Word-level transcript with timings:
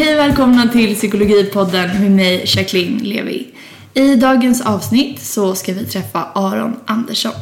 Hej 0.00 0.14
och 0.14 0.20
välkomna 0.20 0.68
till 0.68 0.94
Psykologipodden 0.94 2.00
med 2.00 2.10
mig 2.10 2.44
Jacqueline 2.46 2.98
Levi. 2.98 3.46
I 3.94 4.16
dagens 4.16 4.60
avsnitt 4.60 5.20
så 5.20 5.54
ska 5.54 5.72
vi 5.72 5.84
träffa 5.84 6.24
Aron 6.34 6.76
Andersson. 6.86 7.32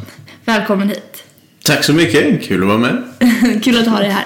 Välkommen 0.45 0.89
hit. 0.89 1.25
Tack 1.65 1.85
så 1.85 1.93
mycket, 1.93 2.43
kul 2.43 2.63
att 2.63 2.69
vara 2.69 2.79
med. 2.79 3.03
Kul 3.65 3.79
att 3.79 3.87
ha 3.87 3.99
dig 3.99 4.11
här. 4.11 4.25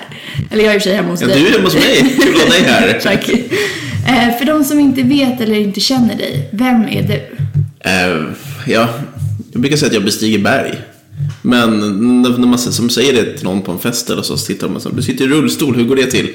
Eller 0.50 0.64
jag 0.64 0.72
är 0.72 0.74
i 0.74 0.78
och 0.78 0.82
för 0.82 0.88
sig 0.90 0.96
hemma 0.96 1.08
hos 1.08 1.20
Ja, 1.20 1.26
dig. 1.26 1.40
du 1.40 1.46
är 1.46 1.52
hemma 1.52 1.64
hos 1.64 1.74
mig, 1.74 2.16
kul 2.22 2.34
att 2.34 2.42
ha 2.42 2.48
dig 2.48 2.62
här. 2.62 3.00
Tack. 3.02 3.28
Eh, 3.28 4.38
för 4.38 4.44
de 4.44 4.64
som 4.64 4.80
inte 4.80 5.02
vet 5.02 5.40
eller 5.40 5.56
inte 5.56 5.80
känner 5.80 6.16
dig, 6.16 6.48
vem 6.52 6.82
är 6.82 7.02
du? 7.02 7.14
Eh, 7.90 8.32
ja, 8.66 8.88
jag 9.52 9.60
brukar 9.60 9.76
säga 9.76 9.86
att 9.88 9.94
jag 9.94 10.04
bestiger 10.04 10.38
berg. 10.38 10.80
Men 11.42 11.80
när 12.22 12.46
man 12.46 12.58
som 12.58 12.90
säger 12.90 13.12
det 13.12 13.36
till 13.36 13.44
någon 13.44 13.62
på 13.62 13.72
en 13.72 13.78
fest 13.78 14.10
eller 14.10 14.22
så, 14.22 14.36
så 14.36 14.46
tittar 14.46 14.74
och 14.74 14.82
säger 14.82 14.96
du 14.96 15.02
sitter 15.02 15.24
i 15.24 15.28
rullstol, 15.28 15.76
hur 15.76 15.84
går 15.84 15.96
det 15.96 16.06
till? 16.06 16.28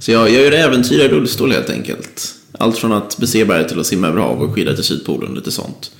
Så 0.00 0.10
jag, 0.10 0.30
jag 0.30 0.42
gör 0.42 0.52
äventyr 0.52 1.00
i 1.00 1.08
rullstol 1.08 1.52
helt 1.52 1.70
enkelt. 1.70 2.34
Allt 2.58 2.78
från 2.78 2.92
att 2.92 3.18
bestiga 3.18 3.46
berg 3.46 3.68
till 3.68 3.80
att 3.80 3.86
simma 3.86 4.06
över 4.06 4.20
hav 4.20 4.42
och 4.42 4.54
skida 4.54 4.74
till 4.74 4.84
Sydpolen, 4.84 5.34
lite 5.34 5.50
sånt. 5.50 5.90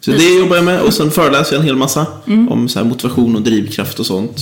Så 0.00 0.10
det 0.10 0.34
jobbar 0.38 0.56
jag 0.56 0.64
med 0.64 0.80
och 0.80 0.94
sen 0.94 1.10
föreläser 1.10 1.52
jag 1.52 1.60
en 1.60 1.66
hel 1.66 1.76
massa 1.76 2.06
om 2.50 2.68
så 2.68 2.84
motivation 2.84 3.36
och 3.36 3.42
drivkraft 3.42 4.00
och 4.00 4.06
sånt. 4.06 4.38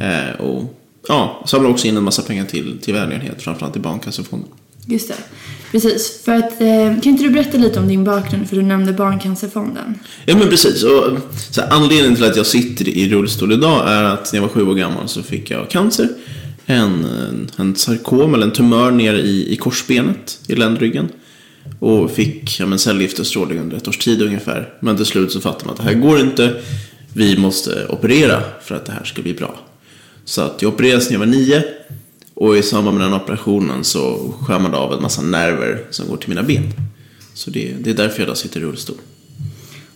Eh, 0.00 0.40
och 0.40 0.74
ja, 1.08 1.44
samlar 1.46 1.70
också 1.70 1.86
in 1.86 1.96
en 1.96 2.02
massa 2.02 2.22
pengar 2.22 2.44
till, 2.44 2.78
till 2.82 2.94
välgörenhet, 2.94 3.42
framförallt 3.42 3.72
till 3.72 3.82
Barncancerfonden. 3.82 4.48
Just 4.86 5.08
det. 5.08 5.14
Precis. 5.70 6.20
För 6.24 6.32
att, 6.32 6.60
eh, 6.60 7.00
kan 7.02 7.12
inte 7.12 7.22
du 7.22 7.30
berätta 7.30 7.58
lite 7.58 7.80
om 7.80 7.88
din 7.88 8.04
bakgrund? 8.04 8.48
För 8.48 8.56
du 8.56 8.62
nämnde 8.62 8.92
Barncancerfonden. 8.92 9.98
Ja 10.26 10.36
men 10.36 10.48
precis. 10.48 10.82
Och, 10.82 11.18
så 11.50 11.60
här, 11.60 11.70
anledningen 11.70 12.14
till 12.14 12.24
att 12.24 12.36
jag 12.36 12.46
sitter 12.46 12.88
i 12.88 13.08
rullstol 13.08 13.52
idag 13.52 13.88
är 13.88 14.02
att 14.02 14.32
när 14.32 14.40
jag 14.40 14.42
var 14.42 14.48
sju 14.48 14.68
år 14.68 14.74
gammal 14.74 15.08
så 15.08 15.22
fick 15.22 15.50
jag 15.50 15.70
cancer. 15.70 16.08
En, 16.66 17.06
en, 17.56 17.76
sarkom 17.76 18.34
eller 18.34 18.46
en 18.46 18.52
tumör 18.52 18.90
ner 18.90 19.14
i, 19.14 19.52
i 19.52 19.56
korsbenet, 19.56 20.40
i 20.48 20.54
ländryggen. 20.54 21.08
Och 21.78 22.10
fick 22.10 22.60
ja, 22.60 22.66
men 22.66 22.78
cellgiftestrålning 22.78 23.58
under 23.58 23.76
ett 23.76 23.88
års 23.88 23.98
tid 23.98 24.22
ungefär. 24.22 24.74
Men 24.80 24.96
till 24.96 25.06
slut 25.06 25.32
så 25.32 25.40
fattade 25.40 25.64
man 25.64 25.72
att 25.72 25.78
det 25.78 25.84
här 25.84 25.94
går 25.94 26.20
inte. 26.20 26.62
Vi 27.12 27.38
måste 27.38 27.86
operera 27.88 28.42
för 28.62 28.74
att 28.74 28.86
det 28.86 28.92
här 28.92 29.04
ska 29.04 29.22
bli 29.22 29.34
bra. 29.34 29.60
Så 30.24 30.42
att 30.42 30.62
jag 30.62 30.74
opererades 30.74 31.06
när 31.06 31.12
jag 31.12 31.18
var 31.18 31.26
nio. 31.26 31.64
Och 32.34 32.56
i 32.56 32.62
samband 32.62 32.98
med 32.98 33.06
den 33.06 33.14
operationen 33.14 33.84
så 33.84 34.34
skär 34.40 34.58
man 34.58 34.74
av 34.74 34.92
en 34.92 35.02
massa 35.02 35.22
nerver 35.22 35.84
som 35.90 36.08
går 36.08 36.16
till 36.16 36.28
mina 36.28 36.42
ben. 36.42 36.72
Så 37.34 37.50
det, 37.50 37.74
det 37.80 37.90
är 37.90 37.94
därför 37.94 38.18
jag 38.18 38.26
idag 38.26 38.36
sitter 38.36 38.60
i 38.60 38.62
rullstol. 38.62 38.96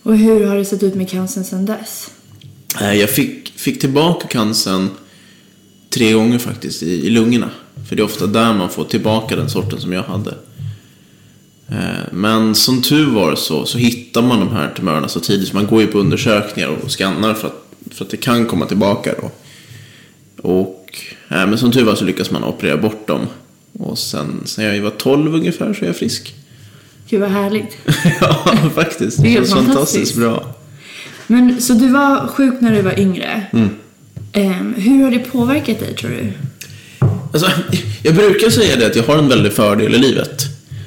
Och 0.03 0.17
hur 0.17 0.45
har 0.45 0.55
det 0.55 0.65
sett 0.65 0.83
ut 0.83 0.95
med 0.95 1.09
cancern 1.09 1.43
sedan 1.43 1.65
dess? 1.65 2.11
Eh, 2.81 2.93
Jag 2.93 3.09
fick, 3.09 3.53
fick 3.59 3.79
tillbaka 3.79 4.27
cancern 4.27 4.89
tre 5.93 6.11
gånger 6.13 6.37
faktiskt 6.37 6.83
i, 6.83 7.07
i 7.07 7.09
lungorna. 7.09 7.49
För 7.89 7.95
det 7.95 8.01
är 8.01 8.05
ofta 8.05 8.27
där 8.27 8.53
man 8.53 8.69
får 8.69 8.83
tillbaka 8.85 9.35
den 9.35 9.49
sorten 9.49 9.81
som 9.81 9.93
jag 9.93 10.03
hade. 10.03 10.35
Eh, 11.69 12.03
Men 12.11 12.55
som 12.55 12.81
tur 12.81 13.05
var 13.05 13.35
så, 13.35 13.65
så 13.65 13.77
hittar 13.77 14.21
man 14.21 14.39
de 14.39 14.49
här 14.51 14.73
tumörerna 14.75 15.07
så 15.07 15.19
tidigt. 15.19 15.47
Så 15.47 15.55
man 15.55 15.67
går 15.67 15.81
ju 15.81 15.87
på 15.87 15.99
undersökningar 15.99 16.69
och 16.69 16.91
skannar 16.91 17.33
för 17.33 17.47
att, 17.47 17.63
för 17.91 18.05
att 18.05 18.11
det 18.11 18.17
kan 18.17 18.45
komma 18.45 18.65
tillbaka 18.65 19.13
då. 19.21 19.31
Och, 20.49 20.99
eh, 21.29 21.47
men 21.47 21.57
som 21.57 21.71
tur 21.71 21.83
var 21.83 21.95
så 21.95 22.05
lyckas 22.05 22.31
man 22.31 22.43
operera 22.43 22.77
bort 22.77 23.07
dem. 23.07 23.27
Och 23.79 23.99
sen, 23.99 24.41
sen 24.45 24.65
jag 24.65 24.81
var 24.81 24.89
12 24.89 25.35
ungefär 25.35 25.73
så 25.73 25.81
är 25.83 25.87
jag 25.87 25.95
frisk. 25.95 26.35
Gud 27.09 27.21
vad 27.21 27.29
härligt. 27.29 27.77
ja, 28.21 28.57
faktiskt. 28.75 29.21
Det 29.23 29.27
är 29.27 29.35
fantastiskt. 29.35 29.65
fantastiskt 29.67 30.15
bra. 30.15 30.55
Men 31.27 31.61
så 31.61 31.73
du 31.73 31.89
var 31.89 32.27
sjuk 32.27 32.61
när 32.61 32.71
du 32.75 32.81
var 32.81 32.99
yngre. 32.99 33.47
Mm. 33.53 33.69
Ehm, 34.33 34.73
hur 34.73 35.03
har 35.03 35.11
det 35.11 35.19
påverkat 35.19 35.79
dig 35.79 35.95
tror 35.95 36.09
du? 36.09 36.33
Alltså, 37.33 37.51
jag 38.03 38.15
brukar 38.15 38.49
säga 38.49 38.75
det 38.75 38.85
att 38.85 38.95
jag 38.95 39.03
har 39.03 39.17
en 39.17 39.29
väldig 39.29 39.53
fördel 39.53 39.95
i 39.95 39.97
livet. 39.97 40.43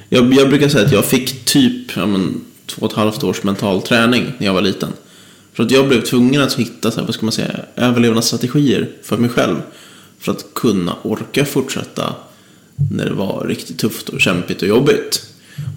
Jag, 0.09 0.35
jag 0.35 0.49
brukar 0.49 0.69
säga 0.69 0.87
att 0.87 0.93
jag 0.93 1.05
fick 1.05 1.45
typ 1.45 1.97
ja, 1.97 2.07
men, 2.07 2.45
två 2.67 2.87
och 2.87 2.91
ett 2.91 2.97
halvt 2.97 3.25
års 3.25 3.43
mental 3.43 3.83
träning 3.83 4.33
när 4.39 4.47
jag 4.47 4.55
var 4.55 4.63
liten. 4.63 4.89
För 5.53 5.63
att 5.63 5.71
jag 5.71 5.89
blev 5.89 6.03
tvungen 6.03 6.43
att 6.43 6.55
hitta 6.55 6.91
så 6.91 7.01
här, 7.01 7.07
vad 7.07 7.15
ska 7.15 7.27
man 7.27 7.33
säga, 7.33 7.61
överlevnadsstrategier 7.77 8.89
för 9.03 9.17
mig 9.17 9.31
själv. 9.31 9.57
För 10.19 10.33
att 10.33 10.47
kunna 10.55 10.97
orka 11.03 11.45
fortsätta 11.45 12.15
när 12.91 13.05
det 13.05 13.15
var 13.15 13.47
riktigt 13.49 13.79
tufft 13.79 14.09
och 14.09 14.21
kämpigt 14.21 14.63
och 14.63 14.69
jobbigt. 14.69 15.27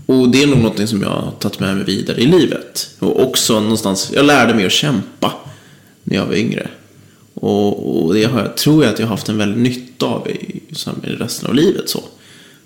Och 0.05 0.29
det 0.29 0.43
är 0.43 0.47
nog 0.47 0.59
något 0.59 0.89
som 0.89 1.01
jag 1.01 1.09
har 1.09 1.31
tagit 1.31 1.59
med 1.59 1.75
mig 1.75 1.85
vidare 1.85 2.21
i 2.21 2.25
livet. 2.25 2.89
Och 2.99 3.23
också 3.27 3.59
någonstans, 3.59 4.11
jag 4.13 4.25
lärde 4.25 4.53
mig 4.53 4.65
att 4.65 4.71
kämpa 4.71 5.33
när 6.03 6.15
jag 6.17 6.25
var 6.25 6.35
yngre. 6.35 6.69
Och, 7.41 8.05
och 8.05 8.13
det 8.13 8.23
har 8.23 8.39
jag, 8.39 8.57
tror 8.57 8.83
jag 8.83 8.93
att 8.93 8.99
jag 8.99 9.07
har 9.07 9.15
haft 9.15 9.29
en 9.29 9.37
väldig 9.37 9.61
nytta 9.61 10.05
av 10.05 10.29
i, 10.29 10.61
i 11.03 11.09
resten 11.09 11.49
av 11.49 11.55
livet. 11.55 11.89
så. 11.89 12.03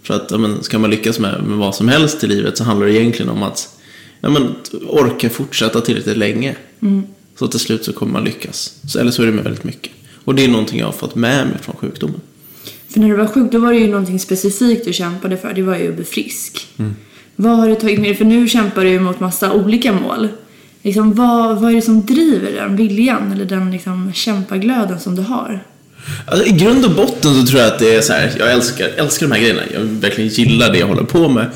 För 0.03 0.13
att 0.13 0.31
ja, 0.31 0.37
men, 0.37 0.63
ska 0.63 0.79
man 0.79 0.89
lyckas 0.89 1.19
med, 1.19 1.43
med 1.43 1.57
vad 1.57 1.75
som 1.75 1.89
helst 1.89 2.23
i 2.23 2.27
livet 2.27 2.57
så 2.57 2.63
handlar 2.63 2.87
det 2.87 2.93
egentligen 2.93 3.29
om 3.29 3.43
att 3.43 3.79
ja, 4.21 4.29
men, 4.29 4.55
orka 4.87 5.29
fortsätta 5.29 5.81
tillräckligt 5.81 6.17
länge. 6.17 6.55
Så 7.39 7.47
till 7.47 7.59
slut 7.59 7.85
så 7.85 7.93
kommer 7.93 8.13
man 8.13 8.23
lyckas. 8.23 8.75
Så, 8.87 8.99
eller 8.99 9.11
så 9.11 9.21
är 9.21 9.25
det 9.25 9.31
med 9.31 9.43
väldigt 9.43 9.63
mycket. 9.63 9.91
Och 10.23 10.35
det 10.35 10.43
är 10.45 10.47
någonting 10.47 10.79
jag 10.79 10.85
har 10.85 10.93
fått 10.93 11.15
med 11.15 11.47
mig 11.47 11.57
från 11.61 11.75
sjukdomen. 11.75 12.21
För 12.87 12.99
när 12.99 13.09
du 13.09 13.15
var 13.15 13.27
sjuk 13.27 13.51
då 13.51 13.59
var 13.59 13.73
det 13.73 13.79
ju 13.79 13.87
någonting 13.87 14.19
specifikt 14.19 14.85
du 14.85 14.93
kämpade 14.93 15.37
för. 15.37 15.53
Det 15.53 15.61
var 15.61 15.77
ju 15.77 15.89
att 15.89 15.95
bli 15.95 16.05
frisk. 16.05 16.67
Mm. 16.77 16.95
Vad 17.35 17.57
har 17.57 17.67
du 17.67 17.75
tagit 17.75 17.99
med 17.99 18.09
dig? 18.09 18.15
För 18.15 18.25
nu 18.25 18.47
kämpar 18.47 18.83
du 18.83 18.89
ju 18.89 18.99
mot 18.99 19.19
massa 19.19 19.53
olika 19.53 19.93
mål. 19.93 20.27
Liksom, 20.81 21.13
vad, 21.13 21.61
vad 21.61 21.71
är 21.71 21.75
det 21.75 21.81
som 21.81 22.05
driver 22.05 22.51
den 22.51 22.75
viljan 22.75 23.31
eller 23.31 23.45
den 23.45 23.71
liksom, 23.71 24.13
kämpaglöden 24.13 24.99
som 24.99 25.15
du 25.15 25.21
har? 25.21 25.63
Alltså, 26.25 26.45
I 26.45 26.51
grund 26.51 26.85
och 26.85 26.91
botten 26.91 27.35
så 27.35 27.47
tror 27.47 27.61
jag 27.61 27.73
att 27.73 27.79
det 27.79 27.95
är 27.95 28.01
så 28.01 28.13
här, 28.13 28.35
jag 28.39 28.51
älskar, 28.51 28.87
älskar 28.97 29.27
de 29.27 29.33
här 29.33 29.41
grejerna. 29.41 29.61
Jag 29.73 29.81
verkligen 29.81 30.29
gillar 30.29 30.71
det 30.71 30.79
jag 30.79 30.87
håller 30.87 31.03
på 31.03 31.29
med. 31.29 31.51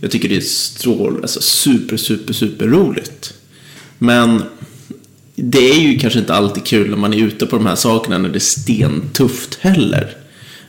Jag 0.00 0.10
tycker 0.10 0.28
det 0.28 0.36
är 0.36 0.40
strål, 0.40 1.18
alltså 1.22 1.40
super, 1.40 1.96
super, 1.96 2.32
super 2.32 2.66
roligt. 2.66 3.34
Men 3.98 4.42
det 5.34 5.70
är 5.70 5.80
ju 5.80 5.98
kanske 5.98 6.18
inte 6.18 6.34
alltid 6.34 6.64
kul 6.64 6.90
när 6.90 6.96
man 6.96 7.14
är 7.14 7.18
ute 7.18 7.46
på 7.46 7.56
de 7.56 7.66
här 7.66 7.74
sakerna 7.74 8.18
när 8.18 8.28
det 8.28 8.38
är 8.38 8.40
stentufft 8.40 9.58
heller. 9.60 10.16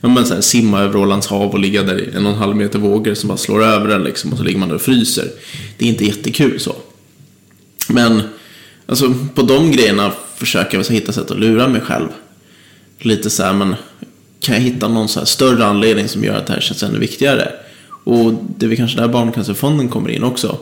Om 0.01 0.11
man 0.11 0.25
så 0.25 0.33
här, 0.33 0.41
simma 0.41 0.79
över 0.79 0.99
Ålands 0.99 1.27
hav 1.27 1.51
och 1.51 1.59
ligga 1.59 1.83
där 1.83 1.99
i 1.99 2.15
en 2.15 2.25
och 2.25 2.31
en 2.31 2.37
halv 2.37 2.55
meter 2.55 2.79
vågor 2.79 3.13
som 3.13 3.27
bara 3.27 3.37
slår 3.37 3.63
över 3.63 3.95
en 3.95 4.03
liksom 4.03 4.31
och 4.31 4.37
så 4.37 4.43
ligger 4.43 4.59
man 4.59 4.69
där 4.69 4.75
och 4.75 4.81
fryser. 4.81 5.27
Det 5.77 5.85
är 5.85 5.89
inte 5.89 6.05
jättekul 6.05 6.59
så. 6.59 6.75
Men 7.89 8.21
alltså, 8.85 9.13
på 9.35 9.41
de 9.41 9.71
grejerna 9.71 10.11
försöker 10.35 10.77
jag 10.77 10.85
hitta 10.85 11.11
sätt 11.11 11.31
att 11.31 11.39
lura 11.39 11.67
mig 11.67 11.81
själv. 11.81 12.07
Lite 12.99 13.29
så 13.29 13.43
här, 13.43 13.53
men 13.53 13.75
kan 14.39 14.55
jag 14.55 14.61
hitta 14.61 14.87
någon 14.87 15.07
så 15.07 15.19
här 15.19 15.25
större 15.25 15.65
anledning 15.65 16.07
som 16.07 16.23
gör 16.23 16.35
att 16.35 16.47
det 16.47 16.53
här 16.53 16.61
känns 16.61 16.83
ännu 16.83 16.99
viktigare? 16.99 17.51
Och 18.03 18.33
det 18.57 18.65
är 18.65 18.67
väl 18.67 18.77
kanske 18.77 18.97
där 18.97 19.07
Barncancerfonden 19.07 19.89
kommer 19.89 20.09
in 20.09 20.23
också. 20.23 20.57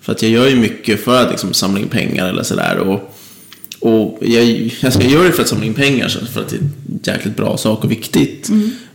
För 0.00 0.12
att 0.12 0.22
jag 0.22 0.30
gör 0.30 0.48
ju 0.48 0.56
mycket 0.56 1.04
för 1.04 1.22
att 1.22 1.30
liksom 1.30 1.54
samla 1.54 1.80
in 1.80 1.88
pengar 1.88 2.28
eller 2.28 2.42
sådär. 2.42 2.78
Och, 2.78 3.14
och 3.80 4.18
jag, 4.20 4.74
alltså 4.84 5.02
jag 5.02 5.10
gör 5.10 5.24
det 5.24 5.32
för 5.32 5.42
att 5.42 5.48
samla 5.48 5.64
in 5.64 5.74
pengar, 5.74 6.08
för 6.08 6.40
att 6.40 6.48
det 6.48 6.56
är 6.56 6.60
en 6.60 7.00
jäkligt 7.02 7.36
bra 7.36 7.56
sak 7.56 7.84
och 7.84 7.90
viktigt. 7.90 8.48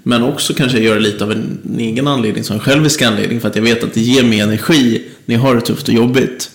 Men 0.03 0.23
också 0.23 0.53
kanske 0.53 0.77
jag 0.77 0.85
gör 0.85 0.95
det 0.95 1.01
lite 1.01 1.23
av 1.23 1.31
en, 1.31 1.59
en 1.73 1.79
egen 1.79 2.07
anledning, 2.07 2.43
som 2.43 2.53
en 2.53 2.59
självisk 2.59 3.01
anledning. 3.01 3.41
För 3.41 3.47
att 3.47 3.55
jag 3.55 3.63
vet 3.63 3.83
att 3.83 3.93
det 3.93 4.01
ger 4.01 4.23
mig 4.23 4.39
energi 4.39 5.03
när 5.25 5.35
jag 5.35 5.41
har 5.41 5.55
det 5.55 5.61
tufft 5.61 5.87
och 5.87 5.93
jobbigt. 5.93 6.51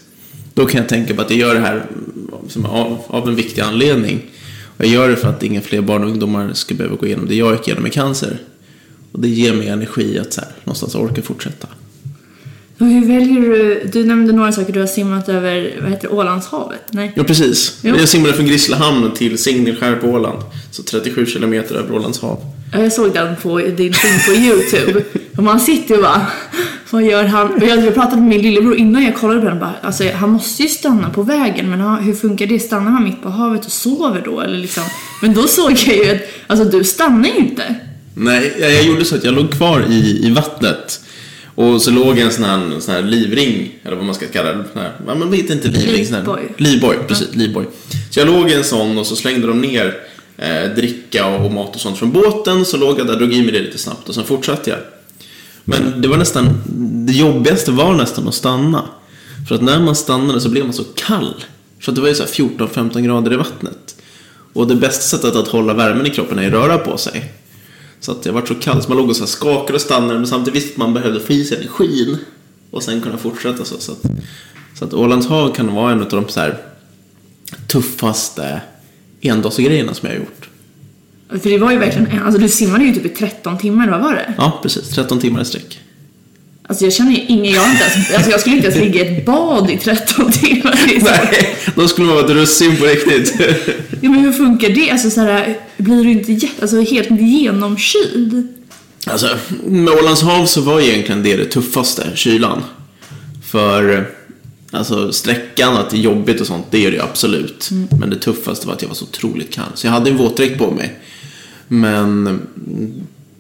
Då 0.57 0.67
kan 0.67 0.81
jag 0.81 0.89
tänka 0.89 1.15
på 1.15 1.23
att 1.23 1.31
jag 1.31 1.39
gör 1.39 1.55
det 1.55 1.61
här 1.61 1.87
av, 2.65 2.99
av 3.07 3.29
en 3.29 3.35
viktig 3.35 3.63
anledning. 3.63 4.21
Och 4.77 4.85
jag 4.85 4.93
gör 4.93 5.09
det 5.09 5.17
för 5.17 5.29
att 5.29 5.43
inga 5.43 5.61
fler 5.61 5.81
barn 5.81 6.05
och 6.05 6.11
ungdomar 6.11 6.53
ska 6.53 6.75
behöva 6.75 6.97
gå 6.97 7.07
igenom 7.07 7.27
det 7.29 7.35
jag 7.35 7.53
gick 7.53 7.69
igenom 7.69 7.83
med 7.83 7.93
cancer. 7.93 8.39
Och 9.13 9.21
det 9.21 9.29
ger 9.29 9.55
mig 9.55 9.69
energi 9.69 10.19
att 10.19 10.33
så 10.33 10.41
här, 10.41 10.51
någonstans 10.65 10.95
orka 10.95 11.23
fortsätta. 11.23 11.69
Och 12.79 12.87
hur 12.87 13.07
väljer 13.07 13.41
du? 13.41 13.89
Du 13.93 14.05
nämnde 14.05 14.33
några 14.33 14.53
saker. 14.53 14.73
Du 14.73 14.81
har 14.81 14.87
simmat 14.87 15.29
över, 15.29 15.79
vad 15.83 15.91
heter 15.91 16.09
det, 16.09 16.15
Ålandshavet? 16.15 16.83
Nej? 16.91 17.13
Ja, 17.17 17.25
precis. 17.25 17.79
Jo. 17.83 17.97
Jag 17.97 18.09
simmade 18.09 18.33
från 18.33 18.47
Grisslehamn 18.47 19.11
till 19.11 19.39
Signelskär 19.39 19.97
på 19.97 20.07
Åland. 20.07 20.43
Så 20.71 20.83
37 20.83 21.27
kilometer 21.27 21.75
över 21.75 21.95
Ålands 21.95 22.21
hav. 22.21 22.39
Ja, 22.73 22.79
Jag 22.83 22.93
såg 22.93 23.13
den 23.15 23.37
på 23.37 23.59
din 23.59 23.93
film 23.95 24.19
på 24.27 24.33
Youtube. 24.33 25.03
Och 25.37 25.43
man 25.43 25.61
sitter 25.61 25.95
och 25.97 26.03
bara, 26.03 26.27
vad 26.91 27.03
gör 27.03 27.25
han? 27.25 27.55
Och 27.55 27.63
jag, 27.63 27.95
pratade 27.95 28.17
med 28.17 28.29
min 28.29 28.43
lillebror 28.43 28.77
innan 28.77 29.05
jag 29.05 29.17
kollade 29.17 29.41
på 29.41 29.47
den. 29.47 29.59
Bara, 29.59 29.75
alltså, 29.83 30.05
han 30.15 30.31
måste 30.31 30.63
ju 30.63 30.69
stanna 30.69 31.11
på 31.11 31.23
vägen, 31.23 31.71
men 31.71 31.81
hur 32.05 32.15
funkar 32.15 32.47
det? 32.47 32.61
Stannar 32.61 32.91
han 32.91 33.05
mitt 33.05 33.23
på 33.23 33.29
havet 33.29 33.67
och 33.67 33.73
sover 33.73 34.23
då? 34.25 34.41
Eller 34.41 34.59
liksom? 34.59 34.83
Men 35.23 35.35
då 35.35 35.47
såg 35.47 35.71
jag 35.73 35.97
ju 35.97 36.11
att 36.11 36.21
alltså, 36.47 36.65
du 36.65 36.85
stannar 36.85 37.29
ju 37.29 37.35
inte. 37.37 37.75
Nej, 38.15 38.55
jag, 38.61 38.73
jag 38.75 38.83
gjorde 38.85 39.05
så 39.05 39.15
att 39.15 39.25
jag 39.25 39.35
låg 39.35 39.51
kvar 39.53 39.85
i, 39.91 40.27
i 40.27 40.31
vattnet. 40.31 41.01
Och 41.55 41.83
så 41.83 41.91
låg 41.91 42.19
en 42.19 42.31
sån 42.33 42.45
här, 42.45 42.81
sån 42.81 42.95
här 42.95 43.03
livring, 43.03 43.73
eller 43.85 43.97
vad 43.97 44.05
man 44.05 44.15
ska 44.15 44.27
kalla 44.27 44.53
det. 44.53 44.65
Sån 44.73 44.83
här, 44.83 44.93
ja, 45.07 45.15
man 45.15 45.31
vet 45.31 45.51
inte 45.51 45.69
livring. 45.69 46.07
sån 46.07 46.15
här- 46.15 46.21
Livboj. 46.23 46.55
Livboj, 46.57 46.97
precis. 47.09 47.35
Livboj. 47.35 47.65
Så 48.11 48.21
jag 48.21 48.27
låg 48.29 48.51
i 48.51 48.55
en 48.55 48.65
sån 48.65 48.99
och 48.99 49.07
så 49.07 49.17
slängde 49.17 49.47
de 49.47 49.61
ner 49.61 49.95
eh, 50.37 50.75
dricka 50.77 51.27
och 51.27 51.53
mat 51.53 51.75
och 51.75 51.81
sånt 51.81 51.99
från 51.99 52.13
båten. 52.13 52.65
Så 52.65 52.77
låg 52.77 53.01
jag 53.01 53.07
där, 53.07 53.17
drog 53.17 53.33
i 53.33 53.43
mig 53.43 53.53
det 53.53 53.61
lite 53.61 53.79
snabbt 53.79 54.09
och 54.09 54.15
sen 54.15 54.25
fortsatte 54.25 54.71
jag. 54.71 54.79
Men 55.65 56.03
det 56.03 56.09
var 56.09 56.17
nästan, 56.17 56.63
det 57.07 57.13
jobbigaste 57.13 57.71
var 57.71 57.95
nästan 57.95 58.29
att 58.29 58.35
stanna. 58.35 58.85
För 59.49 59.55
att 59.55 59.63
när 59.63 59.81
man 59.81 59.97
stannade 59.97 60.41
så 60.41 60.49
blev 60.49 60.65
man 60.65 60.73
så 60.73 60.85
kall. 60.85 61.45
För 61.81 61.93
att 61.93 61.97
det 61.97 62.01
var 62.01 62.09
ju 62.09 62.15
så 62.15 62.23
här 62.23 62.31
14-15 62.31 63.01
grader 63.01 63.33
i 63.33 63.37
vattnet. 63.37 63.97
Och 64.53 64.67
det 64.67 64.75
bästa 64.75 65.03
sättet 65.03 65.37
att 65.37 65.49
hålla 65.49 65.75
värmen 65.75 66.07
i 66.07 66.11
kroppen 66.11 66.39
är 66.39 66.47
att 66.47 66.53
röra 66.53 66.79
på 66.79 66.99
sig. 66.99 67.33
Så 68.01 68.13
att 68.13 68.27
jag 68.27 68.33
var 68.33 68.47
så 68.47 68.55
kall 68.55 68.83
så 68.83 68.89
man 68.89 68.99
låg 68.99 69.09
och 69.09 69.17
så 69.17 69.23
här 69.23 69.29
skakade 69.29 69.73
och 69.73 69.81
stannade 69.81 70.15
men 70.15 70.27
samtidigt 70.27 70.63
visste 70.63 70.81
man 70.81 70.95
behövde 70.95 71.21
få 71.21 71.33
i 71.33 71.45
sig 71.45 71.59
energin 71.59 72.19
och 72.71 72.83
sen 72.83 73.01
kunna 73.01 73.19
fortsätta 73.19 73.65
så. 73.65 73.79
Så 73.79 73.93
att, 73.93 74.03
så 74.79 74.85
att 74.85 74.95
Ålands 74.95 75.27
hav 75.27 75.55
kan 75.55 75.75
vara 75.75 75.93
en 75.93 76.03
av 76.03 76.09
de 76.09 76.29
så 76.29 76.41
här 76.41 76.63
tuffaste 77.69 78.61
endagsgrejerna 79.29 79.95
som 79.95 80.09
jag 80.09 80.15
har 80.17 80.21
gjort. 80.21 80.49
För 81.43 81.51
det 81.51 81.59
var 81.59 81.73
ju 81.73 81.79
verkligen, 81.79 82.23
alltså 82.23 82.41
du 82.41 82.49
simmade 82.49 82.85
ju 82.85 82.95
typ 82.95 83.07
i 83.07 83.09
13 83.09 83.59
timmar, 83.59 83.89
vad 83.91 84.01
var 84.01 84.13
det? 84.15 84.35
Ja, 84.39 84.59
precis. 84.63 84.89
13 84.89 85.21
timmar 85.21 85.43
i 85.43 85.45
sträck. 85.45 85.79
Alltså 86.69 86.85
jag 86.85 86.93
känner 86.93 87.11
ju 87.13 87.21
ingen, 87.29 87.55
jag 87.55 87.71
inte 87.71 87.85
ens, 87.85 88.15
alltså 88.15 88.31
jag 88.31 88.41
skulle 88.41 88.57
inte 88.57 88.69
ens 88.69 88.81
ligga 88.81 89.05
i 89.05 89.17
ett 89.19 89.27
bad 89.27 89.71
i 89.71 89.77
13 89.79 90.33
timmar. 90.33 90.77
Så- 91.01 91.07
Nej, 91.33 91.57
då 91.75 91.89
skulle 91.89 92.07
man 92.07 92.17
vara 92.17 92.25
ett 92.27 92.31
russin 92.33 92.77
på 92.77 92.85
riktigt. 92.85 93.35
Ja 94.01 94.11
men 94.11 94.21
hur 94.21 94.33
funkar 94.33 94.69
det? 94.69 94.91
Alltså 94.91 95.11
så 95.11 95.21
här, 95.21 95.59
blir 95.77 96.05
du 96.05 96.11
inte 96.13 96.49
alltså 96.61 96.81
helt 96.81 97.11
genomkyld? 97.21 98.49
Alltså, 99.07 99.29
med 99.65 99.95
Ålands 99.95 100.23
hav 100.23 100.47
så 100.47 100.61
var 100.61 100.81
egentligen 100.81 101.23
det 101.23 101.37
det 101.37 101.45
tuffaste, 101.45 102.07
kylan. 102.15 102.63
För 103.47 104.11
alltså, 104.77 105.13
sträckan, 105.13 105.77
att 105.77 105.91
det 105.91 105.97
är 105.97 106.01
jobbigt 106.01 106.41
och 106.41 106.47
sånt, 106.47 106.67
det 106.71 106.87
är 106.87 106.91
det 106.91 106.97
ju 106.97 107.03
absolut. 107.03 107.71
Men 108.01 108.11
det 108.11 108.17
tuffaste 108.17 108.67
var 108.67 108.75
att 108.75 108.83
jag 108.83 108.89
var 108.89 108.95
så 108.95 109.05
otroligt 109.05 109.55
kall. 109.55 109.71
Så 109.75 109.87
jag 109.87 109.93
hade 109.93 110.11
en 110.11 110.17
våtdräkt 110.17 110.59
på 110.59 110.71
mig. 110.71 110.99
Men 111.69 112.27
mm, 112.27 112.43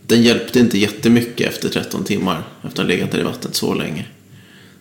den 0.07 0.23
hjälpte 0.23 0.61
inte 0.61 0.79
jättemycket 0.79 1.49
efter 1.49 1.69
13 1.69 2.05
timmar. 2.05 2.43
Efter 2.57 2.69
att 2.69 2.79
ha 2.79 2.85
legat 2.85 3.11
där 3.11 3.19
i 3.19 3.23
vattnet 3.23 3.55
så 3.55 3.75
länge. 3.75 4.05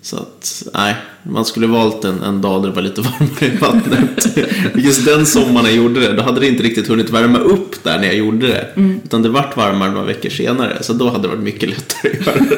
Så 0.06 0.16
att, 0.16 0.64
nej, 0.74 0.96
man 1.24 1.46
skulle 1.46 1.68
valt 1.68 2.04
en, 2.06 2.24
en 2.24 2.42
dag 2.42 2.62
där 2.62 2.70
det 2.70 2.76
var 2.76 2.82
lite 2.82 3.02
varmare 3.02 3.46
i 3.46 3.58
vattnet. 3.58 4.38
Just 4.86 5.06
den 5.06 5.26
sommaren 5.26 5.66
jag 5.66 5.76
gjorde 5.76 6.00
det, 6.00 6.14
då 6.14 6.24
hade 6.24 6.40
det 6.40 6.48
inte 6.48 6.64
riktigt 6.64 6.88
hunnit 6.88 7.10
värma 7.10 7.38
upp 7.38 7.84
där 7.84 8.00
när 8.00 8.06
jag 8.06 8.16
gjorde 8.16 8.48
det. 8.48 8.68
Utan 9.06 9.22
det 9.22 9.30
vart 9.30 9.58
varmare 9.58 9.92
några 9.92 10.06
veckor 10.06 10.30
senare, 10.30 10.78
så 10.84 10.94
då 10.94 11.10
hade 11.10 11.22
det 11.22 11.28
varit 11.28 11.44
mycket 11.44 11.70
lättare 11.70 12.12
att 12.20 12.26
göra 12.26 12.36
det. 12.40 12.58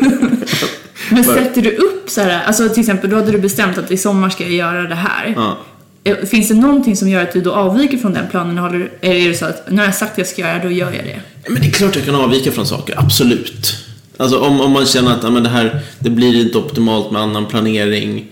Men 1.09 1.23
sätter 1.23 1.61
du 1.61 1.75
upp 1.75 2.09
så 2.09 2.21
här, 2.21 2.43
alltså 2.43 2.69
till 2.69 2.79
exempel 2.79 3.09
då 3.09 3.15
hade 3.15 3.31
du 3.31 3.37
bestämt 3.37 3.77
att 3.77 3.91
i 3.91 3.97
sommar 3.97 4.29
ska 4.29 4.43
jag 4.43 4.53
göra 4.53 4.81
det 4.81 4.95
här. 4.95 5.33
Ja. 5.35 5.57
Eh, 6.03 6.15
Finns 6.15 6.47
det 6.47 6.55
någonting 6.55 6.95
som 6.95 7.09
gör 7.09 7.23
att 7.23 7.33
du 7.33 7.41
då 7.41 7.53
avviker 7.53 7.97
från 7.97 8.13
den 8.13 8.25
planen? 8.31 8.57
Eller 8.57 8.91
är 9.01 9.29
det 9.29 9.35
så 9.35 9.45
att 9.45 9.71
när 9.71 9.85
jag 9.85 9.95
sagt 9.95 10.11
att 10.11 10.17
jag 10.17 10.27
ska 10.27 10.41
göra 10.41 10.53
det, 10.53 10.63
då 10.63 10.71
gör 10.71 10.91
jag 10.91 11.05
det? 11.05 11.21
Men 11.49 11.61
det 11.61 11.67
är 11.67 11.71
klart 11.71 11.95
jag 11.95 12.05
kan 12.05 12.15
avvika 12.15 12.51
från 12.51 12.65
saker, 12.67 12.95
absolut. 12.97 13.86
Alltså 14.17 14.39
om, 14.39 14.61
om 14.61 14.71
man 14.71 14.85
känner 14.85 15.11
att 15.11 15.23
ja, 15.23 15.29
men 15.29 15.43
det 15.43 15.49
här 15.49 15.79
det 15.99 16.09
blir 16.09 16.41
inte 16.41 16.57
optimalt 16.57 17.11
med 17.11 17.21
annan 17.21 17.45
planering. 17.45 18.31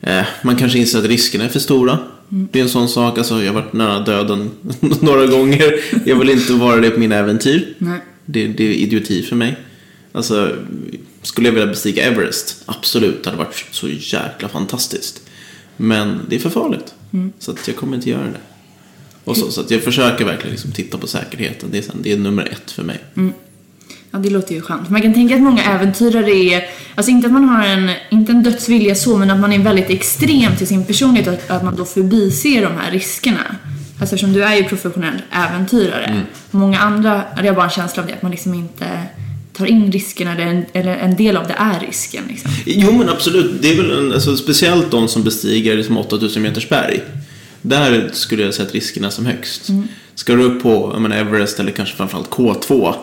Eh, 0.00 0.24
man 0.42 0.56
kanske 0.56 0.78
inser 0.78 0.98
att 0.98 1.04
riskerna 1.04 1.44
är 1.44 1.48
för 1.48 1.60
stora. 1.60 1.98
Det 2.28 2.58
är 2.58 2.62
en 2.62 2.68
sån 2.68 2.88
sak, 2.88 3.18
alltså 3.18 3.42
jag 3.42 3.52
har 3.52 3.60
varit 3.60 3.72
nära 3.72 4.00
döden 4.00 4.50
några 5.00 5.26
gånger. 5.26 5.74
Jag 6.04 6.16
vill 6.16 6.30
inte 6.30 6.52
vara 6.52 6.80
det 6.80 6.90
på 6.90 7.00
mina 7.00 7.16
äventyr. 7.16 7.74
Nej. 7.78 8.00
Det, 8.24 8.46
det 8.46 8.64
är 8.64 8.72
idioti 8.72 9.22
för 9.22 9.36
mig. 9.36 9.56
Alltså, 10.12 10.56
skulle 11.22 11.48
jag 11.48 11.52
vilja 11.52 11.66
bestiga 11.66 12.04
Everest? 12.04 12.62
Absolut, 12.66 13.24
det 13.24 13.30
hade 13.30 13.44
varit 13.44 13.64
så 13.70 13.88
jäkla 13.88 14.48
fantastiskt. 14.48 15.22
Men 15.76 16.20
det 16.28 16.36
är 16.36 16.40
för 16.40 16.50
farligt. 16.50 16.94
Så 17.38 17.50
att 17.50 17.68
jag 17.68 17.76
kommer 17.76 17.96
inte 17.96 18.10
göra 18.10 18.24
det. 18.24 18.40
Och 19.24 19.36
så, 19.36 19.50
så 19.50 19.60
att 19.60 19.70
jag 19.70 19.82
försöker 19.82 20.24
verkligen 20.24 20.50
liksom 20.50 20.72
titta 20.72 20.98
på 20.98 21.06
säkerheten. 21.06 21.68
Det 21.72 21.78
är, 21.78 21.82
sen, 21.82 21.96
det 22.02 22.12
är 22.12 22.16
nummer 22.16 22.48
ett 22.52 22.70
för 22.70 22.82
mig. 22.82 23.00
Ja, 24.12 24.18
det 24.18 24.30
låter 24.30 24.54
ju 24.54 24.60
skönt. 24.60 24.90
Man 24.90 25.02
kan 25.02 25.14
tänka 25.14 25.34
att 25.34 25.40
många 25.40 25.62
äventyrare 25.62 26.30
är, 26.30 26.64
alltså 26.94 27.10
inte 27.10 27.26
att 27.26 27.32
man 27.32 27.44
har 27.44 27.66
en, 27.66 27.90
inte 28.10 28.32
en 28.32 28.42
dödsvilja 28.42 28.94
så, 28.94 29.16
men 29.16 29.30
att 29.30 29.40
man 29.40 29.52
är 29.52 29.58
väldigt 29.58 29.90
extrem 29.90 30.56
till 30.56 30.66
sin 30.66 30.84
personlighet 30.84 31.28
och 31.28 31.34
att, 31.34 31.50
att 31.50 31.64
man 31.64 31.76
då 31.76 31.84
förbiser 31.84 32.62
de 32.62 32.72
här 32.76 32.90
riskerna. 32.90 33.56
Alltså 34.00 34.14
eftersom 34.14 34.32
du 34.32 34.44
är 34.44 34.56
ju 34.56 34.64
professionell 34.64 35.22
äventyrare. 35.30 36.22
Många 36.50 36.78
andra, 36.78 37.24
eller 37.32 37.44
jag 37.44 37.52
har 37.52 37.56
bara 37.56 37.64
en 37.64 37.70
känsla 37.70 38.02
av 38.02 38.08
det, 38.08 38.14
att 38.14 38.22
man 38.22 38.30
liksom 38.30 38.54
inte 38.54 38.86
tar 39.52 39.66
in 39.66 39.92
riskerna 39.92 40.32
eller 40.32 40.46
en, 40.46 40.64
eller 40.72 40.96
en 40.96 41.16
del 41.16 41.36
av 41.36 41.46
det 41.46 41.54
är 41.58 41.80
risken 41.80 42.24
liksom. 42.28 42.50
Jo 42.66 42.92
men 42.92 43.08
absolut, 43.08 43.62
det 43.62 43.72
är 43.72 43.76
väl 43.76 43.90
en, 43.90 44.12
alltså, 44.12 44.36
speciellt 44.36 44.90
de 44.90 45.08
som 45.08 45.22
bestiger 45.22 45.76
liksom 45.76 45.98
8000 45.98 46.42
meters 46.42 46.68
berg. 46.68 47.00
Där 47.62 48.10
skulle 48.12 48.42
jag 48.42 48.54
säga 48.54 48.66
att 48.66 48.74
riskerna 48.74 49.06
är 49.06 49.10
som 49.10 49.26
högst. 49.26 49.68
Ska 50.14 50.34
du 50.34 50.42
upp 50.42 50.62
på 50.62 50.98
menar, 50.98 51.16
Everest 51.16 51.60
eller 51.60 51.72
kanske 51.72 51.96
framförallt 51.96 52.30
K2 52.30 52.94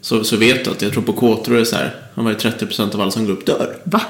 så, 0.00 0.24
så 0.24 0.36
vet 0.36 0.64
du 0.64 0.70
att 0.70 0.82
jag 0.82 0.92
tror 0.92 1.02
på 1.02 1.12
K2 1.12 1.60
är 1.60 1.64
så 1.64 1.76
här, 1.76 1.94
han 2.14 2.24
var 2.24 2.32
ju 2.32 2.38
30% 2.38 2.94
av 2.94 3.00
alla 3.00 3.10
som 3.10 3.26
går 3.26 3.32
upp 3.32 3.46
dör. 3.46 3.76
Va? 3.84 4.02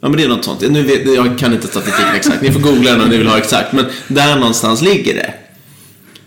Ja 0.00 0.08
men 0.08 0.16
det 0.16 0.24
är 0.24 0.28
något 0.28 0.44
sånt. 0.44 0.60
Nu 0.70 0.82
vet, 0.82 1.14
jag 1.14 1.38
kan 1.38 1.52
inte 1.52 1.66
statistiken 1.66 2.14
exakt, 2.14 2.42
ni 2.42 2.52
får 2.52 2.60
googla 2.60 2.90
den 2.90 3.00
om 3.00 3.08
ni 3.08 3.16
vill 3.16 3.26
ha 3.26 3.38
exakt. 3.38 3.72
Men 3.72 3.84
där 4.08 4.36
någonstans 4.36 4.82
ligger 4.82 5.14
det. 5.14 5.34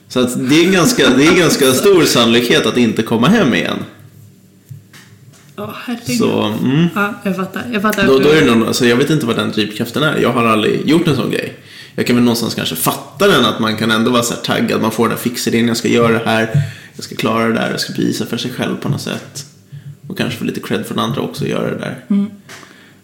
Så 0.08 0.20
att 0.20 0.50
det 0.50 0.66
är 0.66 0.72
ganska, 0.72 1.10
det 1.10 1.28
är 1.28 1.36
ganska 1.36 1.72
stor 1.72 2.06
sannolikhet 2.06 2.66
att 2.66 2.78
inte 2.78 3.04
komma 3.04 3.28
hem 3.28 3.54
igen. 3.54 3.78
Ja, 5.56 5.76
herregud. 5.86 6.18
Så, 6.18 6.42
mm. 6.42 6.88
Ja, 6.96 7.14
jag 7.24 7.36
fattar. 7.36 7.64
Jag 7.74 7.82
fattar. 7.82 8.08
Då, 8.08 8.20
då 8.20 8.30
är 8.30 8.42
det 8.42 8.56
någon, 8.56 8.68
alltså 8.68 8.86
jag 8.86 8.96
vet 8.96 9.10
inte 9.10 9.26
vad 9.26 9.36
den 9.36 9.52
drivkraften 9.52 10.04
är. 10.04 10.18
Jag 10.18 10.34
har 10.34 10.46
aldrig 10.46 10.90
gjort 10.90 11.08
en 11.08 11.16
sån 11.16 11.32
grej. 11.32 11.54
Jag 11.96 12.08
kan 12.08 12.16
väl 12.16 12.26
någonstans 12.26 12.56
kanske 12.56 12.76
fatta 12.76 13.28
den, 13.28 13.46
att 13.46 13.60
man 13.60 13.78
kan 13.78 13.92
ändå 13.92 14.12
vara 14.12 14.24
så 14.24 14.34
här 14.34 14.42
taggad. 14.42 14.82
Man 14.82 14.92
får 14.92 15.04
den 15.04 15.18
där 15.18 15.24
fixidén, 15.24 15.68
jag 15.68 15.78
ska 15.78 15.88
göra 15.88 16.14
det 16.14 16.26
här. 16.26 16.50
Jag 16.96 17.04
ska 17.04 17.16
klara 17.16 17.48
det 17.48 17.54
där, 17.54 17.72
jag 17.72 17.80
ska 17.80 17.94
bevisa 17.94 18.26
för 18.26 18.38
sig 18.38 18.52
själv 18.52 18.76
på 18.76 18.90
något 18.90 19.02
sätt. 19.02 19.46
Och 20.08 20.18
kanske 20.18 20.40
få 20.40 20.46
lite 20.46 20.60
cred 20.60 20.86
från 20.86 21.00
andra 21.00 21.22
också 21.22 21.44
att 21.44 21.50
göra 21.50 21.70
det 21.70 21.78
där. 21.78 22.06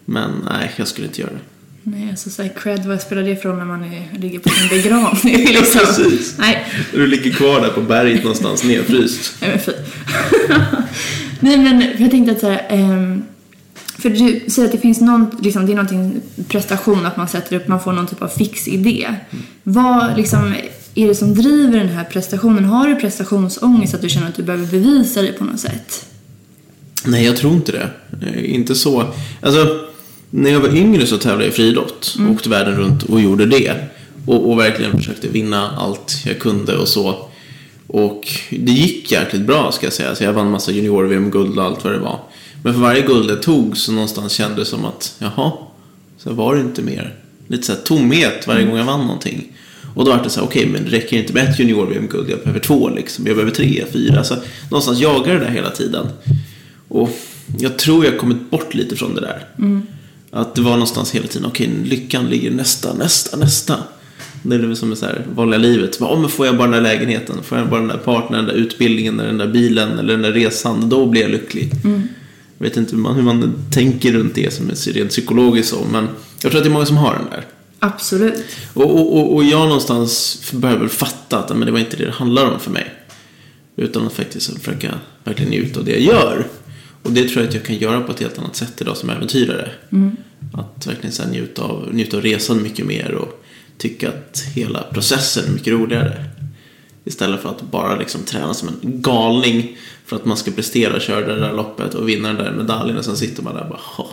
Men 0.04 0.30
nej, 0.50 0.72
jag 0.76 0.88
skulle 0.88 1.06
inte 1.06 1.20
göra 1.20 1.30
det. 1.32 1.40
Nej, 1.82 2.10
alltså 2.10 2.30
så 2.30 2.42
här, 2.42 2.52
cred, 2.56 2.86
vad 2.86 3.00
spelar 3.00 3.22
det 3.22 3.36
för 3.36 3.48
roll 3.48 3.58
när 3.58 3.64
man 3.64 3.84
är, 3.84 4.18
ligger 4.18 4.38
på 4.38 4.48
sin 4.48 4.68
begravning? 4.68 5.36
liksom. 5.46 5.80
precis. 5.80 6.38
Nej, 6.38 6.66
Du 6.92 7.06
ligger 7.06 7.30
kvar 7.30 7.60
där 7.60 7.68
på 7.68 7.80
berget 7.80 8.22
någonstans 8.22 8.64
nedfryst. 8.64 9.34
Nej 9.40 9.50
men 9.50 9.60
fy. 9.60 9.72
Nej 11.40 11.58
men 11.58 11.84
jag 11.98 12.10
tänkte 12.10 12.32
att 12.32 12.40
så 12.40 12.48
här, 12.48 12.66
ehm, 12.68 13.22
för 13.98 14.10
du 14.10 14.40
säger 14.50 14.68
att 14.68 14.72
det 14.72 14.78
finns 14.78 15.00
någon, 15.00 15.36
liksom, 15.40 15.66
det 15.66 15.72
är 15.72 15.76
någonting 15.76 16.20
prestation 16.48 17.06
att 17.06 17.16
man 17.16 17.28
sätter 17.28 17.56
upp, 17.56 17.68
man 17.68 17.80
får 17.80 17.92
någon 17.92 18.06
typ 18.06 18.22
av 18.22 18.28
fix 18.28 18.68
idé. 18.68 19.14
Vad 19.62 20.16
liksom 20.16 20.54
är 20.94 21.08
det 21.08 21.14
som 21.14 21.34
driver 21.34 21.78
den 21.78 21.88
här 21.88 22.04
prestationen? 22.04 22.64
Har 22.64 22.88
du 22.88 22.94
prestationsångest 22.96 23.94
att 23.94 24.02
du 24.02 24.08
känner 24.08 24.28
att 24.28 24.34
du 24.34 24.42
behöver 24.42 24.66
bevisa 24.66 25.22
dig 25.22 25.32
på 25.32 25.44
något 25.44 25.60
sätt? 25.60 26.06
Nej, 27.04 27.24
jag 27.24 27.36
tror 27.36 27.52
inte 27.52 27.72
det. 27.72 27.90
Eh, 28.26 28.54
Inte 28.54 28.74
så. 28.74 29.04
Alltså, 29.40 29.80
när 30.30 30.50
jag 30.50 30.60
var 30.60 30.76
yngre 30.76 31.06
så 31.06 31.18
tävlade 31.18 31.44
jag 31.44 31.52
i 31.52 31.54
friidrott. 31.56 32.16
Åkte 32.30 32.48
världen 32.48 32.74
runt 32.76 33.02
och 33.02 33.20
gjorde 33.20 33.46
det. 33.46 33.74
Och, 34.26 34.50
och 34.50 34.58
verkligen 34.58 34.96
försökte 34.96 35.28
vinna 35.28 35.70
allt 35.70 36.16
jag 36.26 36.38
kunde 36.38 36.76
och 36.76 36.88
så. 36.88 37.26
Och 37.86 38.28
det 38.50 38.72
gick 38.72 39.12
jäkligt 39.12 39.42
bra 39.42 39.72
ska 39.72 39.86
jag 39.86 39.92
säga. 39.92 40.14
Så 40.14 40.24
jag 40.24 40.32
vann 40.32 40.50
massa 40.50 40.72
junior-VM-guld 40.72 41.58
och 41.58 41.64
allt 41.64 41.84
vad 41.84 41.92
det 41.92 41.98
var. 41.98 42.20
Men 42.62 42.72
för 42.74 42.80
varje 42.80 43.02
guld 43.02 43.30
jag 43.30 43.42
tog 43.42 43.76
så 43.76 43.92
någonstans 43.92 44.32
kändes 44.32 44.58
det 44.58 44.64
som 44.64 44.84
att, 44.84 45.14
jaha, 45.18 45.52
så 46.18 46.32
var 46.32 46.54
det 46.54 46.60
inte 46.60 46.82
mer. 46.82 47.14
Lite 47.48 47.62
så 47.66 47.72
här 47.72 47.80
tomhet 47.80 48.46
varje 48.46 48.64
gång 48.66 48.76
jag 48.76 48.84
vann 48.84 49.00
någonting. 49.00 49.52
Och 49.94 50.04
då 50.04 50.10
var 50.10 50.22
det 50.24 50.30
så 50.30 50.40
här, 50.40 50.46
okej, 50.46 50.66
men 50.66 50.84
det 50.84 50.90
räcker 50.90 51.16
inte 51.16 51.32
med 51.32 51.48
ett 51.50 51.58
junior-VM-guld. 51.58 52.30
Jag 52.30 52.38
behöver 52.38 52.60
två 52.60 52.88
liksom. 52.88 53.26
Jag 53.26 53.36
behöver 53.36 53.52
tre, 53.54 53.84
fyra. 53.92 54.24
Så 54.24 54.34
någonstans 54.70 55.00
jagar 55.00 55.34
det 55.34 55.40
där 55.40 55.50
hela 55.50 55.70
tiden. 55.70 56.06
Och 56.88 57.10
jag 57.58 57.78
tror 57.78 58.04
jag 58.04 58.18
kommit 58.18 58.50
bort 58.50 58.74
lite 58.74 58.96
från 58.96 59.14
det 59.14 59.20
där. 59.20 59.44
Att 60.30 60.54
det 60.54 60.60
var 60.62 60.70
någonstans 60.72 61.10
hela 61.14 61.26
tiden, 61.26 61.46
okej, 61.48 61.70
lyckan 61.84 62.26
ligger 62.30 62.50
nästa, 62.50 62.94
nästa, 62.94 63.36
nästa. 63.36 63.76
Det 64.42 64.54
är 64.54 64.58
väl 64.58 64.76
som 64.76 64.96
så 64.96 65.06
här 65.06 65.26
vanliga 65.34 65.58
livet. 65.58 65.98
Bara, 65.98 66.10
"Åh, 66.10 66.20
men 66.20 66.30
får 66.30 66.46
jag 66.46 66.56
bara 66.56 66.70
den 66.70 66.82
där 66.84 66.92
lägenheten, 66.92 67.36
får 67.42 67.58
jag 67.58 67.68
bara 67.68 67.80
den 67.80 67.88
där 67.88 67.96
partnern, 67.96 68.32
den 68.32 68.46
där 68.46 68.62
utbildningen, 68.62 69.16
den 69.16 69.38
där 69.38 69.46
bilen 69.46 69.98
eller 69.98 70.12
den 70.12 70.22
där 70.22 70.32
resan, 70.32 70.88
då 70.88 71.06
blir 71.06 71.20
jag 71.22 71.30
lycklig. 71.30 71.70
Jag 72.58 72.64
vet 72.66 72.76
inte 72.76 72.94
hur 72.96 73.02
man, 73.02 73.14
hur 73.14 73.22
man 73.22 73.52
tänker 73.72 74.12
runt 74.12 74.34
det 74.34 74.52
som 74.52 74.70
är 74.70 74.92
rent 74.92 75.10
psykologiskt 75.10 75.68
så, 75.70 75.76
men 75.92 76.08
jag 76.42 76.50
tror 76.52 76.56
att 76.60 76.64
det 76.64 76.70
är 76.70 76.72
många 76.72 76.86
som 76.86 76.96
har 76.96 77.14
den 77.14 77.24
där. 77.30 77.44
Absolut. 77.80 78.44
Och, 78.74 78.94
och, 78.94 79.16
och, 79.16 79.34
och 79.34 79.44
jag 79.44 79.66
någonstans 79.66 80.42
börjar 80.52 80.76
väl 80.76 80.88
fatta 80.88 81.38
att 81.38 81.48
men 81.48 81.66
det 81.66 81.72
var 81.72 81.78
inte 81.78 81.96
det 81.96 82.04
det 82.04 82.12
handlar 82.12 82.50
om 82.50 82.60
för 82.60 82.70
mig. 82.70 82.94
Utan 83.76 84.06
att 84.06 84.12
faktiskt 84.12 84.58
försöka 84.58 84.94
verkligen 85.24 85.50
njuta 85.50 85.80
av 85.80 85.84
det 85.86 85.92
jag 85.92 86.00
gör. 86.00 86.46
Och 87.02 87.12
det 87.12 87.28
tror 87.28 87.42
jag 87.42 87.48
att 87.48 87.54
jag 87.54 87.64
kan 87.64 87.76
göra 87.76 88.00
på 88.00 88.12
ett 88.12 88.20
helt 88.20 88.38
annat 88.38 88.56
sätt 88.56 88.80
idag 88.80 88.96
som 88.96 89.10
äventyrare. 89.10 89.70
Att 90.54 90.86
verkligen 90.86 91.12
så 91.12 91.26
njuta, 91.28 91.62
av, 91.62 91.88
njuta 91.92 92.16
av 92.16 92.22
resan 92.22 92.62
mycket 92.62 92.86
mer 92.86 93.14
och 93.14 93.44
tycka 93.78 94.08
att 94.08 94.42
hela 94.54 94.82
processen 94.82 95.44
är 95.48 95.52
mycket 95.52 95.72
roligare. 95.72 96.24
Istället 97.04 97.40
för 97.40 97.48
att 97.48 97.62
bara 97.62 97.96
liksom 97.96 98.20
träna 98.22 98.54
som 98.54 98.68
en 98.68 98.76
galning 98.82 99.76
för 100.06 100.16
att 100.16 100.24
man 100.24 100.36
ska 100.36 100.50
prestera, 100.50 101.00
köra 101.00 101.34
det 101.34 101.40
där 101.40 101.52
loppet 101.52 101.94
och 101.94 102.08
vinna 102.08 102.28
den 102.28 102.36
där 102.36 102.52
medaljen 102.52 102.98
och 102.98 103.04
sen 103.04 103.16
sitter 103.16 103.42
man 103.42 103.54
där 103.54 103.62
och 103.62 103.68
bara 103.68 103.80
"Ha." 103.82 104.10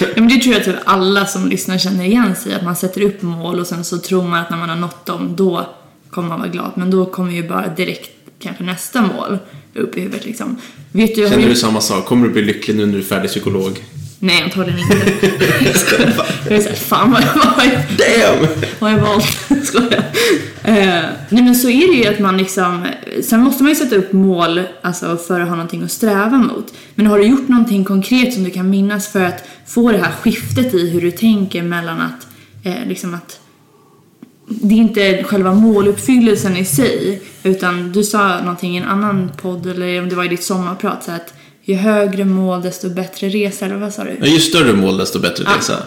Ja, 0.00 0.06
men 0.16 0.28
det 0.28 0.40
tror 0.40 0.54
jag 0.54 0.68
att 0.68 0.82
alla 0.84 1.26
som 1.26 1.48
lyssnar 1.48 1.78
känner 1.78 2.04
igen 2.04 2.36
sig 2.36 2.54
Att 2.54 2.64
man 2.64 2.76
sätter 2.76 3.00
upp 3.00 3.22
mål 3.22 3.60
och 3.60 3.66
sen 3.66 3.84
så 3.84 3.98
tror 3.98 4.22
man 4.22 4.40
att 4.40 4.50
när 4.50 4.56
man 4.56 4.68
har 4.68 4.76
nått 4.76 5.06
dem, 5.06 5.36
då 5.36 5.66
kommer 6.10 6.28
man 6.28 6.38
vara 6.40 6.48
glad. 6.48 6.70
Men 6.74 6.90
då 6.90 7.06
kommer 7.06 7.32
ju 7.32 7.48
bara 7.48 7.68
direkt 7.68 8.10
kanske 8.38 8.64
nästa 8.64 9.02
mål 9.02 9.38
upp 9.74 9.96
i 9.96 10.00
huvudet 10.00 10.24
liksom. 10.24 10.56
Vet 10.92 11.14
du, 11.14 11.28
Känner 11.28 11.42
ju- 11.42 11.48
du 11.48 11.56
samma 11.56 11.80
sak? 11.80 12.06
Kommer 12.06 12.26
du 12.26 12.32
bli 12.32 12.42
lycklig 12.42 12.76
nu 12.76 12.86
när 12.86 12.92
du 12.92 12.98
är 12.98 13.02
färdig 13.02 13.30
psykolog? 13.30 13.84
Nej, 14.18 14.42
antagligen 14.42 14.80
inte. 14.80 15.26
Jag 15.64 15.76
skojar. 15.76 16.26
Jag 16.44 16.58
är 16.58 16.60
såhär, 16.60 16.76
fan 16.76 17.10
vad 17.10 17.22
jag, 17.22 17.34
vad 17.34 17.66
jag, 17.66 17.82
Damn! 17.98 18.48
vad 18.78 18.92
jag 18.92 18.98
valt? 18.98 19.26
Skojar. 19.66 20.04
Eh, 20.64 21.04
nej 21.28 21.42
men 21.42 21.54
så 21.54 21.68
är 21.68 21.92
det 21.92 21.96
ju 21.96 22.14
att 22.14 22.18
man 22.18 22.36
liksom, 22.36 22.86
sen 23.22 23.40
måste 23.40 23.62
man 23.62 23.72
ju 23.72 23.76
sätta 23.76 23.96
upp 23.96 24.12
mål 24.12 24.60
alltså, 24.82 25.16
för 25.16 25.40
att 25.40 25.48
ha 25.48 25.56
någonting 25.56 25.82
att 25.82 25.92
sträva 25.92 26.38
mot. 26.38 26.74
Men 26.94 27.06
har 27.06 27.18
du 27.18 27.24
gjort 27.24 27.48
någonting 27.48 27.84
konkret 27.84 28.34
som 28.34 28.44
du 28.44 28.50
kan 28.50 28.70
minnas 28.70 29.08
för 29.08 29.24
att 29.24 29.48
få 29.66 29.92
det 29.92 29.98
här 29.98 30.12
skiftet 30.12 30.74
i 30.74 30.90
hur 30.90 31.00
du 31.00 31.10
tänker 31.10 31.62
mellan 31.62 32.00
att, 32.00 32.26
eh, 32.62 32.86
liksom 32.86 33.14
att 33.14 33.40
det 34.48 34.74
är 34.74 34.78
inte 34.78 35.24
själva 35.24 35.54
måluppfyllelsen 35.54 36.56
i 36.56 36.64
sig, 36.64 37.22
utan 37.42 37.92
du 37.92 38.04
sa 38.04 38.40
någonting 38.40 38.74
i 38.74 38.78
en 38.78 38.88
annan 38.88 39.30
podd, 39.42 39.66
eller 39.66 40.02
om 40.02 40.08
det 40.08 40.16
var 40.16 40.24
i 40.24 40.28
ditt 40.28 40.44
sommarprat, 40.44 41.04
så 41.04 41.12
att 41.12 41.34
ju 41.66 41.74
högre 41.74 42.24
mål 42.24 42.62
desto 42.62 42.90
bättre 42.90 43.28
resa, 43.28 43.66
eller 43.66 43.76
vad 43.76 43.92
sa 43.92 44.04
du? 44.04 44.16
Ja, 44.20 44.26
ju 44.26 44.40
större 44.40 44.72
mål 44.72 44.96
desto 44.96 45.18
bättre 45.18 45.44
resa. 45.56 45.82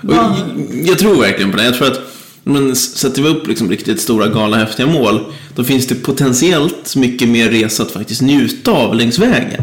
Och 0.00 0.14
jag, 0.14 0.36
jag 0.84 0.98
tror 0.98 1.20
verkligen 1.20 1.50
på 1.50 1.56
det. 1.56 1.64
Jag 1.64 1.74
tror 1.74 1.86
att 1.86 2.00
men 2.44 2.76
sätter 2.76 3.22
vi 3.22 3.28
upp 3.28 3.46
liksom 3.46 3.70
riktigt 3.70 4.00
stora, 4.00 4.28
galna, 4.28 4.56
häftiga 4.56 4.86
mål, 4.86 5.20
då 5.54 5.64
finns 5.64 5.86
det 5.86 5.94
potentiellt 5.94 6.96
mycket 6.96 7.28
mer 7.28 7.50
resa 7.50 7.82
att 7.82 7.90
faktiskt 7.90 8.22
njuta 8.22 8.70
av 8.70 8.94
längs 8.94 9.18
vägen. 9.18 9.62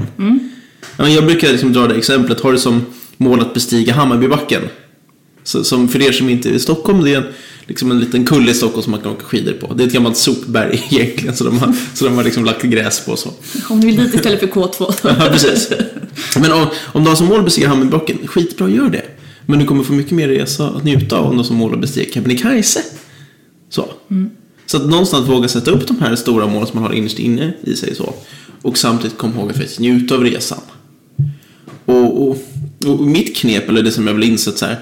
Men 0.98 1.14
Jag 1.14 1.26
brukar 1.26 1.50
liksom 1.50 1.74
dra 1.74 1.88
det 1.88 1.96
exemplet, 1.96 2.40
har 2.40 2.52
du 2.52 2.58
som 2.58 2.86
mål 3.18 3.42
att 3.42 3.54
bestiga 3.54 3.94
Hammarbybacken. 3.94 4.62
Så, 5.44 5.64
som 5.64 5.88
för 5.88 6.02
er 6.02 6.12
som 6.12 6.30
inte 6.30 6.50
är 6.50 6.54
i 6.54 6.60
Stockholm, 6.60 7.04
det 7.04 7.14
är 7.14 7.18
en, 7.18 7.28
liksom 7.68 7.92
en 7.92 8.00
liten 8.00 8.26
kulle 8.26 8.52
i 8.52 8.54
Stockholm 8.54 8.84
som 8.84 8.92
man 8.92 9.02
kan 9.02 9.12
åka 9.12 9.24
skidor 9.24 9.54
på. 9.54 9.74
Det 9.74 9.84
är 9.84 9.88
ett 9.88 9.94
gammalt 9.94 10.18
sopberg 10.18 10.84
egentligen, 10.92 11.36
så 11.36 11.44
de 11.44 11.60
har, 11.60 11.76
så 11.94 12.06
de 12.06 12.16
har 12.16 12.24
liksom 12.24 12.46
lagt 12.46 12.62
gräs 12.62 13.06
på 13.06 13.16
så. 13.16 13.30
Om 13.70 13.82
du 13.82 13.88
vill 13.88 13.98
dit 13.98 14.14
istället 14.14 14.40
för 14.40 14.48
K2. 14.48 14.94
Ja, 15.20 15.30
precis. 15.32 15.72
Men 16.40 16.52
om, 16.52 16.68
om 16.86 17.04
du 17.04 17.10
har 17.10 17.16
som 17.16 17.28
mål 17.28 17.40
att 17.40 17.46
bestiga 17.46 17.68
Hammarbybacken, 17.68 18.28
skitbra, 18.28 18.70
gör 18.70 18.90
det. 18.90 19.06
Men 19.46 19.60
du 19.60 19.66
kommer 19.66 19.84
få 19.84 19.94
mycket 19.94 20.12
mer 20.12 20.28
resa 20.28 20.68
att 20.68 20.84
njuta 20.84 21.18
av 21.18 21.26
om 21.26 21.32
du 21.32 21.38
har 21.38 21.44
som 21.44 21.56
mål 21.56 21.74
att 21.74 21.82
bestiga 21.82 22.14
Kebnekaise. 22.14 22.84
Så. 23.70 23.86
Så 24.66 24.78
att 24.78 24.90
någonstans 24.90 25.30
våga 25.30 25.48
sätta 25.48 25.72
upp 25.72 25.88
de 25.88 26.00
här 26.00 26.16
stora 26.16 26.48
målen 26.48 26.68
som 26.68 26.80
man 26.80 26.90
har 26.90 26.96
innerst 26.96 27.20
inne 27.20 27.54
i 27.64 27.76
sig 27.76 27.96
så. 27.96 28.14
Och 28.62 28.78
samtidigt 28.78 29.18
komma 29.18 29.36
ihåg 29.36 29.50
att 29.50 29.58
faktiskt 29.58 29.80
njuta 29.80 30.16
av 30.16 30.24
resan. 30.24 30.60
Och, 31.86 32.30
och, 32.30 32.38
och 32.86 33.00
mitt 33.00 33.36
knep, 33.36 33.70
eller 33.70 33.84
det 33.84 33.92
som 33.92 34.08
jag 34.08 34.14
väl 34.14 34.24
insett 34.24 34.58
så 34.58 34.66
här, 34.66 34.80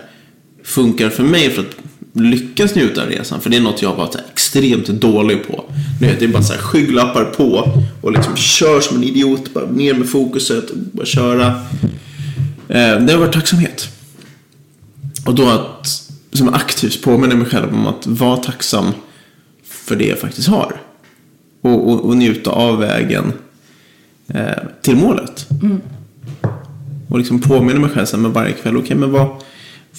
funkar 0.63 1.09
för 1.09 1.23
mig 1.23 1.49
för 1.49 1.61
att 1.61 1.75
lyckas 2.19 2.75
njuta 2.75 3.03
av 3.03 3.09
resan. 3.09 3.41
För 3.41 3.49
det 3.49 3.57
är 3.57 3.61
något 3.61 3.81
jag 3.81 3.89
har 3.89 3.95
varit 3.95 4.15
extremt 4.31 4.87
dålig 4.87 5.47
på. 5.47 5.65
Nu 6.01 6.07
vet, 6.07 6.19
det 6.19 6.25
är 6.25 6.29
bara 6.29 6.43
så 6.43 6.53
här 6.53 6.59
skygglappar 6.59 7.25
på 7.25 7.71
och 8.01 8.11
liksom 8.11 8.35
kör 8.35 8.81
som 8.81 8.97
en 8.97 9.03
idiot. 9.03 9.53
Bara 9.53 9.65
ner 9.65 9.93
med 9.93 10.09
fokuset 10.09 10.69
och 10.69 10.77
bara 10.77 11.05
köra. 11.05 11.47
Eh, 12.67 12.99
det 12.99 13.11
har 13.11 13.17
varit 13.17 13.33
tacksamhet. 13.33 13.87
Och 15.25 15.35
då 15.35 15.49
att 15.49 16.09
som 16.31 16.53
aktivt 16.53 17.01
påminna 17.01 17.35
mig 17.35 17.47
själv 17.47 17.73
om 17.73 17.87
att 17.87 18.07
vara 18.07 18.37
tacksam 18.37 18.85
för 19.63 19.95
det 19.95 20.05
jag 20.05 20.19
faktiskt 20.19 20.47
har. 20.47 20.81
Och, 21.61 21.89
och, 21.91 22.05
och 22.05 22.17
njuta 22.17 22.51
av 22.51 22.79
vägen 22.79 23.33
eh, 24.27 24.63
till 24.81 24.95
målet. 24.95 25.47
Och 27.09 27.17
liksom 27.17 27.41
påminna 27.41 27.79
mig 27.79 27.89
själv 27.89 28.05
så 28.05 28.15
här 28.15 28.21
med 28.21 28.31
varje 28.31 28.53
kväll. 28.53 28.77
Okej, 28.77 28.97
men 28.97 29.11
vad, 29.11 29.27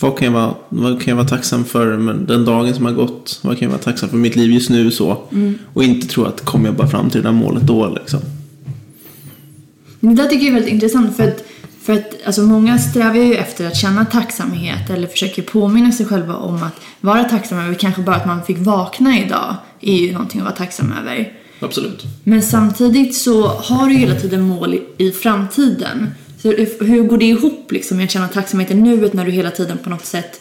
vad, 0.00 0.18
kan 0.18 0.25
jag 0.26 0.32
vara, 0.32 0.54
vad 0.68 1.02
kan 1.02 1.09
jag 1.11 1.16
vara 1.16 1.28
tacksam 1.28 1.64
för 1.64 1.87
den 2.26 2.44
dagen 2.44 2.75
som 2.75 2.85
har 2.85 2.92
gått? 2.92 3.40
Vad 3.42 3.59
kan 3.59 3.66
jag 3.66 3.70
vara 3.70 3.82
tacksam 3.82 4.09
för 4.09 4.16
mitt 4.16 4.37
liv 4.37 4.50
just 4.50 4.70
nu? 4.70 4.90
så 4.90 5.23
Och 5.73 5.85
inte 5.85 6.06
tro 6.06 6.25
att 6.25 6.44
kommer 6.44 6.66
jag 6.66 6.76
bara 6.76 6.88
fram 6.88 7.11
till 7.11 7.23
det 7.23 7.28
där 7.28 7.35
målet 7.35 7.62
då 7.62 7.88
liksom. 7.88 8.20
Det 10.00 10.14
där 10.14 10.26
tycker 10.26 10.47
jag 10.47 10.50
är 10.50 10.54
väldigt 10.54 10.73
intressant 10.73 11.16
för 11.16 11.28
att, 11.28 11.44
för 11.82 11.92
att 11.92 12.14
alltså 12.26 12.42
många 12.42 12.78
strävar 12.78 13.14
ju 13.14 13.35
efter 13.35 13.66
att 13.66 13.76
känna 13.76 14.04
tacksamhet 14.04 14.90
eller 14.90 15.06
försöker 15.06 15.42
påminna 15.42 15.92
sig 15.92 16.06
själva 16.06 16.37
om 16.37 16.62
att 16.62 16.80
vara 17.00 17.25
tacksam 17.25 17.59
över 17.59 17.75
kanske 17.75 18.02
bara 18.02 18.16
att 18.16 18.26
man 18.26 18.42
fick 18.44 18.59
vakna 18.59 19.18
idag 19.18 19.56
är 19.80 19.97
ju 19.97 20.12
någonting 20.12 20.40
att 20.40 20.47
vara 20.47 20.56
tacksam 20.56 20.92
över. 21.00 21.32
Absolut. 21.61 22.04
Men 22.25 22.42
samtidigt 22.42 23.14
så 23.14 23.49
har 23.49 23.88
du 23.88 23.94
hela 23.94 24.14
tiden 24.14 24.40
mål 24.40 24.78
i 24.99 25.11
framtiden. 25.11 26.11
Så 26.42 26.52
hur 26.85 27.02
går 27.02 27.18
det 27.18 27.25
ihop 27.25 27.73
liksom 27.73 27.97
med 27.97 28.04
att 28.04 28.11
känna 28.11 28.28
tacksamhet 28.28 28.70
i 28.70 28.75
nuet 28.75 29.12
när 29.12 29.25
du 29.25 29.30
hela 29.30 29.50
tiden 29.50 29.78
på 29.78 29.90
något 29.90 30.06
sätt 30.06 30.40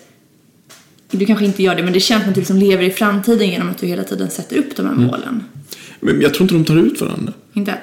du 1.12 1.26
kanske 1.26 1.46
inte 1.46 1.64
gör 1.64 1.76
det, 1.76 1.84
men 1.84 1.94
det 1.94 2.00
känns 2.00 2.22
som 2.22 2.30
att 2.30 2.36
du 2.36 2.42
liksom 2.42 2.58
lever 2.58 2.84
i 2.84 2.92
framtiden 2.92 3.50
genom 3.50 3.70
att 3.70 3.78
du 3.78 3.88
hela 3.88 4.04
tiden 4.04 4.30
sätter 4.30 4.58
upp 4.58 4.76
de 4.76 4.86
här 4.86 4.94
målen. 4.94 5.44
Men 6.00 6.22
jag 6.22 6.34
tror 6.34 6.42
inte 6.42 6.54
de 6.54 6.66
tar 6.66 6.88
ut 6.88 7.02
varandra. 7.02 7.34
Inte? 7.54 7.78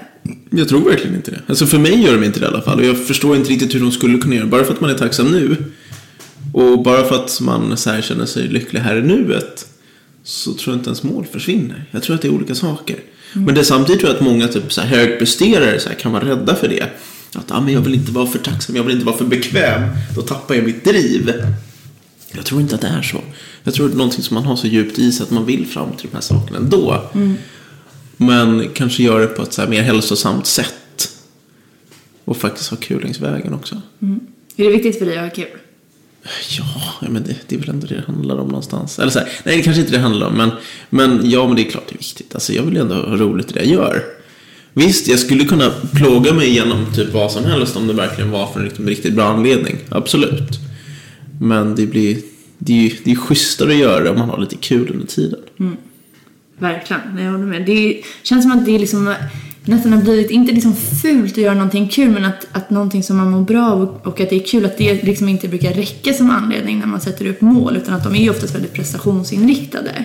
Jag 0.51 0.69
tror 0.69 0.81
verkligen 0.81 1.17
inte 1.17 1.31
det. 1.31 1.41
Alltså 1.47 1.67
för 1.67 1.79
mig 1.79 2.03
gör 2.03 2.15
de 2.15 2.25
inte 2.25 2.41
det 2.41 2.47
i 2.47 2.49
alla 2.49 2.63
fall. 2.63 2.79
Och 2.79 2.85
jag 2.85 3.07
förstår 3.07 3.37
inte 3.37 3.51
riktigt 3.51 3.75
hur 3.75 3.81
de 3.81 3.93
skulle 3.93 4.19
kunna 4.19 4.35
göra. 4.35 4.47
Bara 4.47 4.65
för 4.65 4.73
att 4.73 4.81
man 4.81 4.91
är 4.91 4.95
tacksam 4.95 5.31
nu. 5.31 5.57
Och 6.53 6.83
bara 6.83 7.05
för 7.05 7.15
att 7.15 7.41
man 7.41 7.77
så 7.77 8.01
känner 8.03 8.27
sig 8.27 8.49
lycklig 8.49 8.81
här 8.81 8.97
i 8.97 9.03
nuet. 9.03 9.67
Så 10.23 10.55
tror 10.55 10.75
jag 10.75 10.81
inte 10.81 10.89
ens 10.89 11.03
mål 11.03 11.27
försvinner. 11.33 11.85
Jag 11.91 12.03
tror 12.03 12.15
att 12.17 12.23
det 12.23 12.29
är 12.29 12.33
olika 12.33 12.55
saker. 12.55 12.97
Men 13.33 13.55
det 13.55 13.61
är 13.61 13.65
samtidigt 13.65 14.01
tror 14.01 14.13
jag 14.13 14.17
att 14.17 14.25
många 14.25 14.49
typ 14.49 14.73
så 14.73 14.81
här 14.81 14.89
högpresterare 14.89 15.81
så 15.81 15.89
här 15.89 15.97
kan 15.97 16.13
vara 16.13 16.29
rädda 16.29 16.55
för 16.55 16.69
det. 16.69 16.91
Att 17.37 17.51
ah, 17.51 17.61
men 17.61 17.75
jag 17.75 17.81
vill 17.81 17.95
inte 17.95 18.13
vara 18.13 18.27
för 18.27 18.39
tacksam, 18.39 18.77
jag 18.77 18.83
vill 18.83 18.95
inte 18.95 19.07
vara 19.07 19.17
för 19.17 19.25
bekväm. 19.25 19.83
Då 20.15 20.23
tappar 20.23 20.55
jag 20.55 20.65
mitt 20.65 20.85
driv. 20.85 21.33
Jag 22.33 22.45
tror 22.45 22.61
inte 22.61 22.75
att 22.75 22.81
det 22.81 22.89
är 22.89 23.03
så. 23.03 23.21
Jag 23.65 23.75
tror 23.75 23.87
att 23.87 23.93
det 23.93 23.97
är 23.97 23.99
någonting 23.99 24.23
som 24.23 24.35
man 24.35 24.45
har 24.45 24.57
så 24.57 24.67
djupt 24.67 24.99
i 24.99 25.13
sig 25.13 25.25
att 25.25 25.31
man 25.31 25.47
vill 25.47 25.67
fram 25.67 25.93
till 25.93 26.09
de 26.11 26.15
här 26.15 26.23
sakerna 26.23 26.59
ändå. 26.59 27.03
Men 28.17 28.69
kanske 28.75 29.03
göra 29.03 29.21
det 29.21 29.27
på 29.27 29.43
ett 29.43 29.53
så 29.53 29.67
mer 29.67 29.83
hälsosamt 29.83 30.47
sätt. 30.47 31.09
Och 32.25 32.37
faktiskt 32.37 32.71
ha 32.71 32.77
kul 32.77 33.03
längs 33.03 33.21
vägen 33.21 33.55
också. 33.55 33.83
Är 34.57 34.65
det 34.65 34.71
viktigt 34.71 34.99
för 34.99 35.07
dig 35.07 35.19
att 35.19 35.25
ha 35.25 35.31
kul? 35.31 35.59
Ja, 36.59 37.09
men 37.09 37.23
det, 37.23 37.37
det 37.49 37.57
är 37.57 37.61
väl 37.61 37.69
ändå 37.69 37.87
det 37.87 37.95
det 37.95 38.05
handlar 38.07 38.39
om 38.39 38.49
någonstans. 38.49 38.99
Eller 38.99 39.11
så 39.11 39.19
här, 39.19 39.29
nej, 39.45 39.57
det 39.57 39.63
kanske 39.63 39.81
inte 39.81 39.93
det 39.93 39.99
handlar 39.99 40.27
om. 40.27 40.35
Men, 40.35 40.51
men 40.91 41.31
ja, 41.31 41.47
men 41.47 41.57
det 41.57 41.63
är 41.63 41.71
klart 41.71 41.85
det 41.89 41.95
är 41.95 41.99
viktigt. 41.99 42.35
Alltså, 42.35 42.53
jag 42.53 42.63
vill 42.63 42.77
ändå 42.77 42.95
ha 42.95 43.17
roligt 43.17 43.51
i 43.51 43.55
det 43.55 43.65
jag 43.65 43.73
gör. 43.73 44.03
Visst, 44.79 45.09
jag 45.09 45.19
skulle 45.19 45.45
kunna 45.45 45.71
plåga 45.95 46.33
mig 46.33 46.49
igenom 46.49 46.87
typ 46.95 47.13
vad 47.13 47.33
som 47.33 47.45
helst 47.45 47.77
om 47.77 47.87
det 47.87 47.93
verkligen 47.93 48.31
var 48.31 48.47
för 48.47 48.61
en 48.61 48.65
riktigt, 48.67 48.87
riktigt 48.87 49.15
bra 49.15 49.25
anledning. 49.25 49.77
Absolut. 49.89 50.61
Men 51.41 51.75
det 51.75 51.87
blir 51.87 52.19
det 52.59 52.73
är 52.73 52.77
ju 52.77 52.91
det 53.05 53.11
är 53.11 53.17
schysstare 53.17 53.73
att 53.73 53.79
göra 53.79 54.05
det 54.05 54.11
om 54.11 54.19
man 54.19 54.29
har 54.29 54.39
lite 54.39 54.57
kul 54.57 54.91
under 54.93 55.07
tiden. 55.07 55.41
Verkligen, 56.59 57.19
jag 57.19 57.33
håller 57.33 57.47
med. 57.47 57.67
Det 57.67 58.03
känns 58.23 58.45
som 58.45 58.53
att 58.53 58.65
det 58.65 58.75
är 58.75 58.79
liksom 58.79 59.15
nästan 59.65 59.93
har 59.93 60.03
blivit, 60.03 60.31
inte 60.31 60.53
liksom 60.53 60.77
fult 61.03 61.33
att 61.33 61.39
göra 61.39 61.55
någonting 61.55 61.89
kul, 61.89 62.11
men 62.11 62.25
att, 62.25 62.47
att 62.53 62.71
någonting 62.71 63.03
som 63.03 63.17
man 63.17 63.31
mår 63.31 63.43
bra 63.43 63.71
av 63.71 63.83
och, 63.83 64.07
och 64.07 64.21
att 64.21 64.31
det 64.31 64.37
är 64.37 64.47
kul, 64.47 64.65
att 64.65 64.79
det 64.79 65.03
liksom 65.03 65.29
inte 65.29 65.49
brukar 65.49 65.73
räcka 65.73 66.13
som 66.13 66.31
anledning 66.31 66.79
när 66.79 66.87
man 66.87 67.01
sätter 67.01 67.27
upp 67.27 67.41
mål, 67.41 67.77
utan 67.77 67.95
att 67.95 68.05
de 68.05 68.15
är 68.15 68.23
ju 68.23 68.31
oftast 68.31 68.55
väldigt 68.55 68.73
prestationsinriktade. 68.73 70.05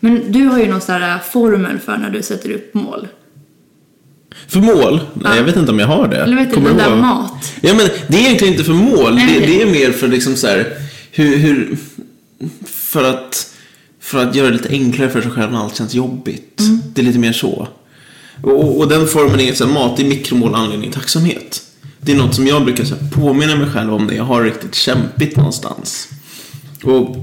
Men 0.00 0.32
du 0.32 0.44
har 0.44 0.58
ju 0.58 0.68
någon 0.70 0.80
sån 0.80 0.94
här 0.94 1.18
formel 1.18 1.78
för 1.78 1.96
när 1.96 2.10
du 2.10 2.22
sätter 2.22 2.50
upp 2.50 2.74
mål. 2.74 3.08
För 4.48 4.60
mål? 4.60 5.00
Nej, 5.14 5.36
jag 5.36 5.44
vet 5.44 5.56
inte 5.56 5.72
om 5.72 5.78
jag 5.78 5.86
har 5.86 6.08
det. 6.08 6.16
Eller 6.16 6.36
vet 6.36 6.48
du, 6.50 6.54
Kommer 6.54 6.74
du 6.74 6.80
ihåg? 6.80 6.98
mat. 6.98 7.52
Ja, 7.60 7.74
men 7.74 7.88
det 8.08 8.16
är 8.16 8.20
egentligen 8.20 8.54
inte 8.54 8.64
för 8.64 8.72
mål. 8.72 9.16
Det, 9.16 9.46
det 9.46 9.62
är 9.62 9.66
mer 9.66 9.92
för 9.92 10.08
liksom 10.08 10.36
så 10.36 10.46
här, 10.46 10.72
hur, 11.12 11.36
hur, 11.36 11.76
för 12.66 13.04
att, 13.04 13.52
för 14.00 14.22
att 14.22 14.34
göra 14.34 14.46
det 14.46 14.52
lite 14.52 14.68
enklare 14.68 15.10
för 15.10 15.22
sig 15.22 15.30
själv 15.30 15.52
när 15.52 15.58
allt 15.58 15.76
känns 15.76 15.94
jobbigt. 15.94 16.60
Mm. 16.60 16.80
Det 16.94 17.00
är 17.00 17.04
lite 17.04 17.18
mer 17.18 17.32
så. 17.32 17.68
Och, 18.42 18.78
och 18.78 18.88
den 18.88 19.06
formen 19.06 19.40
är 19.40 19.54
så 19.54 19.66
här, 19.66 19.72
mat, 19.72 20.00
är 20.00 20.04
mikromål, 20.04 20.54
anledning, 20.54 20.92
tacksamhet. 20.92 21.62
Det 22.00 22.12
är 22.12 22.16
något 22.16 22.34
som 22.34 22.46
jag 22.46 22.64
brukar 22.64 22.84
så 22.84 22.94
här, 22.94 23.10
påminna 23.10 23.56
mig 23.56 23.70
själv 23.70 23.94
om 23.94 24.06
när 24.06 24.14
jag 24.14 24.24
har 24.24 24.42
riktigt 24.42 24.74
kämpigt 24.74 25.36
någonstans. 25.36 26.08
Och 26.82 27.16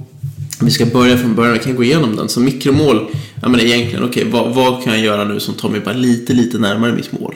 vi 0.62 0.72
ska 0.72 0.86
börja 0.86 1.18
från 1.18 1.36
början, 1.36 1.54
vi 1.54 1.60
kan 1.60 1.76
gå 1.76 1.84
igenom 1.84 2.16
den. 2.16 2.30
Så 2.30 2.40
mikromål, 2.40 3.08
ja 3.42 3.50
men 3.50 3.60
egentligen, 3.60 4.04
okej, 4.04 4.28
vad, 4.32 4.56
vad 4.56 4.84
kan 4.84 4.94
jag 4.94 5.02
göra 5.02 5.24
nu 5.24 5.40
som 5.40 5.54
tar 5.54 5.70
mig 5.70 5.80
bara 5.80 5.96
lite, 5.96 6.34
lite 6.34 6.58
närmare 6.58 6.94
mitt 6.94 7.12
mål? 7.20 7.36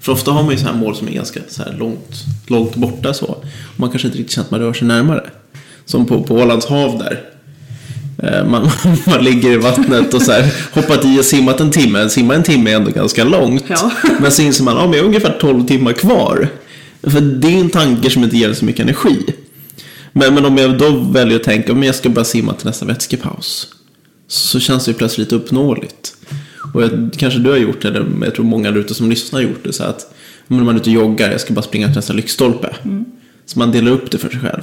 För 0.00 0.12
ofta 0.12 0.30
har 0.30 0.42
man 0.42 0.52
ju 0.52 0.58
så 0.58 0.66
här 0.66 0.74
mål 0.74 0.96
som 0.96 1.08
är 1.08 1.12
ganska 1.12 1.40
så 1.48 1.62
här 1.62 1.76
långt, 1.78 2.24
långt 2.46 2.76
borta 2.76 3.14
så. 3.14 3.26
Och 3.26 3.44
man 3.76 3.90
kanske 3.90 4.08
inte 4.08 4.18
riktigt 4.18 4.34
känner 4.34 4.44
att 4.46 4.50
man 4.50 4.60
rör 4.60 4.72
sig 4.72 4.88
närmare. 4.88 5.30
Som 5.84 6.06
på, 6.06 6.22
på 6.22 6.34
Ålands 6.34 6.66
hav 6.66 6.98
där. 6.98 7.20
Eh, 8.22 8.46
Man, 8.48 8.70
man 9.06 9.24
ligger 9.24 9.52
i 9.52 9.56
vattnet 9.56 10.14
och 10.14 10.22
så 10.22 10.32
här, 10.32 10.54
hoppat 10.72 11.04
i 11.04 11.20
och 11.20 11.24
simmat 11.24 11.60
en 11.60 11.70
timme. 11.70 12.08
Simma 12.08 12.34
en 12.34 12.42
timme 12.42 12.70
är 12.70 12.76
ändå 12.76 12.90
ganska 12.90 13.24
långt. 13.24 13.64
Ja. 13.68 13.90
Men 14.20 14.32
så 14.32 14.42
inser 14.42 14.64
man 14.64 14.76
att 14.76 14.84
ja, 14.84 14.94
jag 14.94 15.02
har 15.02 15.06
ungefär 15.06 15.38
12 15.40 15.66
timmar 15.66 15.92
kvar. 15.92 16.48
För 17.02 17.20
det 17.20 17.48
är 17.48 17.60
en 17.60 17.70
tanke 17.70 18.10
som 18.10 18.24
inte 18.24 18.36
ger 18.36 18.52
så 18.52 18.64
mycket 18.64 18.82
energi. 18.82 19.24
Men, 20.12 20.34
men 20.34 20.44
om 20.44 20.58
jag 20.58 20.78
då 20.78 20.90
väljer 20.90 21.36
att 21.36 21.44
tänka 21.44 21.72
att 21.72 21.84
jag 21.86 21.94
ska 21.94 22.08
bara 22.08 22.24
simma 22.24 22.52
till 22.52 22.66
nästa 22.66 22.86
vätskepaus. 22.86 23.68
Så 24.28 24.60
känns 24.60 24.84
det 24.84 24.90
ju 24.90 24.96
plötsligt 24.96 25.32
uppnåeligt. 25.32 26.14
Och 26.74 26.82
jag, 26.82 27.10
kanske 27.16 27.40
du 27.40 27.50
har 27.50 27.56
gjort 27.56 27.82
det, 27.82 27.88
eller 27.88 28.06
jag 28.24 28.34
tror 28.34 28.44
många 28.44 28.70
där 28.70 28.80
ute 28.80 28.94
som 28.94 29.10
lyssnar 29.10 29.40
har 29.40 29.48
gjort 29.48 29.64
det. 29.64 29.72
Så 29.72 29.84
att 29.84 30.14
om 30.48 30.64
man 30.64 30.74
är 30.74 30.80
ute 30.80 30.90
och 30.90 30.94
joggar, 30.94 31.30
jag 31.30 31.40
ska 31.40 31.54
bara 31.54 31.62
springa 31.62 31.86
till 31.86 31.96
nästa 31.96 32.12
lyktstolpe. 32.12 32.76
Så 33.46 33.58
man 33.58 33.72
delar 33.72 33.92
upp 33.92 34.10
det 34.10 34.18
för 34.18 34.28
sig 34.28 34.40
själv. 34.40 34.62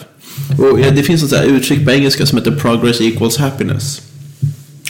Och 0.59 0.77
det 0.77 1.03
finns 1.03 1.23
ett 1.23 1.29
så 1.29 1.35
här 1.35 1.45
uttryck 1.45 1.85
på 1.85 1.91
engelska 1.91 2.25
som 2.25 2.37
heter 2.37 2.51
progress 2.51 3.01
equals 3.01 3.37
happiness. 3.37 4.01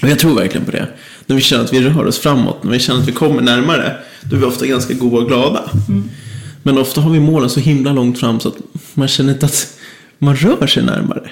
Och 0.01 0.09
jag 0.09 0.19
tror 0.19 0.35
verkligen 0.35 0.65
på 0.65 0.71
det. 0.71 0.87
När 1.25 1.35
vi 1.35 1.41
känner 1.41 1.63
att 1.63 1.73
vi 1.73 1.81
rör 1.81 2.05
oss 2.05 2.19
framåt, 2.19 2.63
när 2.63 2.71
vi 2.71 2.79
känner 2.79 3.01
att 3.01 3.07
vi 3.07 3.11
kommer 3.11 3.41
närmare, 3.41 3.97
då 4.21 4.35
är 4.35 4.39
vi 4.39 4.45
ofta 4.45 4.65
ganska 4.65 4.93
goda 4.93 5.17
och 5.17 5.27
glada. 5.27 5.71
Men 6.63 6.77
ofta 6.77 7.01
har 7.01 7.11
vi 7.11 7.19
målen 7.19 7.49
så 7.49 7.59
himla 7.59 7.93
långt 7.93 8.19
fram 8.19 8.39
så 8.39 8.47
att 8.47 8.57
man 8.93 9.07
känner 9.07 9.33
inte 9.33 9.45
att 9.45 9.78
man 10.19 10.35
rör 10.35 10.67
sig 10.67 10.83
närmare. 10.83 11.29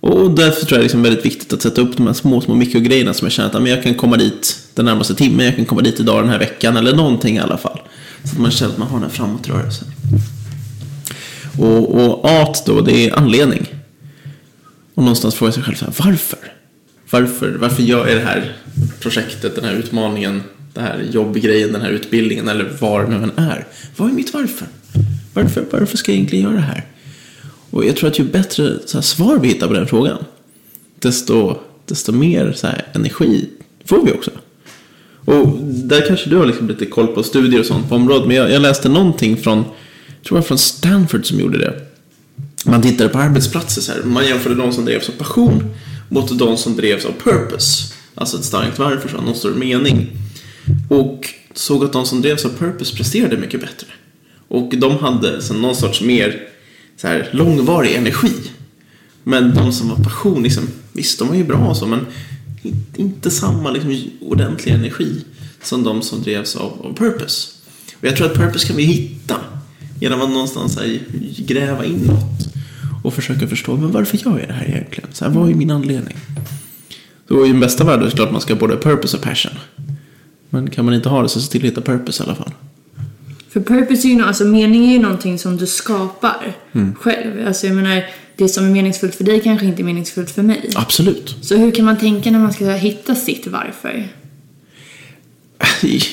Och 0.00 0.30
därför 0.30 0.66
tror 0.66 0.80
jag 0.80 0.90
det 0.90 0.94
är 0.94 1.02
väldigt 1.02 1.24
viktigt 1.24 1.52
att 1.52 1.62
sätta 1.62 1.80
upp 1.80 1.96
de 1.96 2.06
här 2.06 2.14
små, 2.14 2.40
små 2.40 2.54
mikrogrejerna 2.54 3.14
som 3.14 3.26
jag 3.26 3.32
känner 3.32 3.48
att 3.48 3.62
men 3.62 3.72
jag 3.72 3.82
kan 3.82 3.94
komma 3.94 4.16
dit 4.16 4.58
den 4.74 4.84
närmaste 4.84 5.14
timmen, 5.14 5.46
jag 5.46 5.56
kan 5.56 5.64
komma 5.64 5.80
dit 5.80 6.00
idag 6.00 6.22
den 6.22 6.30
här 6.30 6.38
veckan 6.38 6.76
eller 6.76 6.96
någonting 6.96 7.36
i 7.36 7.38
alla 7.38 7.58
fall. 7.58 7.80
Så 8.24 8.32
att 8.32 8.38
man 8.38 8.50
känner 8.50 8.72
att 8.72 8.78
man 8.78 8.88
har 8.88 8.96
den 8.96 9.10
här 9.10 9.16
framåtrörelsen. 9.16 9.88
Och, 11.58 11.94
och 11.94 12.24
art 12.24 12.66
då, 12.66 12.80
det 12.80 12.92
är 12.92 13.16
anledning. 13.16 13.66
Och 14.94 15.02
någonstans 15.02 15.34
fråga 15.34 15.52
sig 15.52 15.62
själv 15.62 15.74
så 15.74 15.84
här, 15.84 15.94
varför? 15.98 16.38
Varför, 17.10 17.56
varför 17.60 17.82
gör 17.82 18.06
jag 18.08 18.16
det 18.16 18.24
här 18.24 18.56
projektet, 19.00 19.54
den 19.54 19.64
här 19.64 19.72
utmaningen, 19.72 20.42
den 20.74 20.84
här 20.84 21.06
jobbgrejen, 21.10 21.72
den 21.72 21.82
här 21.82 21.90
utbildningen 21.90 22.48
eller 22.48 22.64
var 22.80 23.06
nu 23.06 23.16
än 23.16 23.32
är? 23.36 23.66
Vad 23.96 24.10
är 24.10 24.12
mitt 24.12 24.34
varför? 24.34 24.66
Varför, 25.34 25.64
varför 25.70 25.96
ska 25.96 26.12
jag 26.12 26.16
egentligen 26.16 26.44
göra 26.44 26.54
det 26.56 26.60
här? 26.60 26.84
Och 27.70 27.84
jag 27.84 27.96
tror 27.96 28.10
att 28.10 28.18
ju 28.18 28.24
bättre 28.24 28.78
så 28.86 28.96
här, 28.96 29.02
svar 29.02 29.38
vi 29.38 29.48
hittar 29.48 29.66
på 29.66 29.72
den 29.72 29.86
frågan, 29.86 30.18
desto, 30.98 31.56
desto 31.86 32.12
mer 32.12 32.52
så 32.52 32.66
här, 32.66 32.86
energi 32.92 33.48
får 33.84 34.04
vi 34.04 34.12
också. 34.12 34.30
Och 35.24 35.48
där 35.62 36.06
kanske 36.08 36.30
du 36.30 36.36
har 36.36 36.46
liksom 36.46 36.68
lite 36.68 36.86
koll 36.86 37.06
på 37.06 37.22
studier 37.22 37.60
och 37.60 37.66
sånt 37.66 37.88
på 37.88 37.94
området. 37.94 38.26
Men 38.26 38.36
jag, 38.36 38.50
jag 38.50 38.62
läste 38.62 38.88
någonting 38.88 39.36
från, 39.36 39.58
jag 40.06 40.24
tror 40.24 40.38
jag 40.38 40.46
från 40.46 40.58
Stanford 40.58 41.26
som 41.26 41.40
gjorde 41.40 41.58
det. 41.58 41.80
Man 42.64 42.82
tittade 42.82 43.08
på 43.08 43.18
arbetsplatser 43.18 43.82
så 43.82 43.92
här. 43.92 44.02
Man 44.02 44.26
jämförde 44.26 44.54
de 44.54 44.72
som 44.72 44.84
drevs 44.84 45.08
av 45.08 45.12
passion 45.12 45.74
mot 46.08 46.38
de 46.38 46.56
som 46.56 46.76
drevs 46.76 47.04
av 47.04 47.12
purpose. 47.12 47.94
Alltså 48.14 48.36
ett 48.36 48.44
starkt 48.44 48.78
varför, 48.78 49.08
så, 49.08 49.16
någon 49.16 49.34
större 49.34 49.54
mening. 49.54 50.08
Och 50.88 51.28
såg 51.54 51.84
att 51.84 51.92
de 51.92 52.06
som 52.06 52.22
drevs 52.22 52.44
av 52.44 52.50
purpose 52.58 52.96
presterade 52.96 53.36
mycket 53.36 53.60
bättre. 53.60 53.86
Och 54.48 54.72
de 54.76 54.98
hade 54.98 55.42
så 55.42 55.54
någon 55.54 55.76
sorts 55.76 56.00
mer 56.00 56.48
så 56.96 57.08
här, 57.08 57.28
långvarig 57.32 57.94
energi. 57.94 58.32
Men 59.24 59.54
de 59.54 59.72
som 59.72 59.88
var 59.88 59.96
passion, 59.96 60.42
liksom, 60.42 60.68
visst 60.92 61.18
de 61.18 61.28
var 61.28 61.34
ju 61.34 61.44
bra 61.44 61.58
och 61.58 61.76
så, 61.76 61.86
men 61.86 62.06
inte 62.96 63.30
samma 63.30 63.70
liksom, 63.70 64.10
ordentliga 64.20 64.74
energi 64.74 65.24
som 65.62 65.84
de 65.84 66.02
som 66.02 66.22
drevs 66.22 66.56
av, 66.56 66.86
av 66.86 66.96
purpose. 66.96 67.48
Och 67.98 68.04
jag 68.04 68.16
tror 68.16 68.26
att 68.26 68.34
purpose 68.34 68.66
kan 68.66 68.76
vi 68.76 68.82
hitta 68.82 69.36
genom 70.00 70.22
att 70.22 70.30
någonstans 70.30 70.78
här, 70.78 71.00
gräva 71.38 71.84
inåt 71.84 72.54
och 73.04 73.14
försöka 73.14 73.48
förstå, 73.48 73.76
men 73.76 73.90
varför 73.90 74.16
gör 74.16 74.38
jag 74.38 74.48
det 74.48 74.54
här 74.54 74.68
egentligen? 74.68 75.08
Så 75.12 75.24
här, 75.24 75.32
vad 75.32 75.50
är 75.50 75.54
min 75.54 75.70
anledning? 75.70 76.16
Så 77.28 77.46
i 77.46 77.48
den 77.48 77.60
bästa 77.60 77.84
världen 77.84 78.06
är 78.06 78.10
det 78.10 78.16
klart 78.16 78.26
att 78.26 78.32
man 78.32 78.40
ska 78.40 78.54
ha 78.54 78.60
både 78.60 78.76
purpose 78.76 79.16
och 79.16 79.22
passion. 79.22 79.52
Men 80.50 80.70
kan 80.70 80.84
man 80.84 80.94
inte 80.94 81.08
ha 81.08 81.22
det 81.22 81.28
så 81.28 81.40
se 81.40 81.52
till 81.52 81.60
att 81.60 81.66
hitta 81.66 81.80
purpose 81.80 82.22
i 82.22 82.26
alla 82.26 82.34
fall. 82.34 82.52
För 83.56 83.60
purpose 83.60 84.08
är 84.08 84.12
ju, 84.12 84.22
alltså 84.22 84.44
mening 84.44 84.88
är 84.88 84.92
ju 84.92 84.98
någonting 84.98 85.38
som 85.38 85.56
du 85.56 85.66
skapar 85.66 86.56
själv. 87.00 87.46
Alltså 87.46 87.66
jag 87.66 87.76
menar, 87.76 88.04
det 88.36 88.48
som 88.48 88.64
är 88.64 88.70
meningsfullt 88.70 89.14
för 89.14 89.24
dig 89.24 89.40
kanske 89.40 89.66
inte 89.66 89.82
är 89.82 89.84
meningsfullt 89.84 90.30
för 90.30 90.42
mig. 90.42 90.70
Absolut. 90.74 91.36
Så 91.42 91.56
hur 91.56 91.70
kan 91.70 91.84
man 91.84 91.98
tänka 91.98 92.30
när 92.30 92.38
man 92.38 92.52
ska 92.52 92.70
hitta 92.70 93.14
sitt 93.14 93.46
varför? 93.46 94.08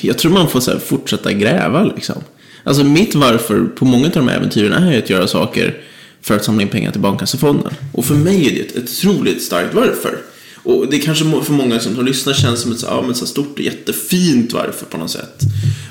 Jag 0.02 0.18
tror 0.18 0.32
man 0.32 0.48
får 0.48 0.60
så 0.60 0.78
fortsätta 0.78 1.32
gräva 1.32 1.84
liksom. 1.84 2.22
Alltså 2.64 2.84
mitt 2.84 3.14
varför 3.14 3.64
på 3.64 3.84
många 3.84 4.06
av 4.06 4.12
de 4.12 4.28
här 4.28 4.36
äventyren 4.36 4.82
är 4.82 4.98
att 4.98 5.10
göra 5.10 5.26
saker 5.26 5.80
för 6.22 6.36
att 6.36 6.44
samla 6.44 6.62
in 6.62 6.68
pengar 6.68 6.90
till 6.90 7.00
Barncancerfonden. 7.00 7.74
Och 7.92 8.04
för 8.04 8.14
mig 8.14 8.48
är 8.48 8.50
det 8.54 8.60
ett 8.60 8.76
otroligt 8.76 9.42
starkt 9.42 9.74
varför. 9.74 10.18
Och 10.64 10.90
det 10.90 10.98
kanske 10.98 11.24
för 11.24 11.52
många 11.52 11.80
som 11.80 12.04
lyssnar 12.04 12.34
känns 12.34 12.60
som 12.60 12.72
ett 12.72 12.78
så, 12.78 12.86
ja, 12.86 13.02
men 13.02 13.14
så 13.14 13.26
stort 13.26 13.58
och 13.58 13.64
jättefint 13.64 14.52
varför 14.52 14.86
på 14.86 14.98
något 14.98 15.10
sätt. 15.10 15.42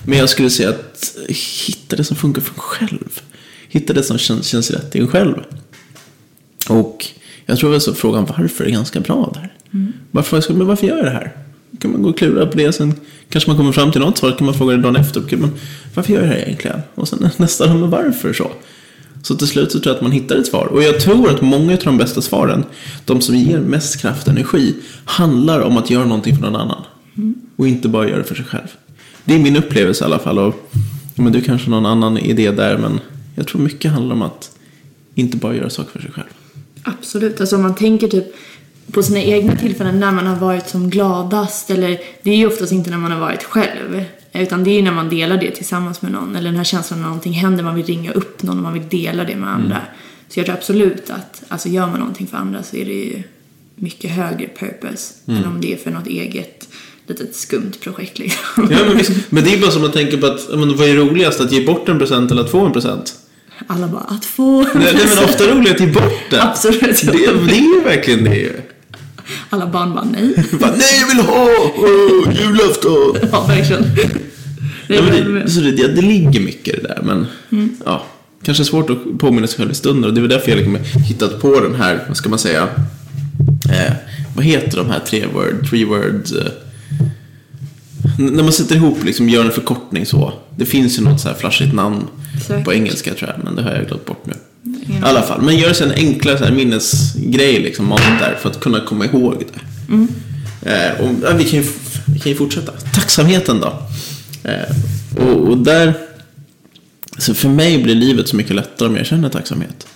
Men 0.05 0.17
jag 0.17 0.29
skulle 0.29 0.49
säga 0.49 0.69
att 0.69 1.15
hitta 1.67 1.95
det 1.95 2.03
som 2.03 2.17
funkar 2.17 2.41
för 2.41 2.53
en 2.53 2.59
själv. 2.59 3.21
Hitta 3.69 3.93
det 3.93 4.03
som 4.03 4.17
känns, 4.17 4.47
känns 4.47 4.71
rätt 4.71 4.95
i 4.95 4.99
en 4.99 5.07
själv. 5.07 5.35
Och 6.69 7.05
jag 7.45 7.57
tror 7.57 7.75
att 7.75 7.97
frågan 7.97 8.25
varför 8.37 8.63
är 8.65 8.69
ganska 8.69 8.99
bra 8.99 9.31
där. 9.33 9.53
Mm. 9.73 9.93
Varför, 10.11 10.53
men 10.53 10.67
varför 10.67 10.87
gör 10.87 10.97
jag 10.97 11.05
det 11.05 11.11
här? 11.11 11.43
kan 11.79 11.91
man 11.91 12.01
gå 12.01 12.09
och 12.09 12.17
klura 12.17 12.45
på 12.45 12.57
det. 12.57 12.73
Sen 12.73 12.93
kanske 13.29 13.49
man 13.49 13.57
kommer 13.57 13.71
fram 13.71 13.91
till 13.91 14.01
något 14.01 14.17
svar. 14.17 14.31
kan 14.37 14.45
man 14.45 14.55
fråga 14.55 14.75
det 14.75 14.81
dagen 14.81 14.95
efter. 14.95 15.37
Men 15.37 15.51
varför 15.93 16.13
gör 16.13 16.21
jag 16.21 16.29
det 16.29 16.35
här 16.35 16.41
egentligen? 16.41 16.81
Och 16.95 17.07
sen 17.07 17.29
nästa 17.37 17.67
dag, 17.67 17.75
men 17.79 17.89
varför 17.89 18.33
så? 18.33 18.51
Så 19.23 19.35
till 19.35 19.47
slut 19.47 19.71
så 19.71 19.79
tror 19.79 19.91
jag 19.91 19.95
att 19.95 20.01
man 20.01 20.11
hittar 20.11 20.35
ett 20.35 20.47
svar. 20.47 20.65
Och 20.65 20.83
jag 20.83 20.99
tror 20.99 21.29
att 21.29 21.41
många 21.41 21.73
av 21.73 21.79
de 21.83 21.97
bästa 21.97 22.21
svaren, 22.21 22.63
de 23.05 23.21
som 23.21 23.35
ger 23.35 23.59
mest 23.59 24.01
kraft 24.01 24.27
och 24.27 24.33
energi, 24.33 24.75
handlar 25.05 25.59
om 25.61 25.77
att 25.77 25.89
göra 25.89 26.05
någonting 26.05 26.35
för 26.35 26.41
någon 26.41 26.55
annan. 26.55 26.83
Mm. 27.17 27.35
Och 27.55 27.67
inte 27.67 27.89
bara 27.89 28.07
göra 28.07 28.17
det 28.17 28.23
för 28.23 28.35
sig 28.35 28.45
själv. 28.45 28.67
Det 29.25 29.35
är 29.35 29.39
min 29.39 29.55
upplevelse 29.55 30.03
i 30.03 30.05
alla 30.05 30.19
fall. 30.19 30.39
Och, 30.39 30.71
men 31.15 31.33
du 31.33 31.41
kanske 31.41 31.69
har 31.71 31.81
någon 31.81 31.85
annan 31.85 32.17
idé 32.17 32.51
där, 32.51 32.77
men 32.77 32.99
jag 33.35 33.47
tror 33.47 33.61
mycket 33.61 33.91
handlar 33.91 34.15
om 34.15 34.21
att 34.21 34.51
inte 35.15 35.37
bara 35.37 35.55
göra 35.55 35.69
saker 35.69 35.91
för 35.91 35.99
sig 35.99 36.11
själv. 36.11 36.27
Absolut. 36.83 37.41
Alltså 37.41 37.55
om 37.55 37.61
man 37.61 37.75
tänker 37.75 38.07
typ 38.07 38.25
på 38.91 39.03
sina 39.03 39.19
egna 39.19 39.55
tillfällen 39.55 39.99
när 39.99 40.11
man 40.11 40.27
har 40.27 40.35
varit 40.35 40.69
som 40.69 40.89
gladast 40.89 41.69
eller 41.69 41.99
det 42.23 42.31
är 42.31 42.35
ju 42.35 42.47
oftast 42.47 42.71
inte 42.71 42.89
när 42.89 42.97
man 42.97 43.11
har 43.11 43.19
varit 43.19 43.43
själv 43.43 44.03
utan 44.33 44.63
det 44.63 44.69
är 44.69 44.75
ju 44.75 44.81
när 44.81 44.91
man 44.91 45.09
delar 45.09 45.37
det 45.37 45.51
tillsammans 45.51 46.01
med 46.01 46.11
någon 46.11 46.35
eller 46.35 46.49
den 46.49 46.57
här 46.57 46.63
känslan 46.63 46.99
när 46.99 47.07
någonting 47.07 47.33
händer, 47.33 47.63
man 47.63 47.75
vill 47.75 47.85
ringa 47.85 48.11
upp 48.11 48.43
någon 48.43 48.57
och 48.57 48.63
man 48.63 48.73
vill 48.73 48.89
dela 48.89 49.23
det 49.23 49.35
med 49.35 49.49
andra. 49.49 49.75
Mm. 49.75 49.87
Så 50.29 50.39
jag 50.39 50.45
tror 50.45 50.55
absolut 50.55 51.09
att 51.09 51.43
alltså 51.47 51.69
gör 51.69 51.87
man 51.87 51.99
någonting 51.99 52.27
för 52.27 52.37
andra 52.37 52.63
så 52.63 52.75
är 52.75 52.85
det 52.85 52.93
ju 52.93 53.23
mycket 53.75 54.11
högre 54.11 54.47
purpose 54.59 55.13
mm. 55.27 55.43
än 55.43 55.49
om 55.49 55.61
det 55.61 55.73
är 55.73 55.77
för 55.77 55.91
något 55.91 56.07
eget 56.07 56.67
litet 57.07 57.35
skumt 57.35 57.71
projekt 57.81 58.19
liksom. 58.19 58.67
Ja, 58.71 58.77
men, 58.87 58.97
men 59.29 59.43
det 59.43 59.53
är 59.53 59.61
bara 59.61 59.71
som 59.71 59.83
att 59.85 59.93
tänka 59.93 60.17
på 60.17 60.25
att, 60.25 60.49
men, 60.49 60.77
vad 60.77 60.89
är 60.89 60.95
roligast, 60.95 61.39
att 61.39 61.51
ge 61.51 61.65
bort 61.65 61.89
en 61.89 61.99
present 61.99 62.31
eller 62.31 62.43
att 62.43 62.51
få 62.51 62.65
en 62.65 62.73
present? 62.73 63.15
Alla 63.67 63.87
bara, 63.87 64.03
att 64.03 64.25
få 64.25 64.61
Nej, 64.61 64.71
nej 64.75 65.05
men 65.15 65.23
ofta 65.23 65.43
roligare 65.43 65.75
att 65.75 65.81
ge 65.81 65.87
bort 65.87 66.29
det. 66.29 66.43
Absolut. 66.43 67.01
Det, 67.01 67.11
det 67.47 67.55
är 67.55 67.75
ju 67.75 67.81
verkligen 67.83 68.23
det. 68.23 68.72
Alla 69.49 69.67
barn 69.67 69.93
bara 69.93 70.05
nej. 70.05 70.45
bara, 70.59 70.71
nej 70.71 70.99
jag 70.99 71.07
vill 71.07 71.25
ha! 71.25 71.47
Oh, 71.77 72.33
julafton! 72.41 73.29
Ja, 73.31 73.45
verkligen. 73.47 73.83
Det, 74.87 74.95
ja, 74.95 75.01
det, 75.01 75.51
så 75.51 75.59
det, 75.59 75.71
det, 75.71 76.01
ligger 76.01 76.39
mycket 76.39 76.75
i 76.75 76.81
det 76.81 76.87
där, 76.87 76.99
men 77.03 77.25
mm. 77.51 77.75
ja. 77.85 78.05
Kanske 78.43 78.65
svårt 78.65 78.89
att 78.89 79.19
påminna 79.19 79.47
sig 79.47 79.57
själv 79.57 79.71
i 79.71 79.75
stunden 79.75 80.03
och 80.03 80.13
det 80.13 80.19
är 80.19 80.21
väl 80.21 80.29
därför 80.29 80.49
jag 80.49 80.57
liksom 80.57 80.77
hittat 81.07 81.41
på 81.41 81.59
den 81.59 81.75
här, 81.75 82.03
vad 82.07 82.17
ska 82.17 82.29
man 82.29 82.39
säga, 82.39 82.63
eh, 83.69 83.93
vad 84.35 84.45
heter 84.45 84.77
de 84.77 84.89
här 84.89 84.99
tre 84.99 85.25
word, 85.25 85.69
three 85.69 85.85
word, 85.85 86.23
eh, 86.37 86.51
när 88.17 88.43
man 88.43 88.53
sätter 88.53 88.75
ihop, 88.75 89.03
liksom 89.03 89.29
gör 89.29 89.45
en 89.45 89.51
förkortning 89.51 90.05
så. 90.05 90.33
Det 90.57 90.65
finns 90.65 90.99
ju 90.99 91.03
något 91.03 91.21
så 91.21 91.27
här 91.27 91.35
flashigt 91.35 91.73
namn 91.73 92.07
Säkert. 92.47 92.65
på 92.65 92.73
engelska 92.73 93.13
tror 93.13 93.29
jag, 93.29 93.43
men 93.43 93.55
det 93.55 93.61
har 93.61 93.71
jag 93.71 93.87
glömt 93.87 94.05
bort 94.05 94.25
nu. 94.25 94.33
I 94.89 95.01
alla 95.01 95.21
fall, 95.21 95.41
men 95.41 95.57
gör 95.57 95.83
en 95.83 95.91
enklare 95.91 96.37
så 96.37 96.43
här, 96.43 96.51
minnesgrej 96.51 97.59
liksom, 97.59 97.89
där 98.19 98.37
för 98.41 98.49
att 98.49 98.59
kunna 98.59 98.79
komma 98.79 99.05
ihåg 99.05 99.35
det. 99.39 99.59
Mm. 99.93 100.07
Eh, 100.61 101.01
och, 101.01 101.09
ja, 101.23 101.33
vi, 101.37 101.43
kan 101.43 101.59
ju, 101.59 101.65
vi 102.05 102.19
kan 102.19 102.31
ju 102.31 102.37
fortsätta. 102.37 102.71
Tacksamheten 102.71 103.59
då. 103.59 103.73
Eh, 104.43 105.25
och, 105.25 105.47
och, 105.49 105.57
där, 105.57 105.93
så 107.17 107.33
för 107.33 107.49
mig 107.49 107.83
blir 107.83 107.95
livet 107.95 108.27
så 108.27 108.35
mycket 108.35 108.55
lättare 108.55 108.89
om 108.89 108.95
jag 108.95 109.05
känner 109.05 109.29
tacksamhet. 109.29 109.87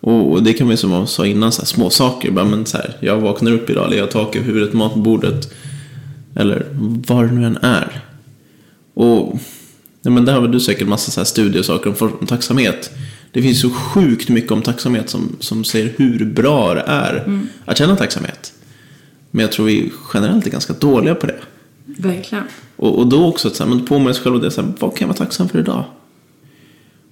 Och, 0.00 0.32
och 0.32 0.42
det 0.42 0.52
kan 0.52 0.68
vi 0.68 0.76
som 0.76 0.92
jag 0.92 1.08
sa 1.08 1.26
innan, 1.26 1.52
så 1.52 1.62
här, 1.62 1.66
små 1.66 1.90
saker. 1.90 2.30
Bara, 2.30 2.44
men, 2.44 2.66
så 2.66 2.76
här, 2.76 2.96
jag 3.00 3.20
vaknar 3.20 3.52
upp 3.52 3.70
idag, 3.70 3.86
eller 3.86 3.96
jag 3.96 4.04
har 4.04 4.10
tak 4.10 4.36
över 4.36 4.46
huvudet, 4.46 4.72
mat 4.72 4.92
på 4.92 4.98
bordet. 4.98 5.52
Eller 6.36 6.66
vad 7.06 7.24
det 7.24 7.32
nu 7.32 7.46
än 7.46 7.56
är. 7.56 8.00
Och 8.94 9.38
ja, 10.02 10.10
men 10.10 10.24
där 10.24 10.32
har 10.32 10.40
väl 10.40 10.52
du 10.52 10.60
säkert 10.60 10.88
massa 10.88 11.10
så 11.10 11.20
här 11.20 11.24
studiesaker 11.24 11.90
om, 12.02 12.12
om 12.20 12.26
tacksamhet. 12.26 12.90
Det 13.32 13.42
finns 13.42 13.60
så 13.60 13.70
sjukt 13.70 14.28
mycket 14.28 14.52
om 14.52 14.62
tacksamhet 14.62 15.10
som, 15.10 15.36
som 15.40 15.64
säger 15.64 15.94
hur 15.96 16.24
bra 16.24 16.74
det 16.74 16.84
är 16.86 17.16
mm. 17.26 17.48
att 17.64 17.78
känna 17.78 17.96
tacksamhet. 17.96 18.52
Men 19.30 19.42
jag 19.42 19.52
tror 19.52 19.66
vi 19.66 19.92
generellt 20.14 20.46
är 20.46 20.50
ganska 20.50 20.72
dåliga 20.72 21.14
på 21.14 21.26
det. 21.26 21.38
Verkligen. 21.84 22.44
Och, 22.76 22.98
och 22.98 23.06
då 23.06 23.26
också 23.26 23.48
att 23.48 23.56
så 23.56 23.64
här, 23.64 23.86
påminna 23.86 24.14
sig 24.14 24.22
själv 24.22 24.36
om 24.36 24.42
det. 24.42 24.50
Så 24.50 24.62
här, 24.62 24.72
vad 24.78 24.90
kan 24.90 25.08
jag 25.08 25.14
vara 25.14 25.26
tacksam 25.26 25.48
för 25.48 25.58
idag? 25.58 25.84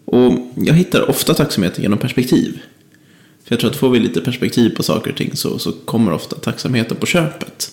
Och 0.05 0.33
jag 0.55 0.74
hittar 0.74 1.11
ofta 1.11 1.35
tacksamhet 1.35 1.79
genom 1.79 1.98
perspektiv. 1.98 2.61
För 3.44 3.53
jag 3.53 3.61
tror 3.61 3.70
att 3.70 3.77
får 3.77 3.90
vi 3.90 3.98
lite 3.98 4.20
perspektiv 4.20 4.77
på 4.77 4.83
saker 4.83 5.11
och 5.11 5.16
ting 5.16 5.37
så, 5.37 5.59
så 5.59 5.72
kommer 5.72 6.12
ofta 6.12 6.37
tacksamheten 6.37 6.96
på 6.96 7.07
köpet. 7.07 7.70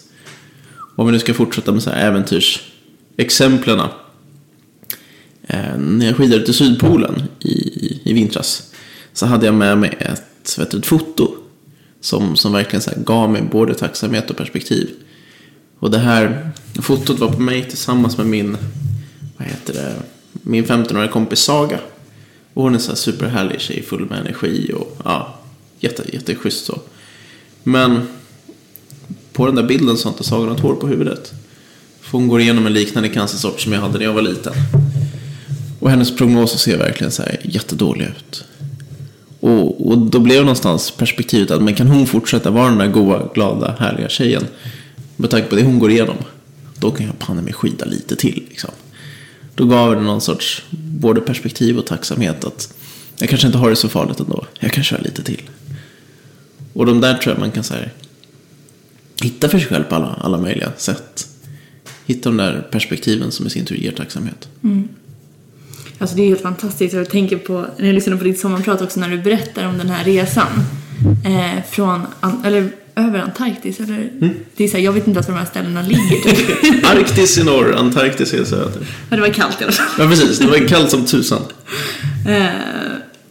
Om 0.95 1.05
vi 1.05 1.11
nu 1.11 1.19
ska 1.19 1.33
fortsätta 1.33 1.71
med 1.71 1.83
så 1.83 1.89
här 1.89 2.07
äventyrsexemplen. 2.07 3.79
Eh, 5.47 5.77
när 5.77 6.05
jag 6.05 6.15
skidade 6.15 6.45
till 6.45 6.53
Sydpolen 6.53 7.23
i, 7.39 7.99
i 8.03 8.13
vintras 8.13 8.73
så 9.13 9.25
hade 9.25 9.45
jag 9.45 9.55
med 9.55 9.77
mig 9.77 9.97
ett, 9.99 10.57
vet 10.59 10.71
du, 10.71 10.77
ett 10.77 10.85
foto 10.85 11.35
som, 12.01 12.35
som 12.35 12.53
verkligen 12.53 12.81
så 12.81 12.91
gav 12.97 13.29
mig 13.29 13.41
både 13.51 13.73
tacksamhet 13.73 14.29
och 14.29 14.37
perspektiv. 14.37 14.89
Och 15.79 15.91
det 15.91 15.97
här 15.97 16.51
fotot 16.81 17.19
var 17.19 17.31
på 17.31 17.41
mig 17.41 17.63
tillsammans 17.63 18.17
med 18.17 18.27
min, 18.27 18.57
vad 19.37 19.47
heter 19.47 19.73
det, 19.73 19.95
min 20.31 20.65
15-åriga 20.65 21.11
kompis 21.11 21.39
Saga. 21.39 21.79
Och 22.53 22.63
hon 22.63 22.75
är 22.75 22.79
så 22.79 22.91
här 22.91 22.95
superhärlig 22.95 23.61
tjej, 23.61 23.83
full 23.83 24.05
med 24.09 24.19
energi 24.19 24.71
och 24.75 24.97
ja, 25.03 25.39
jätte, 25.79 26.03
jätteschysst 26.13 26.65
så. 26.65 26.79
Men 27.63 28.07
på 29.33 29.45
den 29.45 29.55
där 29.55 29.63
bilden 29.63 29.97
så 29.97 30.07
har 30.07 30.13
inte 30.13 30.23
Saga 30.23 30.45
något 30.45 30.59
hår 30.59 30.75
på 30.75 30.87
huvudet. 30.87 31.33
För 32.01 32.17
hon 32.17 32.27
går 32.27 32.41
igenom 32.41 32.65
en 32.65 32.73
liknande 32.73 33.09
cancersort 33.09 33.61
som 33.61 33.73
jag 33.73 33.81
hade 33.81 33.97
när 33.97 34.05
jag 34.05 34.13
var 34.13 34.21
liten. 34.21 34.53
Och 35.81 35.89
hennes 35.89 36.15
prognoser 36.15 36.57
ser 36.57 36.77
verkligen 36.77 37.11
så 37.11 37.23
här 37.23 37.39
jättedåliga 37.43 38.07
ut. 38.07 38.43
Och, 39.39 39.87
och 39.87 39.97
då 39.97 40.19
blev 40.19 40.41
någonstans 40.41 40.91
perspektivet 40.91 41.51
att 41.51 41.61
men 41.61 41.75
kan 41.75 41.87
hon 41.87 42.07
fortsätta 42.07 42.51
vara 42.51 42.69
den 42.69 42.77
där 42.77 42.87
goa, 42.87 43.29
glada, 43.33 43.75
härliga 43.79 44.09
tjejen 44.09 44.43
med 45.15 45.29
tanke 45.29 45.47
på 45.47 45.55
det 45.55 45.63
hon 45.63 45.79
går 45.79 45.91
igenom, 45.91 46.17
då 46.79 46.91
kan 46.91 47.05
jag 47.05 47.19
panna 47.19 47.41
mig 47.41 47.53
skida 47.53 47.85
lite 47.85 48.15
till. 48.15 48.45
Liksom. 48.49 48.69
Då 49.55 49.65
gav 49.65 49.95
det 49.95 50.01
någon 50.01 50.21
sorts 50.21 50.63
både 50.71 51.21
perspektiv 51.21 51.77
och 51.77 51.85
tacksamhet 51.85 52.43
att 52.43 52.73
jag 53.19 53.29
kanske 53.29 53.47
inte 53.47 53.59
har 53.59 53.69
det 53.69 53.75
så 53.75 53.89
farligt 53.89 54.19
ändå. 54.19 54.45
Jag 54.59 54.71
kan 54.71 54.83
köra 54.83 55.01
lite 55.01 55.23
till. 55.23 55.49
Och 56.73 56.85
de 56.85 57.01
där 57.01 57.13
tror 57.13 57.33
jag 57.33 57.39
man 57.39 57.51
kan 57.51 57.63
så 57.63 57.73
här, 57.73 57.93
hitta 59.21 59.49
för 59.49 59.59
sig 59.59 59.67
själv 59.67 59.83
på 59.83 59.95
alla, 59.95 60.07
alla 60.07 60.37
möjliga 60.37 60.71
sätt. 60.77 61.27
Hitta 62.05 62.29
de 62.29 62.37
där 62.37 62.67
perspektiven 62.71 63.31
som 63.31 63.47
i 63.47 63.49
sin 63.49 63.65
tur 63.65 63.75
ger 63.75 63.91
tacksamhet. 63.91 64.49
Mm. 64.63 64.87
Alltså 66.01 66.15
det 66.15 66.21
är 66.21 66.27
helt 66.27 66.41
fantastiskt. 66.41 66.93
Jag 66.93 67.09
tänker 67.09 67.37
på, 67.37 67.65
när 67.77 67.85
jag 67.85 67.95
lyssnade 67.95 68.17
på 68.17 68.23
ditt 68.23 68.39
sommarprat 68.39 68.81
också 68.81 68.99
när 68.99 69.09
du 69.09 69.17
berättar 69.17 69.67
om 69.67 69.77
den 69.77 69.89
här 69.89 70.03
resan. 70.03 70.47
Eh, 71.25 71.63
från, 71.71 72.01
eller 72.45 72.69
över 72.95 73.19
Antarktis 73.19 73.79
eller? 73.79 74.09
Det 74.55 74.63
är 74.63 74.67
så 74.67 74.77
här, 74.77 74.83
jag 74.83 74.91
vet 74.91 75.07
inte 75.07 75.17
ens 75.17 75.27
var 75.27 75.35
de 75.35 75.39
här 75.39 75.47
ställena 75.47 75.81
ligger 75.81 76.31
typ. 76.31 76.85
Arktis 76.91 77.37
i 77.37 77.43
norr, 77.43 77.75
Antarktis 77.77 78.33
i 78.33 78.45
söder. 78.45 78.87
Men 79.09 79.19
det 79.19 79.27
var 79.27 79.33
kallt 79.33 79.61
i 79.61 79.63
alla 79.63 79.73
fall. 79.73 79.85
Ja 79.99 80.09
precis, 80.09 80.39
det 80.39 80.47
var 80.47 80.67
kallt 80.67 80.91
som 80.91 81.05
tusan. 81.05 81.41
Eh, 82.27 82.43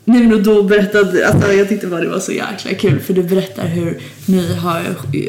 nej 0.04 0.22
men 0.22 0.32
och 0.32 0.42
då 0.42 0.62
berättade, 0.62 1.28
alltså 1.28 1.52
jag 1.52 1.68
tyckte 1.68 1.86
bara 1.86 2.00
det 2.00 2.08
var 2.08 2.20
så 2.20 2.32
jäkla 2.32 2.74
kul 2.74 3.00
för 3.00 3.14
du 3.14 3.22
berättar 3.22 3.66
hur 3.66 3.98
ni 4.26 4.54
har 4.54 4.82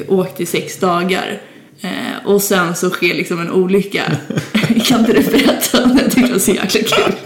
åkt 0.08 0.42
i 0.42 0.46
sex 0.46 0.80
dagar 0.80 1.42
eh, 1.82 2.26
och 2.26 2.41
sen 2.41 2.76
så 2.76 2.89
sker 2.89 3.13
liksom 3.13 3.39
en 3.39 3.52
olycka. 3.52 4.04
kan 4.86 5.00
inte 5.00 5.13
du 5.13 5.22
berätta? 5.24 5.78
Jag 5.96 6.04
tyckte 6.04 6.22
det 6.22 6.32
var 6.32 6.39
så 6.39 6.52
jäkla 6.52 6.82
kul. 6.82 7.13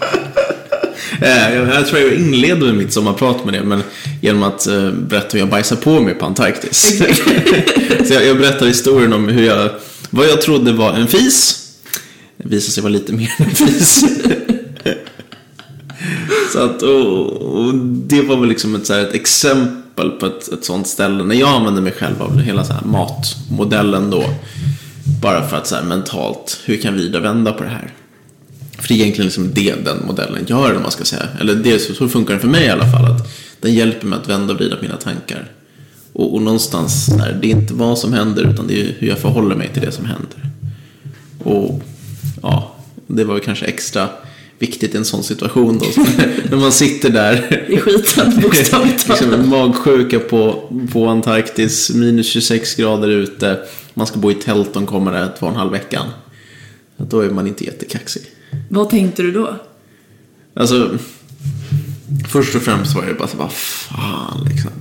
Eh, 1.22 1.56
Jag, 1.56 1.68
jag 1.68 1.88
tror 1.88 2.02
jag 2.02 2.14
inledde 2.14 2.74
mitt 2.74 2.94
sommarprat 2.94 3.46
med 3.46 3.54
det, 3.54 3.64
men 3.64 3.84
genom 4.22 4.44
att 4.44 4.68
eh, 4.68 4.92
berätta 4.92 5.28
hur 5.32 5.40
jag 5.40 5.50
bajsade 5.50 5.82
på 5.82 6.00
mig 6.00 6.14
på 6.14 6.26
Antarktis. 6.26 6.98
så 8.08 8.14
jag, 8.14 8.26
jag 8.26 8.38
berättar 8.38 8.66
historien 8.66 9.14
om 9.14 9.28
hur 9.28 9.46
jag, 9.46 9.70
vad 10.10 10.28
jag 10.28 10.42
trodde 10.42 10.72
var 10.72 10.94
en 10.94 11.08
fis. 11.08 11.62
Det 12.38 12.50
visade 12.50 12.72
sig 12.72 12.84
vara 12.84 12.94
lite 12.94 13.14
mer 13.14 13.32
än 13.38 13.46
en 13.46 13.56
fis. 13.56 14.04
så 16.54 16.60
att, 16.60 16.82
och, 16.82 17.28
och 17.42 17.76
det 17.86 18.22
var 18.22 18.38
väl 18.38 18.50
liksom 18.50 18.76
ett, 18.76 18.86
så 18.88 18.94
här, 18.94 19.02
ett 19.02 19.14
exempel 19.14 19.82
på 19.96 20.26
ett, 20.26 20.54
ett 20.54 20.66
sånt 20.66 20.88
ställe. 20.88 21.24
När 21.24 21.36
jag 21.36 21.50
använder 21.50 21.82
mig 21.82 21.92
själv 21.92 22.22
av 22.22 22.40
hela 22.40 22.64
så 22.66 22.74
här 22.74 22.82
matmodellen 22.86 24.10
då. 24.10 24.24
Bara 25.22 25.48
för 25.48 25.58
att 25.58 25.68
så 25.68 25.76
här, 25.76 25.84
mentalt, 25.84 26.60
hur 26.66 26.82
kan 26.82 26.94
vi 26.94 27.10
vända 27.10 27.54
på 27.54 27.64
det 27.64 27.70
här? 27.70 27.94
För 28.78 28.88
det 28.88 28.94
är 28.94 28.96
egentligen 28.96 29.26
liksom 29.26 29.54
det 29.54 29.86
den 29.86 30.06
modellen 30.08 30.46
gör, 30.48 30.76
om 30.76 30.82
man 30.82 30.92
ska 30.92 31.04
säga. 31.04 31.28
Eller 31.40 31.56
det, 31.56 31.80
så, 31.80 31.94
så 31.94 32.08
funkar 32.08 32.34
den 32.34 32.42
för 32.42 32.48
mig 32.48 32.66
i 32.66 32.70
alla 32.70 32.92
fall. 32.92 33.06
Att 33.06 33.28
den 33.62 33.74
hjälper 33.74 34.08
mig 34.08 34.20
att 34.20 34.30
vända 34.30 34.54
och 34.54 34.60
vrida 34.60 34.76
på 34.76 34.82
mina 34.82 34.98
tankar. 34.98 35.52
Och, 36.14 36.36
och 36.36 36.42
någonstans, 36.42 37.06
där, 37.06 37.38
det 37.42 37.48
är 37.48 37.52
inte 37.52 37.74
vad 37.74 38.00
som 38.00 38.14
händer, 38.14 38.44
utan 38.44 38.68
det 38.68 38.82
är 38.82 38.96
hur 39.00 39.08
jag 39.08 39.18
förhåller 39.18 39.56
mig 39.56 39.70
till 39.74 39.82
det 39.82 39.92
som 39.92 40.06
händer. 40.06 40.50
Och 41.44 41.82
ja, 42.42 42.76
det 43.08 43.24
var 43.24 43.34
väl 43.34 43.44
kanske 43.44 43.66
extra 43.66 44.10
viktigt 44.60 44.94
i 44.94 44.98
en 44.98 45.06
sån 45.06 45.24
situation 45.24 45.80
då. 45.80 45.86
När 46.50 46.58
man 46.58 46.72
sitter 46.72 47.10
där 47.10 47.66
I 47.70 47.78
skiten 47.78 48.42
bokstavligt 48.42 49.08
liksom 49.10 49.50
magsjuka 49.50 50.20
på, 50.20 50.70
på 50.94 51.08
Antarktis, 51.08 51.90
minus 51.90 52.28
26 52.28 52.76
grader 52.76 53.08
ute. 53.08 53.60
Man 53.94 54.08
ska 54.08 54.20
bo 54.20 54.32
i 54.32 54.36
tält 54.36 54.74
de 54.74 54.86
kommande 54.86 55.32
två 55.40 55.46
och 55.46 55.52
en 55.52 55.58
halv 55.58 55.72
veckan. 55.72 56.06
Då 56.98 57.20
är 57.20 57.30
man 57.30 57.48
inte 57.48 57.64
jättekaxig. 57.64 58.22
Vad 58.70 58.90
tänkte 58.90 59.22
du 59.22 59.32
då? 59.32 59.56
Alltså, 60.54 60.98
först 62.30 62.56
och 62.56 62.62
främst 62.62 62.96
var 62.96 63.06
det 63.06 63.14
bara 63.14 63.28
så 63.28 63.38
vad 63.38 63.52
fan 63.52 64.48
liksom. 64.50 64.72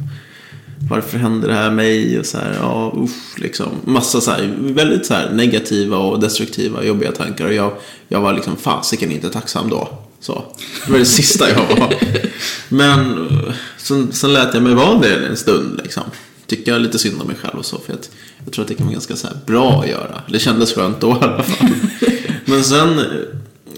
Varför 0.90 1.18
händer 1.18 1.49
det 1.49 1.55
här 1.55 1.70
mig? 1.70 2.18
Och 2.18 2.27
så 2.27 2.38
här, 2.38 2.57
ja 2.61 2.94
usch 2.97 3.40
liksom. 3.40 3.68
Massa 3.85 4.20
så 4.20 4.31
här, 4.31 4.55
väldigt 4.59 5.07
så 5.07 5.14
här 5.14 5.31
negativa 5.33 5.97
och 5.97 6.20
destruktiva, 6.20 6.85
jobbiga 6.85 7.12
tankar. 7.12 7.47
Och 7.47 7.55
jag, 7.55 7.73
jag 8.09 8.20
var 8.20 8.33
liksom 8.33 8.57
fasiken 8.57 9.11
inte 9.11 9.31
tacksam 9.31 9.70
då. 9.70 9.88
Så. 10.20 10.44
Det 10.87 10.92
var 10.92 10.99
det 10.99 11.05
sista 11.05 11.49
jag 11.49 11.77
var. 11.77 11.94
Men 12.68 13.29
sen, 13.77 14.12
sen 14.12 14.33
lät 14.33 14.55
jag 14.55 14.62
mig 14.62 14.75
vara 14.75 14.99
det 14.99 15.27
en 15.27 15.37
stund 15.37 15.81
liksom. 15.83 16.03
Tycker 16.47 16.73
jag 16.73 16.81
lite 16.81 16.99
synd 16.99 17.20
om 17.20 17.27
mig 17.27 17.37
själv 17.37 17.59
och 17.59 17.66
så. 17.66 17.79
För 17.79 17.92
att 17.92 18.11
jag 18.44 18.53
tror 18.53 18.62
att 18.62 18.68
det 18.68 18.75
kan 18.75 18.87
vara 18.87 18.92
ganska 18.92 19.16
så 19.16 19.27
här 19.27 19.37
bra 19.47 19.83
att 19.83 19.88
göra. 19.88 20.23
Det 20.29 20.38
kändes 20.38 20.75
skönt 20.75 21.01
då 21.01 21.09
i 21.09 21.25
alla 21.25 21.42
fall. 21.42 21.68
Men 22.44 22.64
sen 22.64 23.01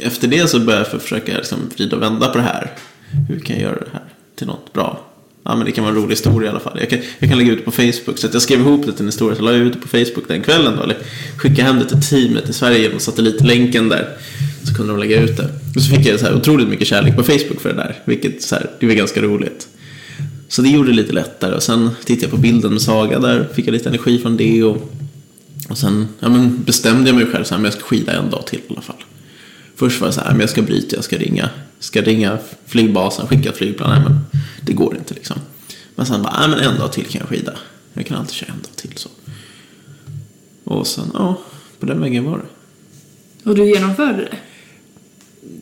efter 0.01 0.29
det 0.29 0.49
så 0.49 0.61
började 0.61 0.88
jag 0.92 1.03
försöka 1.03 1.37
liksom 1.37 1.59
vrida 1.77 1.97
och 1.97 2.03
vända 2.03 2.29
på 2.29 2.38
det 2.38 2.45
här. 2.45 2.73
Hur 3.29 3.40
kan 3.40 3.57
jag 3.57 3.62
göra 3.62 3.81
det 3.81 3.90
här 3.92 4.05
till 4.37 4.47
något 4.47 4.73
bra? 4.73 5.01
Ja, 5.48 5.56
men 5.56 5.66
det 5.66 5.72
kan 5.72 5.85
vara 5.85 5.94
en 5.94 6.02
rolig 6.02 6.11
historia 6.11 6.46
i 6.46 6.50
alla 6.50 6.61
fall. 6.61 6.76
Jag 6.80 6.90
kan, 6.90 6.98
jag 7.18 7.28
kan 7.28 7.38
lägga 7.38 7.52
ut 7.52 7.59
det 7.59 7.64
på 7.64 7.70
Facebook. 7.70 8.18
Så 8.18 8.26
att 8.26 8.32
jag 8.32 8.42
skrev 8.42 8.61
ihop 8.61 8.87
det 8.87 8.92
till 8.92 9.00
en 9.00 9.09
historia. 9.09 9.37
Så 9.37 9.42
la 9.42 9.52
jag 9.52 9.61
ut 9.61 9.72
det 9.72 9.78
på 9.78 9.88
Facebook 9.88 10.28
den 10.28 10.42
kvällen 10.42 10.76
då. 10.76 10.82
Eller 10.82 10.96
skickade 11.37 11.62
hem 11.62 11.78
det 11.78 11.85
till 11.85 12.02
teamet 12.02 12.48
i 12.48 12.52
Sverige 12.52 12.78
genom 12.78 13.00
satellitlänken 13.00 13.88
där. 13.88 14.09
Så 14.64 14.74
kunde 14.74 14.92
de 14.92 14.98
lägga 15.00 15.22
ut 15.22 15.37
det. 15.37 15.48
Och 15.76 15.82
så 15.82 15.96
fick 15.96 16.06
jag 16.06 16.20
så 16.20 16.26
här 16.26 16.35
otroligt 16.35 16.68
mycket 16.68 16.87
kärlek 16.87 17.16
på 17.16 17.22
Facebook 17.22 17.61
för 17.61 17.68
det 17.68 17.74
där. 17.74 17.98
Vilket 18.04 18.42
så 18.42 18.54
här, 18.54 18.70
det 18.80 18.87
var 18.87 18.94
ganska 18.94 19.22
roligt. 19.22 19.68
Så 20.48 20.62
det 20.62 20.68
gjorde 20.68 20.88
det 20.88 20.96
lite 20.96 21.12
lättare. 21.12 21.54
Och 21.54 21.62
sen 21.62 21.90
tittade 22.04 22.24
jag 22.24 22.30
på 22.30 22.37
bilden 22.37 22.72
med 22.72 22.82
Saga 22.82 23.18
där. 23.18 23.48
Fick 23.54 23.66
jag 23.66 23.72
lite 23.72 23.88
energi 23.88 24.18
från 24.18 24.37
det. 24.37 24.62
Och, 24.62 24.92
och 25.68 25.78
sen 25.78 26.09
ja, 26.20 26.28
men 26.28 26.62
bestämde 26.62 27.11
jag 27.11 27.16
mig 27.16 27.26
själv 27.26 27.44
så 27.44 27.54
här, 27.54 27.59
men 27.59 27.64
jag 27.64 27.74
ska 27.74 27.82
skida 27.82 28.12
en 28.12 28.30
dag 28.30 28.46
till 28.46 28.59
i 28.59 28.72
alla 28.72 28.80
fall. 28.80 28.96
Först 29.76 30.00
var 30.00 30.08
det 30.08 30.14
så 30.14 30.20
här, 30.20 30.30
men 30.30 30.40
jag 30.40 30.50
ska 30.50 30.62
bryta, 30.62 30.96
jag 30.96 31.04
ska 31.04 31.18
ringa. 31.18 31.50
Ska 31.78 32.02
ringa 32.02 32.38
flygbasen, 32.66 33.26
skicka 33.26 33.48
ett 33.48 33.56
flygplan. 33.56 33.90
Nej, 33.90 34.00
men 34.00 34.44
det 34.62 34.72
går 34.72 34.96
inte 34.96 35.14
liksom. 35.14 35.36
Men 35.94 36.06
sen 36.06 36.22
bara, 36.22 36.40
nej 36.40 36.48
men 36.48 36.60
en 36.60 36.78
dag 36.78 36.92
till 36.92 37.04
kan 37.04 37.18
jag 37.18 37.28
skida. 37.28 37.52
Jag 37.92 38.06
kan 38.06 38.16
alltid 38.16 38.34
köra 38.34 38.52
en 38.52 38.62
dag 38.62 38.76
till 38.76 38.92
så. 38.96 39.08
Och 40.64 40.86
sen, 40.86 41.10
ja, 41.14 41.40
på 41.80 41.86
den 41.86 42.00
vägen 42.00 42.24
var 42.24 42.38
det. 42.38 42.44
Och 43.50 43.54
du 43.54 43.74
genomförde 43.74 44.16
det? 44.16 44.36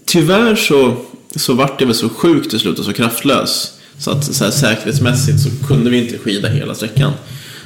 Tyvärr 0.05 0.57
så, 0.57 0.97
så 1.37 1.55
vart 1.55 1.81
jag 1.81 1.87
väl 1.87 1.97
så 1.97 2.09
sjuk 2.09 2.51
till 2.51 2.61
slut 2.61 2.79
och 2.79 2.85
så 2.85 2.93
kraftlös. 2.93 3.79
Så 3.99 4.11
att 4.11 4.35
så 4.35 4.45
här, 4.45 4.51
säkerhetsmässigt 4.51 5.41
så 5.41 5.67
kunde 5.67 5.91
vi 5.91 6.05
inte 6.05 6.19
skida 6.19 6.49
hela 6.49 6.75
sträckan. 6.75 7.13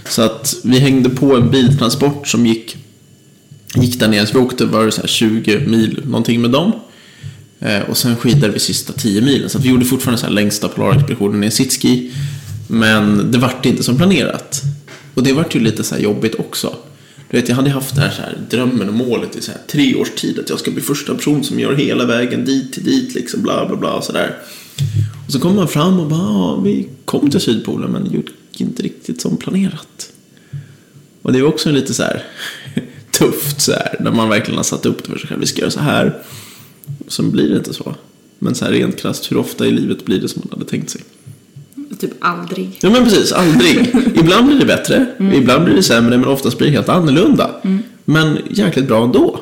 Så 0.09 0.23
att 0.23 0.55
vi 0.65 0.79
hängde 0.79 1.11
på 1.11 1.37
en 1.37 1.51
biltransport 1.51 2.29
som 2.29 2.47
gick, 2.47 2.77
gick 3.75 4.01
där 4.01 4.09
nere. 4.09 4.27
Så 4.27 4.33
vi 4.33 4.45
åkte 4.45 4.65
var 4.65 4.85
det 4.85 4.93
så 4.93 5.01
här 5.01 5.09
20 5.09 5.59
mil 5.67 6.03
någonting 6.05 6.41
med 6.41 6.51
dem. 6.51 6.73
Eh, 7.61 7.81
och 7.81 7.97
sen 7.97 8.17
skidade 8.17 8.53
vi 8.53 8.59
sista 8.59 8.93
10 8.93 9.21
milen. 9.21 9.51
Så 9.51 9.59
att 9.59 9.65
vi 9.65 9.69
gjorde 9.69 9.85
fortfarande 9.85 10.21
så 10.21 10.27
här 10.27 10.33
längsta 10.33 10.69
polarexpeditionen 10.69 11.43
i 11.43 11.47
en 11.47 11.53
sitski. 11.53 12.13
Men 12.69 13.31
det 13.31 13.39
vart 13.39 13.67
inte 13.67 13.83
som 13.83 13.97
planerat. 13.97 14.63
Och 15.15 15.23
det 15.23 15.33
vart 15.33 15.55
ju 15.55 15.61
lite 15.61 15.85
så 15.85 15.95
här 15.95 16.03
jobbigt 16.03 16.35
också. 16.35 16.77
Du 17.31 17.41
vet, 17.41 17.49
jag 17.49 17.57
hade 17.57 17.71
haft 17.71 17.95
den 17.95 18.05
här, 18.05 18.11
så 18.11 18.23
här 18.23 18.39
drömmen 18.51 18.89
och 18.89 18.95
målet 18.95 19.37
i 19.37 19.41
så 19.43 19.51
här 19.51 19.61
tre 19.67 19.95
års 19.95 20.11
tid. 20.11 20.39
Att 20.39 20.51
jag 20.51 20.59
ska 20.59 20.71
bli 20.71 20.83
första 20.83 21.15
person 21.15 21.45
som 21.45 21.61
gör 21.61 21.75
hela 21.75 22.05
vägen 22.05 22.45
dit 22.45 22.73
till 22.73 22.85
dit, 22.85 23.15
liksom 23.15 23.43
bla 23.43 23.67
bla 23.67 23.77
bla 23.77 23.93
och 23.93 24.05
sådär. 24.05 24.37
Och 25.27 25.33
så 25.33 25.41
kommer 25.41 25.57
man 25.57 25.69
fram 25.69 26.01
och 26.01 26.09
bara, 26.09 26.21
ja, 26.21 26.61
vi 26.65 26.89
kom 27.05 27.31
till 27.31 27.41
Sydpolen 27.41 27.91
men 27.91 28.05
det 28.05 28.17
gick 28.17 28.61
inte 28.61 28.83
riktigt 28.83 29.21
som 29.21 29.37
planerat. 29.37 30.13
Och 31.23 31.33
det 31.33 31.43
var 31.43 31.49
också 31.49 31.71
lite 31.71 31.95
så 31.95 32.03
här 32.03 32.25
tufft 33.19 33.61
så 33.61 33.73
här, 33.73 33.97
när 34.01 34.11
man 34.11 34.29
verkligen 34.29 34.57
har 34.57 34.65
satt 34.65 34.87
upp 34.87 35.05
det 35.05 35.11
för 35.11 35.19
sig 35.19 35.29
själv. 35.29 35.41
Vi 35.41 35.47
ska 35.47 35.61
göra 35.61 35.71
så 35.71 35.81
här. 35.81 36.19
Sen 37.09 37.31
blir 37.31 37.49
det 37.49 37.57
inte 37.57 37.75
så. 37.75 37.95
Men 38.39 38.55
så 38.55 38.65
här 38.65 38.73
rent 38.73 39.01
krasst, 39.01 39.33
hur 39.33 39.37
ofta 39.37 39.67
i 39.67 39.71
livet 39.71 40.05
blir 40.05 40.21
det 40.21 40.29
som 40.29 40.43
man 40.45 40.59
hade 40.59 40.71
tänkt 40.71 40.91
sig? 40.91 41.01
Typ 42.01 42.11
aldrig. 42.21 42.79
Ja 42.83 42.91
men 42.91 43.05
precis, 43.05 43.33
aldrig. 43.33 43.95
ibland 44.15 44.47
blir 44.47 44.59
det 44.59 44.67
bättre, 44.67 45.07
ibland 45.35 45.65
blir 45.65 45.75
det 45.75 45.83
sämre, 45.83 46.19
men 46.19 46.29
oftast 46.29 46.59
blir 46.59 46.69
det 46.69 46.75
helt 46.75 46.89
annorlunda. 46.89 47.51
Men 48.05 48.39
jäkligt 48.51 48.89
bra 48.89 49.05
ändå. 49.05 49.41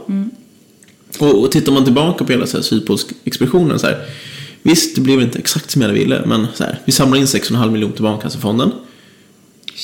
Och, 1.19 1.43
och 1.43 1.53
tittar 1.53 1.73
man 1.73 1.85
tillbaka 1.85 2.25
på 2.25 2.33
hela 2.33 2.47
Sydpolsexpeditionen 2.47 3.79
så 3.79 3.87
här. 3.87 4.05
Visst, 4.63 4.95
det 4.95 5.01
blev 5.01 5.21
inte 5.21 5.39
exakt 5.39 5.71
som 5.71 5.83
jag 5.83 5.89
ville, 5.89 6.23
men 6.27 6.47
så 6.55 6.65
här, 6.65 6.81
vi 6.85 6.93
samlade 6.93 7.21
in 7.21 7.27
6,5 7.27 7.71
miljoner 7.71 7.95
till 7.95 8.03
Barncancerfonden. 8.03 8.71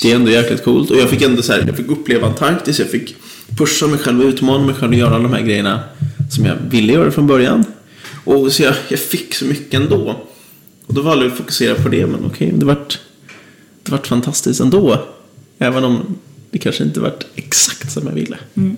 Det 0.03 0.11
är 0.11 0.17
ändå 0.17 0.31
jäkligt 0.31 0.65
coolt. 0.65 0.91
Och 0.91 0.97
jag 0.97 1.11
fick 1.11 1.23
ändå 1.23 1.43
så 1.43 1.53
här, 1.53 1.65
jag 1.67 1.77
fick 1.77 1.89
uppleva 1.89 2.27
Antarktis, 2.27 2.79
jag 2.79 2.91
fick 2.91 3.17
pusha 3.57 3.87
mig 3.87 3.99
själv, 3.99 4.21
och 4.21 4.27
utmana 4.27 4.67
mig 4.67 4.75
själv 4.75 4.93
att 4.93 4.99
göra 4.99 5.15
alla 5.15 5.23
de 5.23 5.33
här 5.33 5.43
grejerna 5.43 5.81
som 6.31 6.45
jag 6.45 6.57
ville 6.71 6.93
göra 6.93 7.11
från 7.11 7.27
början. 7.27 7.65
Och 8.25 8.53
så 8.53 8.63
jag, 8.63 8.75
jag 8.89 9.01
fick 9.01 9.35
så 9.35 9.45
mycket 9.45 9.75
ändå. 9.75 10.17
Och 10.87 10.95
då 10.95 11.03
valde 11.03 11.25
jag 11.25 11.33
att 11.33 11.39
fokusera 11.39 11.75
på 11.75 11.89
det, 11.89 12.07
men 12.07 12.25
okej, 12.27 12.53
det 12.57 12.67
vart, 12.67 12.99
det 13.83 13.93
vart 13.93 14.07
fantastiskt 14.07 14.61
ändå. 14.61 15.05
Även 15.59 15.85
om 15.85 16.19
det 16.51 16.59
kanske 16.59 16.85
inte 16.85 17.01
vart 17.01 17.25
exakt 17.35 17.93
som 17.93 18.07
jag 18.07 18.15
ville. 18.15 18.39
Mm. 18.55 18.77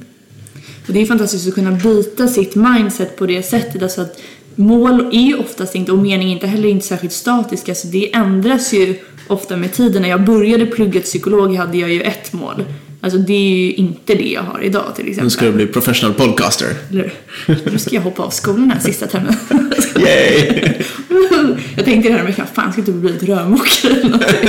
Och 0.87 0.93
det 0.93 1.03
är 1.03 1.07
fantastiskt 1.07 1.49
att 1.49 1.55
kunna 1.55 1.73
byta 1.73 2.29
sitt 2.29 2.55
mindset 2.55 3.17
på 3.17 3.27
det 3.27 3.43
sättet. 3.43 3.83
Alltså 3.83 4.01
att 4.01 4.21
mål 4.55 5.01
är 5.13 5.21
ju 5.21 5.35
oftast 5.35 5.75
inte, 5.75 5.93
och 5.93 5.99
mening 5.99 6.33
inte 6.33 6.47
heller 6.47 6.69
inte 6.69 6.87
särskilt 6.87 7.13
statiska, 7.13 7.75
så 7.75 7.87
det 7.87 8.15
ändras 8.15 8.73
ju 8.73 8.99
ofta 9.29 9.57
med 9.57 9.73
tiden. 9.73 10.03
När 10.03 10.09
jag 10.09 10.25
började 10.25 10.67
plugga 10.67 10.93
till 10.93 11.03
psykolog 11.03 11.55
hade 11.57 11.79
jag 11.79 11.93
ju 11.93 12.03
ett 12.03 12.33
mål. 12.33 12.65
Alltså 13.05 13.19
det 13.19 13.33
är 13.33 13.67
ju 13.67 13.73
inte 13.73 14.15
det 14.15 14.29
jag 14.29 14.43
har 14.43 14.61
idag 14.63 14.93
till 14.97 15.05
Nu 15.05 15.11
exempel. 15.11 15.31
ska 15.31 15.45
du 15.45 15.53
bli 15.53 15.67
professional 15.67 16.15
podcaster. 16.15 16.69
Eller, 16.91 17.13
nu 17.47 17.79
ska 17.79 17.95
jag 17.95 18.03
hoppa 18.03 18.23
av 18.23 18.31
skolan 18.31 18.71
här 18.71 18.81
sista 18.81 19.07
terminen. 19.07 19.37
Yay! 19.99 20.83
jag 21.77 21.85
tänkte 21.85 22.09
det 22.09 22.17
här 22.17 22.25
med 22.25 22.49
fan 22.55 22.73
ska 22.73 22.81
inte 22.81 22.93
bli 22.93 23.11
ett 23.11 23.23
rörmokare 23.23 23.93
eller 23.93 24.03
någonting. 24.03 24.49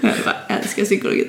jag 0.00 0.12
bara 0.24 0.56
älskar 0.58 0.84
psykologi. 0.84 1.26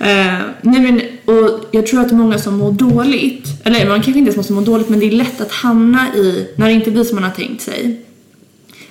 Eh, 0.00 0.38
nej 0.62 0.80
men, 0.80 1.00
och 1.24 1.64
jag 1.70 1.86
tror 1.86 2.00
att 2.00 2.12
många 2.12 2.38
som 2.38 2.56
mår 2.56 2.72
dåligt, 2.72 3.48
eller 3.64 3.88
man 3.88 4.02
kanske 4.02 4.18
inte 4.18 4.28
ens 4.28 4.36
måste 4.36 4.52
må 4.52 4.60
dåligt 4.60 4.88
men 4.88 5.00
det 5.00 5.06
är 5.06 5.10
lätt 5.10 5.40
att 5.40 5.52
hamna 5.52 6.14
i, 6.14 6.48
när 6.56 6.66
det 6.66 6.72
inte 6.72 6.90
blir 6.90 7.04
som 7.04 7.14
man 7.14 7.24
har 7.24 7.30
tänkt 7.30 7.62
sig, 7.62 8.00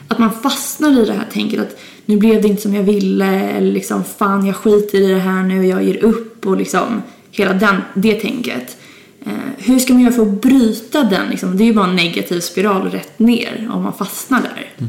att 0.08 0.20
man 0.20 0.32
fastnar 0.44 1.02
i 1.02 1.06
det 1.06 1.14
här 1.14 1.28
tänket 1.34 1.60
att 1.60 1.80
nu 2.06 2.18
blev 2.18 2.42
det 2.42 2.48
inte 2.48 2.62
som 2.62 2.74
jag 2.74 2.84
ville 2.84 3.40
eller 3.40 3.72
liksom 3.72 4.04
fan 4.04 4.46
jag 4.46 4.56
skiter 4.56 5.02
i 5.02 5.08
det 5.08 5.20
här 5.20 5.44
nu 5.44 5.60
och 5.60 5.66
jag 5.66 5.84
ger 5.84 6.04
upp 6.04 6.46
och 6.46 6.58
liksom 6.58 7.02
hela 7.32 7.54
den, 7.54 7.76
det 7.94 8.14
tänket. 8.14 8.78
Eh, 9.26 9.32
hur 9.58 9.80
ska 9.80 9.94
man 9.94 10.02
göra 10.02 10.14
för 10.14 10.22
att 10.22 10.42
bryta 10.42 11.04
den 11.04 11.30
liksom? 11.30 11.58
Det 11.58 11.64
är 11.64 11.66
ju 11.66 11.74
bara 11.74 11.88
en 11.88 11.96
negativ 11.96 12.40
spiral 12.40 12.90
rätt 12.92 13.20
ner 13.20 13.70
om 13.74 13.84
man 13.84 13.94
fastnar 13.94 14.42
där. 14.42 14.88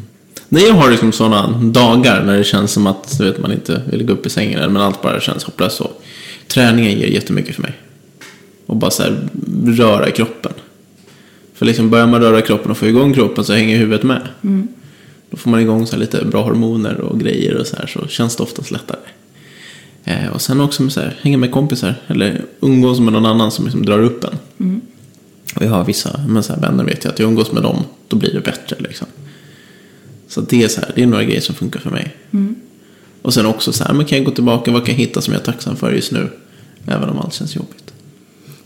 När 0.49 0.61
jag 0.61 0.75
har 0.75 0.91
liksom 0.91 1.13
sådana 1.13 1.59
dagar 1.59 2.25
när 2.25 2.37
det 2.37 2.45
känns 2.45 2.73
som 2.73 2.87
att 2.87 3.21
vet, 3.21 3.39
man 3.39 3.53
inte 3.53 3.83
vill 3.91 4.07
gå 4.07 4.13
upp 4.13 4.27
i 4.27 4.31
sängen 4.31 4.73
men 4.73 4.83
allt 4.83 5.03
bara 5.03 5.21
känns 5.21 5.45
hopplöst 5.45 5.77
så. 5.77 5.91
Träningen 6.47 6.99
ger 6.99 7.07
jättemycket 7.07 7.55
för 7.55 7.63
mig. 7.63 7.73
Och 8.67 8.77
bara 8.77 8.91
så 8.91 9.03
här, 9.03 9.29
röra 9.67 10.11
kroppen. 10.11 10.53
För 11.55 11.67
liksom 11.67 11.91
börjar 11.91 12.07
man 12.07 12.21
röra 12.21 12.41
kroppen 12.41 12.71
och 12.71 12.77
få 12.77 12.87
igång 12.87 13.15
kroppen 13.15 13.45
så 13.45 13.53
hänger 13.53 13.79
huvudet 13.79 14.03
med. 14.03 14.29
Då 15.31 15.37
får 15.37 15.51
man 15.51 15.61
igång 15.61 15.87
så 15.87 15.97
lite 15.97 16.25
bra 16.25 16.43
hormoner 16.43 17.01
och 17.01 17.21
grejer 17.21 17.55
och 17.57 17.67
så 17.67 17.77
här 17.77 17.87
så 17.87 18.07
känns 18.09 18.37
det 18.37 18.43
oftast 18.43 18.71
lättare. 18.71 18.99
Eh, 20.05 20.29
och 20.29 20.41
sen 20.41 20.61
också 20.61 20.83
med 20.83 20.93
så 20.93 21.01
här, 21.01 21.17
hänga 21.23 21.39
med 21.39 21.53
kompisar 21.53 21.95
eller 22.07 22.45
umgås 22.61 23.01
med 23.01 23.13
någon 23.13 23.27
annan 23.27 23.51
som 23.51 23.65
liksom 23.65 23.85
drar 23.87 23.99
upp 24.03 24.25
en. 24.25 24.81
Och 25.57 25.63
jag 25.63 25.71
har 25.71 25.85
vissa 25.85 26.21
men 26.29 26.43
så 26.43 26.53
här, 26.53 26.61
vänner 26.61 26.85
vet 26.85 27.05
jag 27.05 27.13
att 27.13 27.19
jag 27.19 27.29
umgås 27.29 27.53
med 27.53 27.63
dem, 27.63 27.85
då 28.09 28.17
blir 28.17 28.33
det 28.35 28.41
bättre 28.41 28.77
liksom. 28.79 29.07
Så 30.29 30.41
det 30.41 30.63
är 30.63 30.69
så 30.69 30.81
här, 30.81 30.93
det 30.95 31.03
är 31.03 31.07
några 31.07 31.25
grejer 31.25 31.41
som 31.41 31.55
funkar 31.55 31.81
för 31.81 31.91
mig. 31.91 32.17
Och 33.23 33.35
sen 33.35 33.47
också 33.47 33.73
så 33.73 33.85
här, 33.85 33.95
men 33.95 34.07
kan 34.07 34.19
jag 34.19 34.25
gå 34.25 34.31
tillbaka, 34.31 34.71
vad 34.73 34.85
kan 34.87 34.95
jag 34.95 35.01
hitta 35.01 35.21
som 35.21 35.33
jag 35.35 35.41
är 35.41 35.45
tacksam 35.47 35.77
för 35.77 35.93
just 35.93 36.13
nu? 36.13 36.31
Även 36.87 37.09
om 37.09 37.19
allt 37.19 37.35
känns 37.35 37.57
jobbigt. 37.57 37.93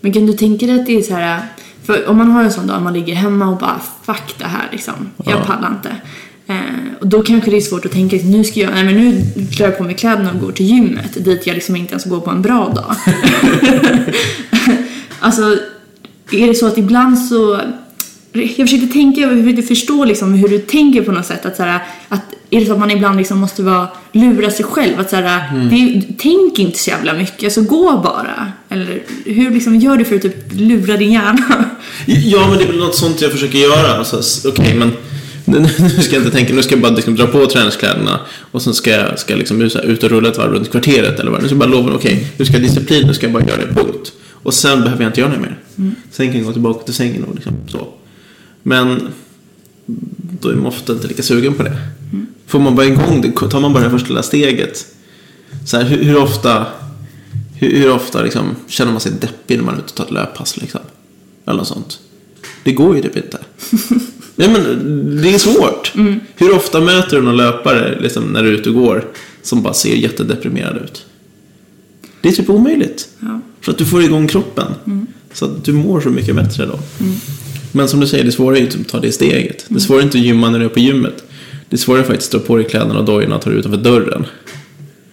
Men 0.01 0.13
kan 0.13 0.27
du 0.27 0.33
tänka 0.33 0.67
dig 0.67 0.81
att 0.81 0.87
det 0.87 0.97
är 0.97 1.03
så 1.03 1.15
här, 1.15 1.43
för 1.83 2.07
om 2.09 2.17
man 2.17 2.31
har 2.31 2.45
en 2.45 2.53
sån 2.53 2.67
dag 2.67 2.83
man 2.83 2.93
ligger 2.93 3.15
hemma 3.15 3.49
och 3.49 3.59
bara 3.59 3.81
fuck 4.03 4.35
det 4.39 4.45
här 4.45 4.69
liksom, 4.73 4.95
jag 5.25 5.41
Ja. 5.41 5.45
pallar 5.45 5.71
inte. 5.71 5.97
Eh, 6.49 6.55
och 7.01 7.07
då 7.07 7.23
kanske 7.23 7.51
det 7.51 7.57
är 7.57 7.61
svårt 7.61 7.87
att 7.87 7.93
tänka 7.93 8.17
att 8.17 8.25
nu 8.25 8.45
ska 8.45 8.61
jag, 8.61 8.71
nej 8.75 8.85
men 8.85 8.95
nu 8.95 9.25
klär 9.53 9.67
jag 9.67 9.79
på 9.79 9.85
mig 9.85 9.95
kläderna 9.95 10.33
och 10.33 10.41
går 10.41 10.53
till 10.53 10.67
gymmet 10.67 11.25
dit 11.25 11.47
jag 11.47 11.55
liksom 11.55 11.77
inte 11.77 11.93
ens 11.93 12.05
går 12.05 12.21
på 12.21 12.31
en 12.31 12.43
bra 12.43 12.69
dag. 12.69 12.97
alltså, 15.21 15.43
är 16.33 16.47
det 16.47 16.55
så 16.55 16.67
att 16.67 16.79
ibland 16.79 17.19
så 17.19 17.61
jag 18.33 18.69
försökte 18.69 18.87
tänka, 18.87 19.21
jag 19.21 19.31
försökte 19.31 19.63
förstå 19.63 20.05
liksom 20.05 20.35
hur 20.35 20.49
du 20.49 20.59
tänker 20.59 21.03
på 21.03 21.13
något 21.13 21.27
sätt. 21.27 21.47
Att, 21.47 21.57
så 21.57 21.63
här, 21.63 21.81
att 22.09 22.21
är 22.51 22.61
det 22.61 22.67
så 22.67 22.73
att 22.73 22.79
man 22.79 22.91
ibland 22.91 23.17
liksom 23.17 23.39
måste 23.39 23.63
vara, 23.63 23.89
lura 24.13 24.51
sig 24.51 24.65
själv? 24.65 25.01
Att 25.01 25.11
så 25.11 25.17
här, 25.17 25.69
det 25.71 26.03
tänk 26.19 26.59
inte 26.59 26.79
så 26.79 26.91
jävla 26.91 27.15
mycket, 27.15 27.45
alltså 27.45 27.63
gå 27.63 28.01
bara. 28.05 28.53
Eller 28.69 29.03
hur 29.25 29.51
liksom 29.51 29.77
gör 29.77 29.97
du 29.97 30.05
för 30.05 30.17
att 30.17 30.23
typ 30.23 30.53
lura 30.53 30.97
din 30.97 31.13
hjärna? 31.13 31.65
Ja, 32.07 32.49
men 32.49 32.59
det 32.59 32.65
är 32.65 32.69
väl 32.69 32.79
något 32.79 32.97
sånt 32.97 33.21
jag 33.21 33.33
försöker 33.33 33.59
göra. 33.59 33.99
Alltså, 33.99 34.49
Okej, 34.49 34.75
men 34.75 34.93
nu 35.49 35.69
ska 36.03 36.15
jag 36.15 36.25
inte 36.25 36.37
tänka, 36.37 36.55
nu 36.55 36.63
ska 36.63 36.75
jag 36.75 36.83
bara 36.83 36.93
liksom 36.93 37.17
dra 37.17 37.27
på 37.27 37.47
träningskläderna 37.47 38.21
och 38.51 38.63
sen 38.63 38.75
ska 38.75 38.91
jag, 38.91 39.19
ska 39.19 39.33
jag 39.33 39.39
liksom 39.39 39.63
ut, 39.63 40.03
och 40.03 40.11
rulla 40.11 40.29
ett 40.29 40.39
varv 40.39 40.53
runt 40.53 40.71
kvarteret 40.71 41.21
eller 41.21 41.31
vad. 41.31 41.43
Nu 41.43 41.49
ska 41.49 41.53
jag 41.53 41.59
bara 41.59 41.71
lova, 41.71 41.95
okej, 41.95 42.33
nu 42.37 42.45
ska 42.45 42.55
jag 42.55 42.63
disciplin, 42.63 43.07
nu 43.07 43.15
ska 43.15 43.27
jag 43.27 43.33
bara 43.33 43.45
göra 43.45 43.61
det, 43.61 43.75
punkt. 43.75 44.13
Och 44.43 44.55
sen 44.55 44.81
behöver 44.81 45.03
jag 45.03 45.11
inte 45.11 45.21
göra 45.21 45.33
det 45.33 45.39
mer. 45.39 45.59
Sen 46.11 46.27
kan 46.27 46.37
jag 46.37 46.47
gå 46.47 46.53
tillbaka 46.53 46.85
till 46.85 46.95
sängen 46.95 47.25
och 47.25 47.35
liksom 47.35 47.53
så. 47.69 47.89
Men 48.63 49.09
då 50.41 50.49
är 50.49 50.55
man 50.55 50.67
ofta 50.67 50.93
inte 50.93 51.09
lika 51.09 51.23
sugen 51.23 51.55
på 51.55 51.63
det. 51.63 51.79
Får 52.47 52.59
man 52.59 52.75
bara 52.75 52.87
igång 52.87 53.21
det, 53.21 53.49
tar 53.49 53.61
man 53.61 53.73
bara 53.73 53.85
det 53.85 53.91
första 53.91 54.09
lilla 54.09 54.23
steget. 54.23 54.87
Så 55.67 55.77
här, 55.77 55.85
hur, 55.85 56.05
hur 56.05 56.17
ofta, 56.17 56.67
hur, 57.55 57.79
hur 57.79 57.91
ofta 57.91 58.23
liksom, 58.23 58.57
känner 58.67 58.93
man 58.93 59.01
sig 59.01 59.13
deppig 59.21 59.57
när 59.57 59.65
man 59.65 59.75
är 59.75 59.79
ute 59.79 59.89
och 59.89 59.95
tar 59.95 60.05
ett 60.05 60.11
löppass 60.11 60.57
liksom? 60.57 60.81
Eller 61.47 61.59
något 61.59 61.69
sånt. 61.69 61.99
Det 62.65 62.73
går 62.73 62.97
ju 62.97 63.03
typ 63.03 63.17
inte. 63.17 63.39
Nej 64.39 64.49
men 64.49 65.23
det 65.23 65.35
är 65.35 65.39
svårt. 65.39 65.93
Hur 66.37 66.55
ofta 66.57 66.81
möter 66.81 67.17
du 67.17 67.23
någon 67.23 67.37
löpare 67.37 67.99
liksom, 68.01 68.25
när 68.25 68.43
du 68.43 68.49
är 68.49 68.53
ute 68.53 68.69
och 68.69 68.75
går 68.75 69.05
som 69.43 69.63
bara 69.63 69.75
ser 69.75 69.95
jättedeprimerad 69.95 70.77
ut? 70.77 71.07
Det 72.21 72.29
är 72.29 72.33
typ 72.33 72.51
omöjligt. 72.51 73.09
Ja. 73.21 73.41
För 73.61 73.73
att 73.73 73.79
du 73.79 73.85
får 73.85 74.03
igång 74.03 74.29
kroppen. 74.29 74.67
Så 75.33 75.45
att 75.45 75.65
du 75.65 75.73
mår 75.73 76.01
så 76.01 76.11
mycket 76.11 76.37
bättre 76.37 76.67
då. 76.67 76.79
Men 77.73 77.89
som 77.89 78.01
du 78.01 78.07
säger, 78.07 78.25
det 78.25 78.33
svåra 78.33 78.57
är 78.57 78.61
ju 78.61 78.67
typ 78.67 78.81
att 78.81 78.89
ta 78.89 79.01
det 79.01 79.13
steget. 79.13 79.65
Det 79.69 79.81
svåra 79.81 79.99
är 79.99 80.03
inte 80.03 80.19
att 80.19 80.25
gymma 80.25 80.51
när 80.51 80.59
du 80.59 80.65
är 80.65 80.69
på 80.69 80.81
gymmet. 80.81 81.25
Det 81.69 81.79
svåra 81.79 81.99
är 81.99 82.03
faktiskt 82.03 82.35
att 82.35 82.41
dra 82.41 82.47
på 82.47 82.57
dig 82.57 82.65
kläderna 82.65 82.99
och 82.99 83.05
dojorna 83.05 83.37
och 83.37 83.43
ta 83.43 83.51
dig 83.51 83.59
utanför 83.59 83.79
dörren. 83.79 84.27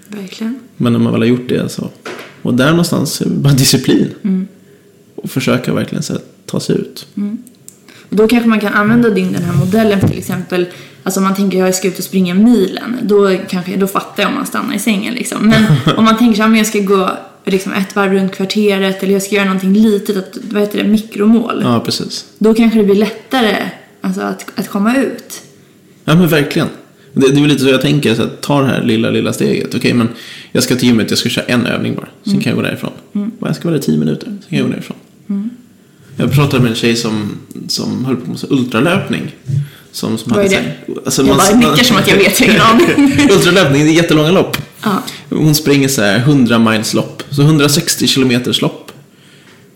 Verkligen. 0.08 0.60
Men 0.78 0.94
när 0.94 1.00
man 1.00 1.12
väl 1.12 1.22
har 1.22 1.28
gjort 1.28 1.50
det 1.50 1.70
så. 1.70 1.90
Och 2.42 2.54
där 2.54 2.70
någonstans 2.70 3.22
är 3.22 3.26
det 3.26 3.32
bara 3.32 3.54
disciplin. 3.54 4.08
Och 5.16 5.30
försöka 5.30 5.74
verkligen 5.74 6.04
så 6.04 6.14
här, 6.14 6.22
ta 6.46 6.60
sig 6.60 6.76
ut. 6.76 7.08
Då 8.16 8.28
kanske 8.28 8.50
man 8.50 8.60
kan 8.60 8.74
använda 8.74 9.10
din, 9.10 9.34
den 9.34 9.44
här 9.44 9.54
modellen 9.54 10.00
till 10.00 10.18
exempel, 10.18 10.66
alltså 11.04 11.20
om 11.20 11.24
man 11.24 11.36
tänker 11.36 11.58
jag 11.58 11.76
ska 11.76 11.88
ut 11.88 11.98
och 11.98 12.04
springa 12.04 12.34
milen, 12.34 12.98
då, 13.02 13.38
kanske, 13.50 13.76
då 13.76 13.88
fattar 13.88 14.24
jag 14.24 14.30
om 14.30 14.36
man 14.36 14.46
stannar 14.46 14.76
i 14.76 14.80
sängen 14.80 15.14
liksom. 15.14 15.48
Men 15.48 15.64
om 15.98 16.04
man 16.04 16.18
tänker 16.18 16.42
här, 16.42 16.48
men 16.48 16.58
jag 16.58 16.68
ska 16.68 16.80
gå 16.80 17.10
liksom 17.46 17.74
ett 17.74 17.96
varv 17.96 18.14
runt 18.14 18.36
kvarteret 18.36 19.04
eller 19.04 19.14
jag 19.14 19.22
ska 19.22 19.36
göra 19.36 19.46
någonting 19.46 19.74
litet, 19.74 20.18
att, 20.18 20.38
vad 20.52 20.62
heter 20.62 20.84
det, 20.84 20.90
mikromål. 20.90 21.62
Ja, 21.64 21.80
precis. 21.80 22.26
Då 22.38 22.54
kanske 22.54 22.80
det 22.80 22.86
blir 22.86 22.96
lättare 22.96 23.70
alltså, 24.02 24.22
att, 24.22 24.46
att 24.56 24.70
komma 24.70 24.96
ut. 24.96 25.42
Ja 26.06 26.16
men 26.16 26.28
verkligen. 26.28 26.68
Det, 27.14 27.28
det 27.28 27.42
är 27.42 27.48
lite 27.48 27.64
så 27.64 27.70
jag 27.70 27.82
tänker, 27.82 28.16
så 28.16 28.24
att 28.24 28.42
ta 28.42 28.62
det 28.62 28.68
här 28.68 28.84
lilla, 28.84 29.10
lilla 29.10 29.34
steget. 29.34 29.76
Okej, 29.76 29.94
men 29.94 30.10
jag 30.52 30.64
ska 30.64 30.76
till 30.76 30.88
gymmet, 30.88 31.10
jag 31.10 31.20
ska 31.20 31.30
köra 31.30 31.46
en 31.46 31.66
övning 31.66 31.96
bara. 31.96 32.08
Sen 32.24 32.42
kan 32.42 32.50
jag 32.50 32.56
gå 32.56 32.62
därifrån. 32.62 32.92
Och 33.40 33.48
jag 33.48 33.56
ska 33.56 33.64
vara 33.64 33.78
där 33.78 33.84
i 33.84 33.86
tio 33.86 33.98
minuter, 33.98 34.26
sen 34.26 34.44
kan 34.50 34.58
jag 34.58 34.68
gå 34.68 34.74
därifrån. 34.74 34.98
Jag 36.16 36.32
pratade 36.34 36.64
med 36.64 36.70
en 36.70 36.76
tjej 36.76 36.96
som, 36.96 37.38
som 37.68 38.06
höll 38.06 38.16
på 38.16 38.30
med 38.30 38.40
ultralöpning. 38.50 39.36
Som, 39.92 40.18
som 40.18 40.32
Vad 40.36 40.46
är 40.46 40.50
så 40.50 40.56
det? 40.56 41.02
alltså, 41.06 41.22
Jag 41.22 41.28
man- 41.28 41.38
bara 41.38 41.56
nickar 41.72 41.84
som 41.84 41.98
att 41.98 42.08
jag 42.08 42.16
vet, 42.18 42.40
jag 42.42 42.48
har 42.48 42.54
ingen 42.54 42.62
aning. 42.98 43.30
ultralöpning, 43.32 43.84
det 43.86 43.90
är 43.90 43.94
jättelånga 43.94 44.32
lopp. 44.32 44.58
Ja. 44.84 45.04
Hon 45.30 45.56
springer 45.56 45.88
så 45.88 46.02
här 46.02 46.18
100 46.20 46.60
miles 46.60 46.94
lopp. 46.94 47.24
Så 47.30 47.42
160 47.42 48.08
kilometers 48.08 48.62
lopp. 48.62 48.92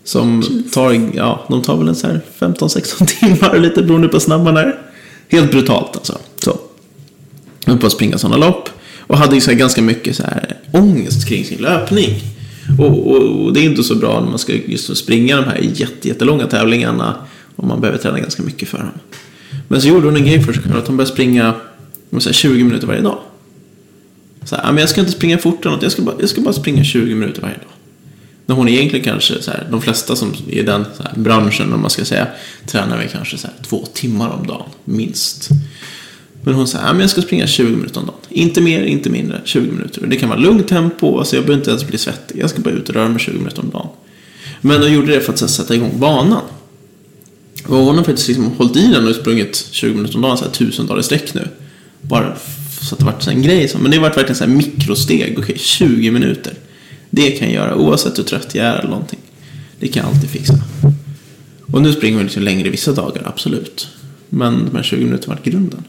Som 0.04 0.62
tar, 0.72 1.10
ja, 1.14 1.44
de 1.48 1.62
tar 1.62 1.76
väl 1.76 1.88
en 1.88 1.94
så 1.94 2.06
här 2.06 2.20
15-16 2.38 3.06
timmar 3.20 3.58
lite 3.58 3.82
beroende 3.82 4.08
på 4.08 4.12
hur 4.12 4.20
snabb 4.20 4.44
man 4.44 4.56
är. 4.56 4.78
Helt 5.28 5.50
brutalt 5.50 5.96
alltså. 5.96 6.18
Så. 6.44 6.58
Jag 7.64 7.72
höll 7.72 7.80
på 7.80 7.86
att 7.86 7.92
springa 7.92 8.18
sådana 8.18 8.36
lopp. 8.46 8.68
Och 8.98 9.18
hade 9.18 9.34
ju 9.34 9.40
så 9.40 9.52
ganska 9.54 9.82
mycket 9.82 10.16
så 10.16 10.22
här 10.22 10.56
ångest 10.72 11.28
kring 11.28 11.44
sin 11.44 11.58
löpning. 11.62 12.20
Och, 12.78 13.10
och, 13.10 13.44
och 13.44 13.52
det 13.52 13.60
är 13.60 13.64
inte 13.64 13.82
så 13.82 13.94
bra 13.94 14.20
när 14.20 14.28
man 14.28 14.38
ska 14.38 14.52
just 14.52 14.96
springa 14.96 15.36
de 15.36 15.44
här 15.44 15.58
jättelånga 16.02 16.46
tävlingarna. 16.46 17.14
Och 17.56 17.66
man 17.66 17.80
behöver 17.80 17.98
träna 17.98 18.20
ganska 18.20 18.42
mycket 18.42 18.68
för 18.68 18.78
dem. 18.78 18.88
Men 19.68 19.80
så 19.80 19.88
gjorde 19.88 20.06
hon 20.06 20.16
en 20.16 20.24
grej 20.24 20.42
för 20.42 20.52
sig 20.52 20.62
själv. 20.62 20.76
Att 20.76 20.86
hon 20.86 20.96
började 20.96 21.12
springa 21.12 21.54
säga, 22.18 22.32
20 22.32 22.64
minuter 22.64 22.86
varje 22.86 23.00
dag. 23.00 23.18
Så 24.44 24.56
här, 24.56 24.72
men 24.72 24.78
jag 24.78 24.88
ska 24.88 25.00
inte 25.00 25.12
springa 25.12 25.38
fort 25.38 25.60
eller 25.60 25.74
något. 25.74 25.82
Jag 25.82 25.92
ska, 25.92 26.02
bara, 26.02 26.16
jag 26.20 26.28
ska 26.28 26.40
bara 26.40 26.52
springa 26.52 26.84
20 26.84 27.14
minuter 27.14 27.42
varje 27.42 27.54
dag. 27.54 27.64
När 28.46 28.56
hon 28.56 28.68
egentligen 28.68 29.04
kanske, 29.04 29.42
så 29.42 29.50
här, 29.50 29.68
de 29.70 29.82
flesta 29.82 30.16
som 30.16 30.34
är 30.48 30.54
i 30.54 30.62
den 30.62 30.84
så 30.96 31.02
här, 31.02 31.12
branschen, 31.14 31.72
om 31.72 31.80
man 31.80 31.90
ska 31.90 32.04
säga, 32.04 32.26
tränar 32.66 32.98
väl 32.98 33.08
kanske 33.08 33.38
så 33.38 33.46
här, 33.46 33.56
två 33.62 33.86
timmar 33.94 34.28
om 34.28 34.46
dagen, 34.46 34.68
minst. 34.84 35.48
Men 36.42 36.54
hon 36.54 36.68
säger, 36.68 36.86
ja, 36.86 36.92
men 36.92 37.00
jag 37.00 37.10
ska 37.10 37.22
springa 37.22 37.46
20 37.46 37.76
minuter 37.76 38.00
om 38.00 38.06
dagen. 38.06 38.16
Inte 38.28 38.60
mer, 38.60 38.82
inte 38.82 39.10
mindre, 39.10 39.40
20 39.44 39.72
minuter. 39.72 40.02
Och 40.02 40.08
det 40.08 40.16
kan 40.16 40.28
vara 40.28 40.38
lugnt 40.38 40.68
tempo, 40.68 41.18
alltså 41.18 41.36
jag 41.36 41.44
behöver 41.44 41.60
inte 41.60 41.70
ens 41.70 41.86
bli 41.86 41.98
svettig. 41.98 42.40
Jag 42.40 42.50
ska 42.50 42.60
bara 42.60 42.74
ut 42.74 42.88
och 42.88 42.94
röra 42.94 43.08
mig 43.08 43.20
20 43.20 43.38
minuter 43.38 43.60
om 43.60 43.70
dagen. 43.70 43.88
Men 44.60 44.82
hon 44.82 44.92
gjorde 44.92 45.14
det 45.14 45.20
för 45.20 45.32
att 45.32 45.40
här, 45.40 45.48
sätta 45.48 45.74
igång 45.74 45.92
banan. 45.98 46.42
Och 47.66 47.76
hon 47.76 47.96
har 47.96 48.04
faktiskt 48.04 48.28
liksom 48.28 48.46
hållit 48.46 48.76
i 48.76 48.86
den 48.86 49.08
och 49.08 49.14
sprungit 49.14 49.68
20 49.70 49.94
minuter 49.94 50.16
om 50.16 50.22
dagen, 50.22 50.38
så 50.38 50.44
här, 50.44 50.52
tusen 50.52 50.86
dagar 50.86 51.00
i 51.00 51.02
sträck 51.02 51.34
nu. 51.34 51.48
Bara 52.00 52.36
så 52.80 52.94
att 52.94 52.98
det 52.98 53.04
varit 53.04 53.26
en 53.26 53.42
grej. 53.42 53.72
Men 53.80 53.90
det 53.90 53.96
har 53.96 54.02
varit 54.02 54.16
verkligen 54.16 54.36
så 54.36 54.44
här 54.44 54.52
mikrosteg. 54.52 55.38
Okej, 55.38 55.58
20 55.58 56.10
minuter. 56.10 56.52
Det 57.10 57.30
kan 57.30 57.48
jag 57.48 57.54
göra 57.54 57.76
oavsett 57.76 58.18
hur 58.18 58.24
trött 58.24 58.54
jag 58.54 58.66
är 58.66 58.78
eller 58.78 58.90
någonting. 58.90 59.18
Det 59.80 59.88
kan 59.88 60.02
jag 60.02 60.14
alltid 60.14 60.30
fixa. 60.30 60.54
Och 61.72 61.82
nu 61.82 61.92
springer 61.92 62.18
vi 62.18 62.24
liksom 62.24 62.42
längre 62.42 62.70
vissa 62.70 62.92
dagar, 62.92 63.22
absolut. 63.26 63.88
Men 64.28 64.64
de 64.64 64.76
här 64.76 64.82
20 64.82 65.04
minuterna 65.04 65.34
har 65.34 65.38
varit 65.38 65.52
grunden. 65.52 65.84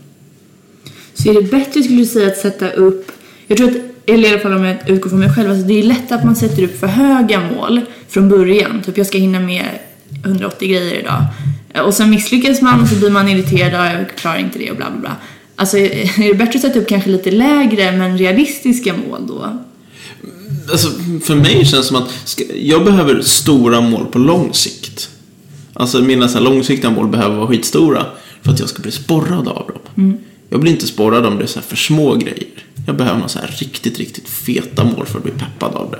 Så 1.23 1.29
är 1.29 1.33
det 1.33 1.51
bättre 1.51 1.83
skulle 1.83 1.97
du 1.97 2.05
säga 2.05 2.27
att 2.27 2.37
sätta 2.37 2.69
upp, 2.71 3.11
jag 3.47 3.57
tror 3.57 3.69
att, 3.69 3.75
eller 4.05 4.29
i 4.29 4.31
alla 4.31 4.39
fall 4.39 4.53
om 4.53 4.63
jag 4.63 4.89
utgår 4.89 5.09
från 5.09 5.19
mig 5.19 5.33
själv, 5.35 5.49
alltså 5.49 5.67
det 5.67 5.79
är 5.79 5.83
lätt 5.83 6.11
att 6.11 6.25
man 6.25 6.35
sätter 6.35 6.63
upp 6.63 6.79
för 6.79 6.87
höga 6.87 7.41
mål 7.55 7.81
från 8.09 8.29
början. 8.29 8.81
Typ 8.85 8.97
jag 8.97 9.07
ska 9.07 9.17
hinna 9.17 9.39
med 9.39 9.65
180 10.25 10.67
grejer 10.69 10.99
idag. 10.99 11.25
Och 11.85 11.93
sen 11.93 12.09
misslyckas 12.09 12.61
man 12.61 12.81
och 12.81 12.87
så 12.87 12.95
blir 12.95 13.09
man 13.09 13.27
irriterad, 13.27 13.73
"Ja, 13.73 13.93
jag 13.93 14.15
klarar 14.15 14.37
inte 14.37 14.59
det 14.59 14.71
och 14.71 14.77
bla 14.77 14.91
bla 14.91 14.99
bla. 14.99 15.15
Alltså 15.55 15.77
är 15.77 16.27
det 16.27 16.33
bättre 16.33 16.55
att 16.55 16.61
sätta 16.61 16.79
upp 16.79 16.87
kanske 16.87 17.09
lite 17.09 17.31
lägre 17.31 17.91
men 17.91 18.17
realistiska 18.17 18.93
mål 18.93 19.27
då? 19.27 19.59
Alltså, 20.71 20.87
för 21.23 21.35
mig 21.35 21.53
känns 21.65 21.71
det 21.71 21.83
som 21.83 21.95
att 21.95 22.09
jag 22.55 22.85
behöver 22.85 23.21
stora 23.21 23.81
mål 23.81 24.05
på 24.05 24.19
lång 24.19 24.53
sikt. 24.53 25.09
Alltså 25.73 26.01
mina 26.01 26.27
så 26.27 26.39
långsiktiga 26.39 26.91
mål 26.91 27.07
behöver 27.07 27.35
vara 27.35 27.47
skitstora 27.47 28.05
för 28.41 28.51
att 28.51 28.59
jag 28.59 28.69
ska 28.69 28.81
bli 28.81 28.91
sporrad 28.91 29.47
av 29.47 29.67
dem. 29.67 30.17
Jag 30.51 30.59
blir 30.59 30.71
inte 30.71 30.87
sporrad 30.87 31.25
om 31.25 31.37
det 31.37 31.43
är 31.43 31.47
så 31.47 31.61
för 31.61 31.75
små 31.75 32.15
grejer. 32.15 32.47
Jag 32.85 32.95
behöver 32.95 33.17
några 33.17 33.29
så 33.29 33.39
här 33.39 33.55
riktigt, 33.57 33.99
riktigt 33.99 34.29
feta 34.29 34.83
mål 34.83 35.05
för 35.05 35.17
att 35.17 35.23
bli 35.23 35.33
peppad 35.33 35.75
av 35.75 35.91
det. 35.91 35.99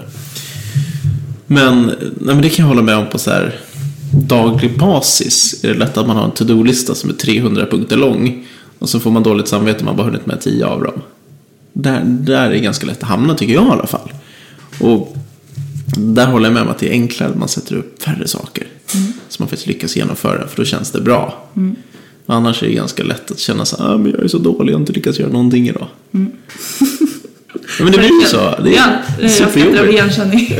Men, 1.47 1.85
nej, 1.85 2.11
men 2.35 2.41
det 2.41 2.49
kan 2.49 2.63
jag 2.63 2.67
hålla 2.67 2.81
med 2.81 2.95
om 2.95 3.09
på 3.09 3.19
så 3.19 3.31
här 3.31 3.59
daglig 4.13 4.77
basis. 4.77 5.63
Är 5.63 5.67
det 5.67 5.79
lätt 5.79 5.97
att 5.97 6.07
man 6.07 6.15
har 6.15 6.25
en 6.25 6.31
to-do-lista 6.31 6.95
som 6.95 7.09
är 7.09 7.13
300 7.13 7.65
punkter 7.65 7.97
lång 7.97 8.47
och 8.79 8.89
så 8.89 8.99
får 8.99 9.11
man 9.11 9.23
dåligt 9.23 9.47
samvete 9.47 9.79
om 9.79 9.85
man 9.85 9.95
bara 9.95 10.05
hunnit 10.05 10.25
med 10.25 10.41
10 10.41 10.65
av 10.65 10.83
dem. 10.83 11.01
Där, 11.73 12.03
där 12.05 12.45
är 12.45 12.49
det 12.49 12.59
ganska 12.59 12.85
lätt 12.85 13.03
att 13.03 13.09
hamna 13.09 13.35
tycker 13.35 13.53
jag 13.53 13.67
i 13.67 13.71
alla 13.71 13.87
fall. 13.87 14.13
Och 14.79 15.17
där 15.97 16.25
håller 16.25 16.45
jag 16.45 16.53
med 16.53 16.63
om 16.63 16.69
att 16.69 16.79
det 16.79 16.89
är 16.89 16.91
enklare 16.91 17.29
att 17.29 17.37
man 17.37 17.47
sätter 17.47 17.75
upp 17.75 18.03
färre 18.03 18.27
saker. 18.27 18.67
Så 19.29 19.41
man 19.43 19.49
faktiskt 19.49 19.67
lyckas 19.67 19.95
genomföra, 19.95 20.47
för 20.47 20.57
då 20.57 20.65
känns 20.65 20.91
det 20.91 21.01
bra. 21.01 21.49
Annars 22.31 22.63
är 22.63 22.67
det 22.67 22.73
ganska 22.73 23.03
lätt 23.03 23.31
att 23.31 23.39
känna 23.39 23.65
så 23.65 23.77
här, 23.77 23.93
ah, 23.93 23.97
men 23.97 24.11
jag 24.11 24.23
är 24.23 24.27
så 24.27 24.37
dålig, 24.37 24.71
jag 24.71 24.77
har 24.77 24.81
inte 24.81 24.93
lyckats 24.93 25.19
göra 25.19 25.31
någonting 25.31 25.67
idag. 25.67 25.87
ja, 26.11 26.27
men 27.79 27.91
det 27.91 27.97
blir 27.97 28.21
ju 28.21 28.27
så. 28.27 28.37
Det 28.37 28.69
är 28.69 28.75
ja, 28.75 28.87
jag 29.21 29.31
skrattar 29.31 29.79
av 29.79 29.89
igenkänning. 29.89 30.53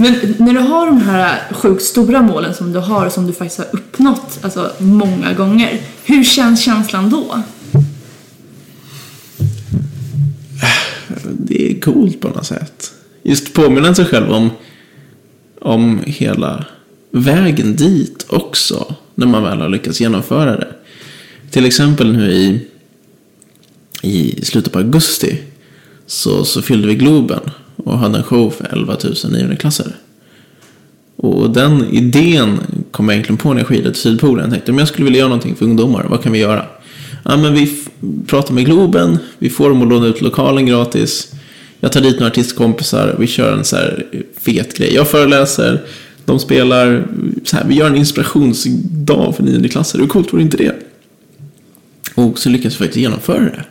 Men 0.00 0.34
när 0.38 0.52
du 0.52 0.60
har 0.60 0.86
de 0.86 1.00
här 1.00 1.42
sjukt 1.52 1.82
stora 1.82 2.22
målen 2.22 2.54
som 2.54 2.72
du 2.72 2.78
har, 2.78 3.08
som 3.08 3.26
du 3.26 3.32
faktiskt 3.32 3.58
har 3.58 3.66
uppnått 3.72 4.38
alltså, 4.42 4.72
många 4.78 5.32
gånger. 5.32 5.80
Hur 6.04 6.24
känns 6.24 6.62
känslan 6.62 7.10
då? 7.10 7.42
det 11.24 11.70
är 11.70 11.80
coolt 11.80 12.20
på 12.20 12.28
något 12.28 12.46
sätt. 12.46 12.92
Just 13.22 13.54
påminna 13.54 13.94
sig 13.94 14.04
själv 14.04 14.30
om, 14.30 14.50
om 15.60 16.00
hela 16.06 16.64
vägen 17.10 17.76
dit 17.76 18.26
också. 18.28 18.94
När 19.18 19.26
man 19.26 19.42
väl 19.42 19.60
har 19.60 19.68
lyckats 19.68 20.00
genomföra 20.00 20.56
det. 20.56 20.68
Till 21.50 21.64
exempel 21.66 22.12
nu 22.12 22.32
i, 22.32 22.66
i 24.02 24.44
slutet 24.44 24.72
på 24.72 24.78
augusti 24.78 25.38
så, 26.06 26.44
så 26.44 26.62
fyllde 26.62 26.88
vi 26.88 26.94
Globen 26.94 27.40
och 27.76 27.98
hade 27.98 28.18
en 28.18 28.24
show 28.24 28.50
för 28.50 28.68
11 28.72 28.96
000 29.04 29.32
niondeklassare. 29.32 29.92
Och 31.16 31.50
den 31.50 31.84
idén 31.90 32.58
kom 32.90 33.08
jag 33.08 33.14
egentligen 33.14 33.36
på 33.36 33.52
när 33.52 33.60
jag 33.60 33.66
skidade 33.66 33.92
till 33.92 34.02
Sydpolen. 34.02 34.44
Jag 34.44 34.52
tänkte 34.52 34.72
om 34.72 34.78
jag 34.78 34.88
skulle 34.88 35.04
vilja 35.04 35.18
göra 35.18 35.28
någonting 35.28 35.56
för 35.56 35.64
ungdomar, 35.64 36.06
vad 36.10 36.22
kan 36.22 36.32
vi 36.32 36.38
göra? 36.38 36.64
Ja, 37.24 37.36
men 37.36 37.54
vi 37.54 37.82
pratar 38.26 38.54
med 38.54 38.64
Globen, 38.64 39.18
vi 39.38 39.50
får 39.50 39.68
dem 39.68 39.82
att 39.82 39.88
låna 39.88 40.06
ut 40.06 40.20
lokalen 40.20 40.66
gratis. 40.66 41.32
Jag 41.80 41.92
tar 41.92 42.00
dit 42.00 42.20
några 42.20 42.30
artistkompisar, 42.30 43.16
vi 43.18 43.26
kör 43.26 43.52
en 43.52 43.64
så 43.64 43.76
här 43.76 44.06
fet 44.40 44.76
grej. 44.76 44.94
Jag 44.94 45.08
föreläser, 45.08 45.82
de 46.28 46.40
spelar, 46.40 47.06
så 47.44 47.56
här, 47.56 47.64
vi 47.64 47.74
gör 47.74 47.86
en 47.86 47.96
inspirationsdag 47.96 49.32
för 49.32 49.42
niondeklassare. 49.42 50.02
Hur 50.02 50.08
coolt 50.08 50.32
vore 50.32 50.42
inte 50.42 50.56
det? 50.56 50.74
Och 52.14 52.38
så 52.38 52.48
lyckas 52.48 52.74
vi 52.74 52.78
faktiskt 52.78 52.96
genomföra 52.96 53.40
det. 53.40 53.64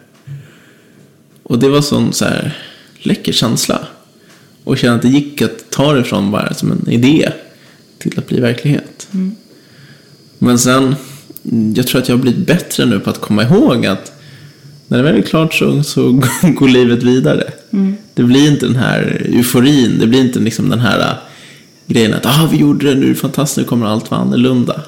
Och 1.43 1.59
det 1.59 1.69
var 1.69 1.81
sån 1.81 2.13
så 2.13 2.25
här 2.25 2.57
läcker 2.99 3.31
känsla. 3.31 3.87
Och 4.63 4.77
känna 4.77 4.95
att 4.95 5.01
det 5.01 5.07
gick 5.07 5.41
att 5.41 5.69
ta 5.69 5.93
det 5.93 6.03
från 6.03 6.31
bara 6.31 6.53
som 6.53 6.71
en 6.71 6.89
idé 6.89 7.31
till 7.97 8.19
att 8.19 8.27
bli 8.27 8.39
verklighet. 8.39 9.07
Men 10.39 10.59
sen, 10.59 10.95
mm, 11.51 11.73
jag 11.73 11.87
tror 11.87 12.01
att 12.01 12.09
jag 12.09 12.15
har 12.15 12.21
blivit 12.21 12.47
bättre 12.47 12.85
nu 12.85 12.99
på 12.99 13.09
att 13.09 13.21
komma 13.21 13.43
ihåg 13.43 13.85
att 13.85 14.11
när 14.87 14.97
det 14.97 15.03
väl 15.03 15.15
är 15.15 15.21
klart 15.21 15.53
så, 15.53 15.83
så 15.83 16.11
går 16.41 16.67
livet 16.67 17.03
vidare. 17.03 17.51
Det 18.13 18.23
blir 18.23 18.51
inte 18.51 18.65
den 18.65 18.75
här 18.75 19.27
euforin, 19.33 19.99
det 19.99 20.07
blir 20.07 20.21
inte 20.21 20.39
liksom 20.39 20.69
den 20.69 20.79
här 20.79 21.17
grejen 21.88 22.13
att 22.13 22.26
ah, 22.26 22.50
vi 22.52 22.58
gjorde 22.58 22.89
det, 22.89 22.95
nu 22.95 23.06
är 23.06 23.10
det 23.10 23.15
fantastiskt, 23.15 23.58
nu 23.58 23.63
kommer 23.63 23.86
allt 23.86 24.12
vara 24.12 24.21
annorlunda. 24.21 24.82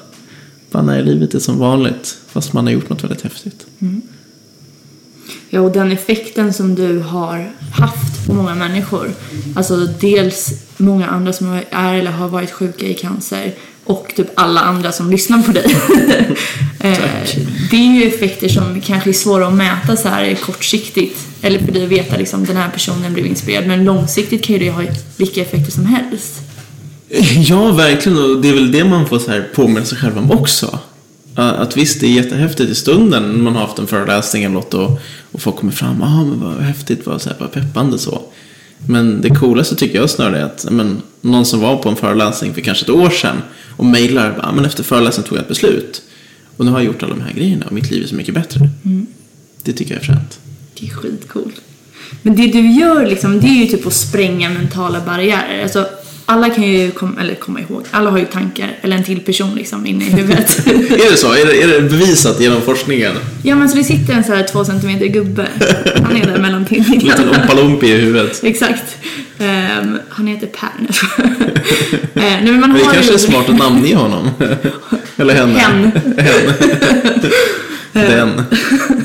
Bara 0.70 0.82
nej, 0.82 1.02
livet 1.02 1.34
är 1.34 1.38
som 1.38 1.58
vanligt, 1.58 2.16
fast 2.28 2.52
man 2.52 2.66
har 2.66 2.72
gjort 2.72 2.88
något 2.88 3.04
väldigt 3.04 3.22
häftigt. 3.22 3.66
Ja, 5.50 5.60
och 5.60 5.72
den 5.72 5.92
effekten 5.92 6.52
som 6.52 6.74
du 6.74 6.98
har 6.98 7.52
haft 7.72 8.26
på 8.26 8.34
många 8.34 8.54
människor. 8.54 9.10
Alltså 9.56 9.76
dels 9.76 10.50
många 10.76 11.06
andra 11.06 11.32
som 11.32 11.60
är 11.70 11.94
eller 11.94 12.10
har 12.10 12.28
varit 12.28 12.50
sjuka 12.50 12.86
i 12.86 12.94
cancer 12.94 13.54
och 13.84 14.12
typ 14.16 14.26
alla 14.34 14.60
andra 14.60 14.92
som 14.92 15.10
lyssnar 15.10 15.42
på 15.42 15.52
dig. 15.52 15.76
Eh, 16.82 16.98
det 17.70 17.76
är 17.76 17.94
ju 17.94 18.08
effekter 18.08 18.48
som 18.48 18.80
kanske 18.80 19.10
är 19.10 19.14
svåra 19.14 19.46
att 19.46 19.54
mäta 19.54 19.96
så 19.96 20.08
här 20.08 20.34
kortsiktigt. 20.34 21.18
Eller 21.42 21.58
för 21.58 21.72
dig 21.72 21.84
att 21.84 21.90
veta 21.90 22.16
liksom 22.16 22.44
den 22.44 22.56
här 22.56 22.70
personen 22.70 23.12
blev 23.12 23.26
inspirerad. 23.26 23.66
Men 23.66 23.84
långsiktigt 23.84 24.44
kan 24.44 24.56
ju 24.56 24.58
det 24.58 24.70
ha 24.70 24.82
vilka 25.16 25.42
effekter 25.42 25.72
som 25.72 25.86
helst. 25.86 26.49
Ja, 27.48 27.72
verkligen. 27.72 28.18
Och 28.18 28.40
det 28.40 28.48
är 28.48 28.54
väl 28.54 28.72
det 28.72 28.84
man 28.84 29.06
får 29.06 29.18
så 29.18 29.30
här 29.30 29.48
påminna 29.54 29.84
sig 29.84 29.98
själv 29.98 30.18
om 30.18 30.30
också. 30.30 30.78
Att 31.34 31.76
visst, 31.76 32.00
det 32.00 32.06
är 32.06 32.10
jättehäftigt 32.10 32.70
i 32.70 32.74
stunden 32.74 33.22
när 33.22 33.38
man 33.38 33.54
har 33.54 33.60
haft 33.60 33.78
en 33.78 33.86
föreläsning 33.86 34.44
eller 34.44 34.54
något 34.54 34.74
och, 34.74 35.00
och 35.32 35.42
folk 35.42 35.56
kommer 35.56 35.72
fram. 35.72 36.02
Ah, 36.02 36.24
men 36.24 36.40
vad 36.40 36.54
häftigt, 36.54 37.06
vad, 37.06 37.22
så 37.22 37.28
här, 37.28 37.36
vad 37.40 37.52
peppande 37.52 37.98
så. 37.98 38.22
Men 38.86 39.20
det 39.20 39.30
coolaste 39.30 39.76
tycker 39.76 39.98
jag 39.98 40.10
snarare 40.10 40.38
är 40.38 40.44
att 40.44 40.66
men, 40.70 41.02
någon 41.20 41.46
som 41.46 41.60
var 41.60 41.76
på 41.76 41.88
en 41.88 41.96
föreläsning 41.96 42.54
för 42.54 42.60
kanske 42.60 42.84
ett 42.84 42.90
år 42.90 43.10
sedan 43.10 43.36
och 43.76 43.84
mejlar, 43.84 44.40
ah, 44.42 44.52
men 44.52 44.64
efter 44.64 44.82
föreläsningen 44.82 45.28
tog 45.28 45.38
jag 45.38 45.42
ett 45.42 45.48
beslut. 45.48 46.02
Och 46.56 46.64
nu 46.64 46.70
har 46.70 46.78
jag 46.78 46.86
gjort 46.86 47.02
alla 47.02 47.14
de 47.14 47.22
här 47.22 47.32
grejerna 47.32 47.66
och 47.66 47.72
mitt 47.72 47.90
liv 47.90 48.02
är 48.02 48.06
så 48.06 48.14
mycket 48.14 48.34
bättre. 48.34 48.68
Det 49.62 49.72
tycker 49.72 49.94
jag 49.94 50.02
är 50.02 50.06
fränt. 50.06 50.38
Det 50.80 50.86
är 50.86 50.90
skitcoolt. 50.90 51.60
Men 52.22 52.36
det 52.36 52.46
du 52.46 52.72
gör 52.72 53.06
liksom, 53.06 53.40
det 53.40 53.46
är 53.46 53.64
ju 53.64 53.66
typ 53.66 53.86
att 53.86 53.92
spränga 53.92 54.50
mentala 54.50 55.00
barriärer. 55.06 55.62
Alltså, 55.62 55.86
alla 56.30 56.50
kan 56.50 56.64
ju 56.64 56.90
kom, 56.90 57.18
eller 57.18 57.34
komma 57.34 57.60
ihåg, 57.60 57.84
alla 57.90 58.10
har 58.10 58.18
ju 58.18 58.24
tankar, 58.24 58.70
eller 58.80 58.96
en 58.96 59.04
till 59.04 59.20
person 59.20 59.54
liksom 59.54 59.86
inne 59.86 60.04
i 60.04 60.10
huvudet. 60.10 60.66
Är 60.66 61.10
det 61.10 61.16
så? 61.16 61.32
Är 61.32 61.46
det, 61.46 61.62
är 61.62 61.68
det 61.68 61.80
bevisat 61.80 62.40
genom 62.40 62.62
forskningen? 62.62 63.12
ja 63.42 63.54
men 63.56 63.68
så 63.68 63.76
det 63.76 63.84
sitter 63.84 64.14
en 64.14 64.24
så 64.24 64.34
här 64.34 64.42
två 64.52 64.64
centimeter 64.64 65.06
gubbe. 65.06 65.48
Han 66.04 66.16
är 66.16 66.26
där 66.26 66.38
mellan 66.38 66.54
En 66.54 66.76
liten 66.78 66.84
tinningarna. 67.00 67.42
ompalompi 67.42 67.86
i 67.86 67.96
huvudet. 67.96 68.40
Exakt. 68.44 68.96
Ehm, 69.38 69.98
han 70.08 70.26
heter 70.26 70.46
Per. 70.46 70.68
Jag 70.86 70.94
skojar. 70.94 71.30
Eh, 72.14 72.44
nej, 72.44 72.52
men 72.52 72.72
det 72.74 72.80
kanske 72.80 73.02
ju- 73.02 73.14
är 73.14 73.18
smart 73.18 73.48
att 73.48 73.58
namnge 73.58 73.94
honom. 73.94 74.30
Eller 75.16 75.34
henne. 75.34 75.58
Hen. 75.58 75.90
Den. 77.92 78.42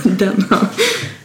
Den, 0.04 0.46
ja. 0.50 0.58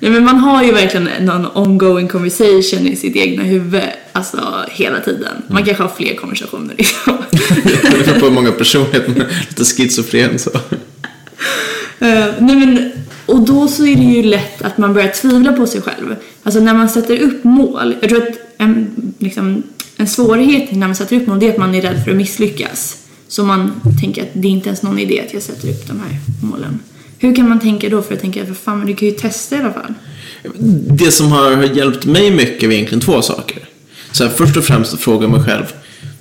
Nej, 0.01 0.11
men 0.11 0.25
man 0.25 0.39
har 0.39 0.65
ju 0.65 0.73
verkligen 0.73 1.09
någon 1.21 1.47
ongoing 1.55 2.09
conversation 2.09 2.87
i 2.87 2.97
sitt 2.97 3.17
egna 3.17 3.43
huvud, 3.43 3.83
alltså 4.13 4.65
hela 4.71 5.01
tiden. 5.01 5.43
Man 5.47 5.65
kanske 5.65 5.83
har 5.83 5.91
fler 5.97 6.15
konversationer 6.15 6.75
liksom. 6.79 7.17
Det 7.31 8.05
beror 8.07 8.21
på 8.21 8.27
hur 8.27 8.35
många 8.35 8.53
personligheter, 8.53 9.27
lite 9.49 9.65
schizofren 9.65 10.39
så. 10.39 10.51
Eh, 11.99 12.27
nej 12.39 12.57
men, 12.57 12.93
och 13.27 13.41
då 13.41 13.69
så 13.69 13.87
är 13.87 13.97
det 13.97 14.03
ju 14.03 14.23
lätt 14.23 14.63
att 14.63 14.79
man 14.79 14.95
börjar 14.95 15.09
tvivla 15.09 15.53
på 15.53 15.67
sig 15.67 15.83
själv. 15.83 16.17
Alltså 16.43 16.61
när 16.61 16.75
man 16.75 16.89
sätter 16.89 17.19
upp 17.21 17.45
mål. 17.45 17.95
Jag 18.01 18.11
tror 18.11 18.23
att 18.23 18.39
en, 18.59 18.91
liksom, 19.19 19.63
en 19.97 20.09
svårighet 20.09 20.73
när 20.73 20.87
man 20.87 20.97
sätter 20.97 21.17
upp 21.17 21.27
mål 21.27 21.41
det 21.41 21.47
är 21.47 21.51
att 21.51 21.59
man 21.59 21.75
är 21.75 21.83
rädd 21.83 22.05
för 22.05 22.11
att 22.11 22.17
misslyckas. 22.17 22.97
Så 23.29 23.45
man 23.45 23.73
tänker 24.01 24.23
att 24.23 24.29
det 24.33 24.49
är 24.49 24.53
inte 24.53 24.69
ens 24.69 24.83
någon 24.83 24.99
idé 24.99 25.25
att 25.27 25.35
jag 25.35 25.43
sätter 25.43 25.69
upp 25.69 25.89
de 25.89 26.01
här 26.01 26.19
målen. 26.43 26.79
Hur 27.23 27.35
kan 27.35 27.49
man 27.49 27.61
tänka 27.61 27.89
då 27.89 28.03
för 28.03 28.15
jag 28.15 28.21
tänker, 28.21 28.45
för 28.45 28.55
fan 28.55 28.79
men 28.79 28.87
du 28.87 28.95
kan 28.95 29.09
ju 29.09 29.15
testa 29.15 29.57
i 29.57 29.59
alla 29.59 29.73
fall. 29.73 29.95
Det 30.89 31.11
som 31.11 31.33
har 31.33 31.63
hjälpt 31.63 32.07
mig 32.07 32.31
mycket 32.31 32.63
är 32.63 32.73
egentligen 32.73 33.01
två 33.01 33.23
saker. 33.23 33.69
Så 34.13 34.25
här, 34.25 34.31
först 34.31 34.57
och 34.57 34.65
främst 34.65 34.95
att 34.95 35.01
fråga 35.01 35.29
mig 35.29 35.43
själv, 35.43 35.65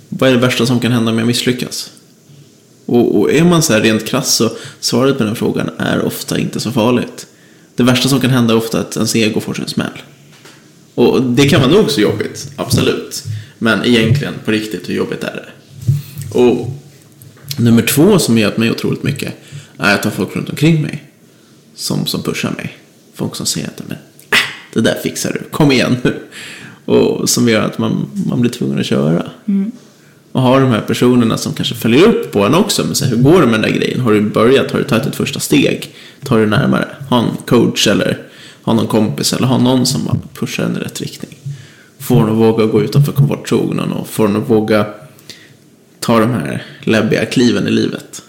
vad 0.10 0.30
är 0.30 0.34
det 0.34 0.40
värsta 0.40 0.66
som 0.66 0.80
kan 0.80 0.92
hända 0.92 1.12
om 1.12 1.18
jag 1.18 1.28
misslyckas? 1.28 1.92
Och, 2.86 3.20
och 3.20 3.32
är 3.32 3.44
man 3.44 3.62
så 3.64 3.74
här 3.74 3.82
rent 3.82 4.08
krass 4.08 4.36
så 4.36 4.52
svaret 4.80 5.18
på 5.18 5.24
den 5.24 5.36
frågan 5.36 5.70
är 5.78 6.06
ofta 6.06 6.38
inte 6.38 6.60
så 6.60 6.72
farligt. 6.72 7.28
Det 7.76 7.84
värsta 7.84 8.10
som 8.10 8.20
kan 8.20 8.30
hända 8.30 8.54
är 8.54 8.58
ofta 8.58 8.80
att 8.80 8.96
ens 8.96 9.16
ego 9.16 9.40
får 9.40 9.54
sig 9.54 9.64
en 9.64 9.70
smäll. 9.70 10.02
Och 10.96 11.24
det 11.24 11.50
kan 11.50 11.62
vara 11.62 11.72
nog 11.72 11.92
så 11.92 12.02
jobbigt, 12.02 12.52
absolut. 12.56 13.24
Men 13.58 13.86
egentligen, 13.86 14.34
på 14.46 14.52
riktigt, 14.52 14.90
hur 14.90 14.94
jobbigt 14.94 15.24
är 15.24 15.34
det? 15.34 15.50
Och 16.40 16.68
nummer 17.58 17.82
två 17.82 18.20
som 18.20 18.34
har 18.34 18.42
hjälpt 18.42 18.58
mig 18.58 18.72
otroligt 18.72 19.04
mycket 19.04 19.34
att 19.80 20.04
ha 20.04 20.12
folk 20.12 20.36
runt 20.36 20.50
omkring 20.50 20.82
mig 20.82 21.04
som, 21.76 22.06
som 22.06 22.24
pushar 22.24 22.52
mig. 22.52 22.78
Folk 23.16 23.36
som 23.36 23.46
säger 23.46 23.68
att 23.68 23.82
men, 23.88 23.98
äh, 24.32 24.38
det 24.74 24.82
där 24.82 24.96
fixar 25.04 25.34
du, 25.34 25.50
kom 25.50 25.72
igen 25.72 25.98
nu. 26.04 26.20
Och 26.86 27.30
som 27.30 27.50
gör 27.50 27.62
att 27.62 27.78
man, 27.78 28.10
man 28.28 28.42
blir 28.42 28.52
tvungen 28.52 28.80
att 28.80 28.86
köra. 28.86 29.24
Och 30.32 30.42
ha 30.42 30.60
de 30.60 30.70
här 30.72 30.82
personerna 30.82 31.38
som 31.38 31.54
kanske 31.54 31.76
följer 31.76 32.08
upp 32.08 32.32
på 32.32 32.46
en 32.46 32.56
också. 32.56 32.84
Men 32.84 32.96
här, 33.02 33.08
hur 33.10 33.24
går 33.24 33.42
det 33.42 33.48
med 33.48 33.54
den 33.54 33.62
där 33.62 33.78
grejen? 33.78 34.00
Har 34.00 34.12
du 34.12 34.22
börjat? 34.22 34.72
Har 34.72 34.80
du 34.80 34.86
tagit 34.86 35.06
ett 35.06 35.16
första 35.16 35.40
steg? 35.40 35.96
Tar 36.24 36.40
du 36.40 36.46
närmare? 36.46 36.88
Ha 37.10 37.20
en 37.20 37.38
coach 37.46 37.88
eller 37.88 38.18
ha 38.62 38.74
någon 38.74 38.88
kompis 38.88 39.34
eller 39.34 39.48
ha 39.48 39.58
någon 39.58 39.86
som 39.86 40.06
bara 40.06 40.18
pushar 40.34 40.64
en 40.64 40.76
i 40.76 40.80
rätt 40.80 41.02
riktning. 41.02 41.38
Får 42.00 42.24
en 42.24 42.30
att 42.30 42.36
våga 42.36 42.66
gå 42.66 42.82
utanför 42.82 43.12
komfortzonen 43.12 43.92
och 43.92 44.08
får 44.08 44.28
en 44.28 44.36
att 44.36 44.50
våga 44.50 44.86
ta 46.00 46.20
de 46.20 46.32
här 46.32 46.64
läbbiga 46.84 47.26
kliven 47.26 47.68
i 47.68 47.72
livet. 47.72 48.22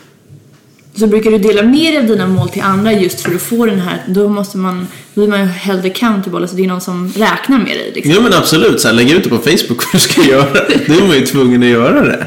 Så 1.00 1.06
brukar 1.06 1.30
du 1.30 1.38
dela 1.38 1.62
med 1.62 1.92
dig 1.92 1.98
av 1.98 2.06
dina 2.06 2.26
mål 2.26 2.48
till 2.48 2.62
andra 2.62 2.92
just 2.92 3.20
för 3.20 3.34
att 3.34 3.42
få 3.42 3.66
den 3.66 3.80
här, 3.80 4.02
då 4.08 4.28
måste 4.28 4.58
man, 4.58 4.86
då 5.14 5.22
är 5.22 5.28
man 5.28 5.40
ju 5.40 5.46
held 5.46 5.86
accountable, 5.86 6.40
alltså 6.40 6.56
det 6.56 6.64
är 6.64 6.68
någon 6.68 6.80
som 6.80 7.08
räknar 7.08 7.58
med 7.58 7.66
dig 7.66 7.92
liksom. 7.94 8.12
Ja 8.12 8.20
men 8.20 8.34
absolut, 8.34 8.80
så 8.80 8.88
här, 8.88 8.94
lägga 8.94 9.16
ut 9.16 9.24
det 9.24 9.30
på 9.30 9.38
Facebook 9.38 9.84
vad 9.92 9.92
du 9.92 9.98
ska 9.98 10.22
göra. 10.22 10.52
Då 10.86 10.92
är 10.92 11.06
man 11.06 11.16
ju 11.16 11.26
tvungen 11.26 11.62
att 11.62 11.68
göra 11.68 12.04
det. 12.04 12.26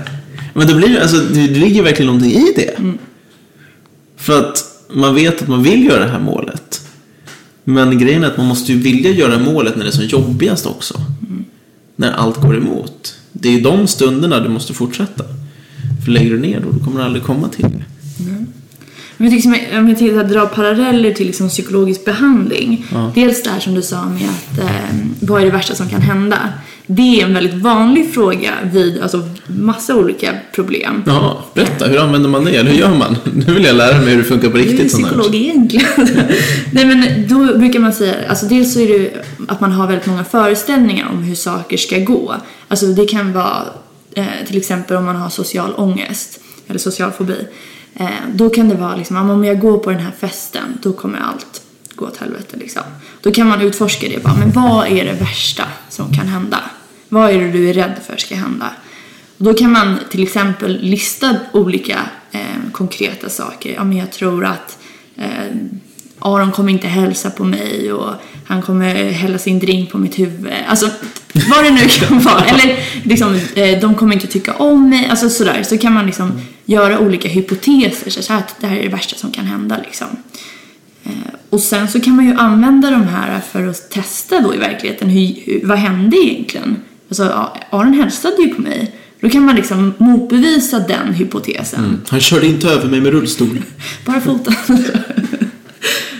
Men 0.53 0.67
det, 0.67 0.73
blir, 0.73 0.99
alltså, 0.99 1.17
det, 1.17 1.47
ligger 1.47 1.83
verkligen 1.83 2.07
någonting 2.07 2.31
i 2.31 2.53
det. 2.55 2.75
För 4.17 4.39
att 4.39 4.63
man 4.89 5.15
vet 5.15 5.41
att 5.41 5.47
man 5.47 5.63
vill 5.63 5.85
göra 5.85 6.05
det 6.05 6.11
här 6.11 6.19
målet. 6.19 6.81
Men 7.63 7.97
grejen 7.97 8.23
är 8.23 8.27
att 8.27 8.37
man 8.37 8.45
måste 8.45 8.71
ju 8.73 8.79
vilja 8.79 9.11
göra 9.11 9.39
målet 9.39 9.75
när 9.75 9.83
det 9.83 9.89
är 9.89 9.91
som 9.91 10.05
jobbigast 10.05 10.65
också. 10.65 11.01
När 11.95 12.11
allt 12.11 12.41
går 12.41 12.57
emot. 12.57 13.15
Det 13.31 13.55
är 13.55 13.61
de 13.61 13.87
stunderna 13.87 14.39
du 14.39 14.49
måste 14.49 14.73
fortsätta. 14.73 15.23
För 16.05 16.11
lägger 16.11 16.31
du 16.31 16.39
ner 16.39 16.59
då, 16.59 16.71
då 16.71 16.83
kommer 16.83 16.99
du 16.99 17.05
aldrig 17.05 17.23
komma 17.23 17.49
till 17.49 17.63
det. 17.63 17.83
Men 19.23 19.31
jag 19.31 19.41
tycker 19.41 19.67
som, 19.69 19.79
om 19.79 19.89
jag 19.89 19.97
tänker 19.97 20.19
att 20.19 20.29
dra 20.29 20.45
paralleller 20.45 21.13
till 21.13 21.27
liksom 21.27 21.49
psykologisk 21.49 22.05
behandling. 22.05 22.85
Ja. 22.91 23.11
Dels 23.15 23.43
det 23.43 23.49
här 23.49 23.59
som 23.59 23.73
du 23.73 23.81
sa 23.81 24.05
med 24.05 24.29
att 24.29 24.59
eh, 24.59 24.95
vad 25.19 25.41
är 25.41 25.45
det 25.45 25.51
värsta 25.51 25.75
som 25.75 25.89
kan 25.89 26.01
hända? 26.01 26.37
Det 26.87 27.21
är 27.21 27.25
en 27.25 27.33
väldigt 27.33 27.53
vanlig 27.53 28.13
fråga 28.13 28.51
vid 28.63 29.01
alltså, 29.01 29.29
massa 29.47 29.95
olika 29.95 30.33
problem. 30.55 31.03
Ja, 31.05 31.45
berätta, 31.53 31.85
hur 31.87 31.99
använder 31.99 32.29
man 32.29 32.45
det? 32.45 32.55
Eller 32.55 32.71
hur 32.71 32.79
gör 32.79 32.95
man? 32.95 33.17
Nu 33.47 33.53
vill 33.53 33.63
jag 33.63 33.75
lära 33.75 34.01
mig 34.01 34.09
hur 34.09 34.17
det 34.17 34.23
funkar 34.23 34.49
på 34.49 34.57
Du 34.57 34.63
är 34.63 34.67
riktigt. 34.67 34.91
sånt 34.91 35.03
här. 35.05 35.11
psykolog 35.11 35.35
egentligen. 35.35 35.87
Nej 36.71 36.85
men 36.85 37.27
då 37.27 37.57
brukar 37.57 37.79
man 37.79 37.93
säga, 37.93 38.15
alltså 38.29 38.45
dels 38.45 38.73
så 38.73 38.79
är 38.79 38.87
det 38.87 39.25
att 39.47 39.61
man 39.61 39.71
har 39.71 39.87
väldigt 39.87 40.07
många 40.07 40.23
föreställningar 40.23 41.09
om 41.11 41.23
hur 41.23 41.35
saker 41.35 41.77
ska 41.77 41.99
gå. 41.99 42.35
Alltså 42.67 42.85
det 42.85 43.05
kan 43.05 43.33
vara 43.33 43.63
eh, 44.15 44.25
till 44.47 44.57
exempel 44.57 44.97
om 44.97 45.05
man 45.05 45.15
har 45.15 45.29
social 45.29 45.73
ångest 45.75 46.39
eller 46.67 46.79
social 46.79 47.11
fobi. 47.11 47.37
Eh, 47.95 48.07
då 48.33 48.49
kan 48.49 48.69
det 48.69 48.75
vara 48.75 48.95
liksom, 48.95 49.29
om 49.29 49.43
jag 49.43 49.59
går 49.59 49.77
på 49.77 49.91
den 49.91 49.99
här 49.99 50.11
festen 50.19 50.77
då 50.81 50.93
kommer 50.93 51.19
allt 51.19 51.61
gå 51.95 52.05
åt 52.05 52.17
helvete 52.17 52.57
liksom. 52.57 52.83
Då 53.21 53.31
kan 53.31 53.47
man 53.47 53.61
utforska 53.61 54.07
det 54.07 54.23
bara, 54.23 54.35
men 54.35 54.51
vad 54.51 54.87
är 54.87 55.05
det 55.05 55.13
värsta 55.13 55.63
som 55.89 56.13
kan 56.13 56.27
hända? 56.27 56.59
Vad 57.09 57.31
är 57.31 57.39
det 57.39 57.51
du 57.51 57.69
är 57.69 57.73
rädd 57.73 57.95
för 58.07 58.17
ska 58.17 58.35
hända? 58.35 58.69
Och 59.37 59.45
då 59.45 59.53
kan 59.53 59.71
man 59.71 59.97
till 60.09 60.23
exempel 60.23 60.79
lista 60.81 61.35
olika 61.51 61.99
eh, 62.31 62.71
konkreta 62.71 63.29
saker. 63.29 63.73
Ja, 63.73 63.83
men 63.83 63.97
jag 63.97 64.11
tror 64.11 64.45
att 64.45 64.77
eh, 65.15 65.55
Aron 66.19 66.51
kommer 66.51 66.71
inte 66.71 66.87
hälsa 66.87 67.29
på 67.29 67.43
mig 67.43 67.93
och 67.93 68.13
han 68.45 68.61
kommer 68.61 69.11
hälla 69.11 69.37
sin 69.37 69.59
drink 69.59 69.91
på 69.91 69.97
mitt 69.97 70.19
huvud. 70.19 70.53
Alltså 70.67 70.89
vad 71.49 71.63
det 71.63 71.69
nu 71.71 71.87
kan 71.87 72.19
vara. 72.19 72.41
Eller 72.45 72.79
liksom, 73.03 73.39
eh, 73.55 73.79
de 73.79 73.95
kommer 73.95 74.13
inte 74.13 74.27
tycka 74.27 74.53
om 74.53 74.89
mig. 74.89 75.07
Alltså 75.09 75.29
sådär. 75.29 75.63
Så 75.63 75.77
kan 75.77 75.93
man 75.93 76.05
liksom 76.05 76.31
göra 76.65 76.99
olika 76.99 77.29
hypoteser. 77.29 78.09
Så 78.21 78.33
här, 78.33 78.39
att 78.39 78.55
det 78.61 78.67
här 78.67 78.77
är 78.77 78.83
det 78.83 78.89
värsta 78.89 79.15
som 79.15 79.31
kan 79.31 79.45
hända 79.45 79.77
liksom. 79.85 80.07
Eh, 81.03 81.11
Och 81.49 81.59
sen 81.59 81.87
så 81.87 81.99
kan 82.01 82.15
man 82.15 82.25
ju 82.25 82.33
använda 82.35 82.91
de 82.91 83.03
här 83.07 83.41
för 83.51 83.67
att 83.67 83.89
testa 83.91 84.39
då 84.39 84.55
i 84.55 84.57
verkligheten. 84.57 85.09
Hur, 85.09 85.61
vad 85.63 85.77
hände 85.77 86.17
egentligen? 86.17 86.75
Alltså 87.09 87.49
Aron 87.69 87.93
hälsade 87.93 88.35
ju 88.41 88.47
på 88.53 88.61
mig. 88.61 88.91
Då 89.19 89.29
kan 89.29 89.45
man 89.45 89.55
liksom 89.55 89.93
motbevisa 89.97 90.79
den 90.79 91.13
hypotesen. 91.13 92.01
Han 92.09 92.19
körde 92.19 92.47
inte 92.47 92.67
över 92.69 92.89
mig 92.89 93.01
med 93.01 93.11
rullstol. 93.11 93.61
Bara 94.05 94.21
foten. 94.21 94.53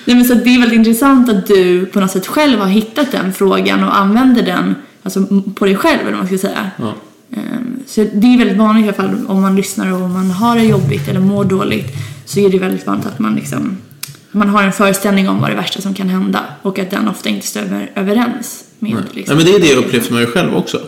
Nej, 0.06 0.16
men 0.16 0.26
så 0.26 0.34
det 0.34 0.56
är 0.56 0.60
väldigt 0.60 0.78
intressant 0.78 1.30
att 1.30 1.48
du 1.48 1.86
på 1.86 2.00
något 2.00 2.12
sätt 2.12 2.28
själv 2.28 2.60
har 2.60 2.68
hittat 2.68 3.12
den 3.12 3.34
frågan 3.34 3.84
och 3.84 3.98
använder 3.98 4.44
den 4.44 4.76
alltså, 5.04 5.26
på 5.56 5.66
dig 5.66 5.76
själv 5.76 6.00
eller 6.02 6.12
vad 6.12 6.20
man 6.20 6.28
ska 6.28 6.38
säga. 6.38 6.72
Ja. 6.78 6.94
Ehm, 7.32 7.80
Så 7.88 8.02
det 8.14 8.28
är 8.34 8.38
väldigt 8.38 8.58
vanligt 8.58 8.86
i 8.86 8.88
alla 8.88 8.98
fall 8.98 9.26
om 9.28 9.42
man 9.42 9.56
lyssnar 9.56 9.92
och 9.94 10.02
om 10.02 10.14
man 10.14 10.32
har 10.32 10.56
det 10.56 10.64
jobbigt 10.64 11.08
eller 11.08 11.20
mår 11.20 11.46
dåligt 11.46 11.88
så 12.26 12.40
är 12.40 12.50
det 12.50 12.60
väldigt 12.60 12.88
vanligt 12.88 13.06
att 13.06 13.20
man 13.20 13.36
liksom 13.36 13.78
man 14.32 14.50
har 14.50 14.64
en 14.64 14.74
föreställning 14.74 15.30
om 15.30 15.42
vad 15.42 15.50
det 15.50 15.56
värsta 15.56 15.82
som 15.82 15.94
kan 15.94 16.10
hända 16.10 16.44
och 16.62 16.80
att 16.80 16.92
den 16.92 17.08
ofta 17.08 17.30
inte 17.30 17.48
stämmer 17.48 17.92
överens 17.96 18.64
med 18.80 18.94
Nej. 18.94 19.04
liksom, 19.14 19.38
Nej, 19.38 19.46
men 19.46 19.54
det 19.54 19.60
är 19.60 19.62
det 19.68 19.74
jag 19.76 19.86
upplevt 19.86 20.06
för 20.06 20.14
mig 20.14 20.26
själv 20.26 20.56
också. 20.56 20.82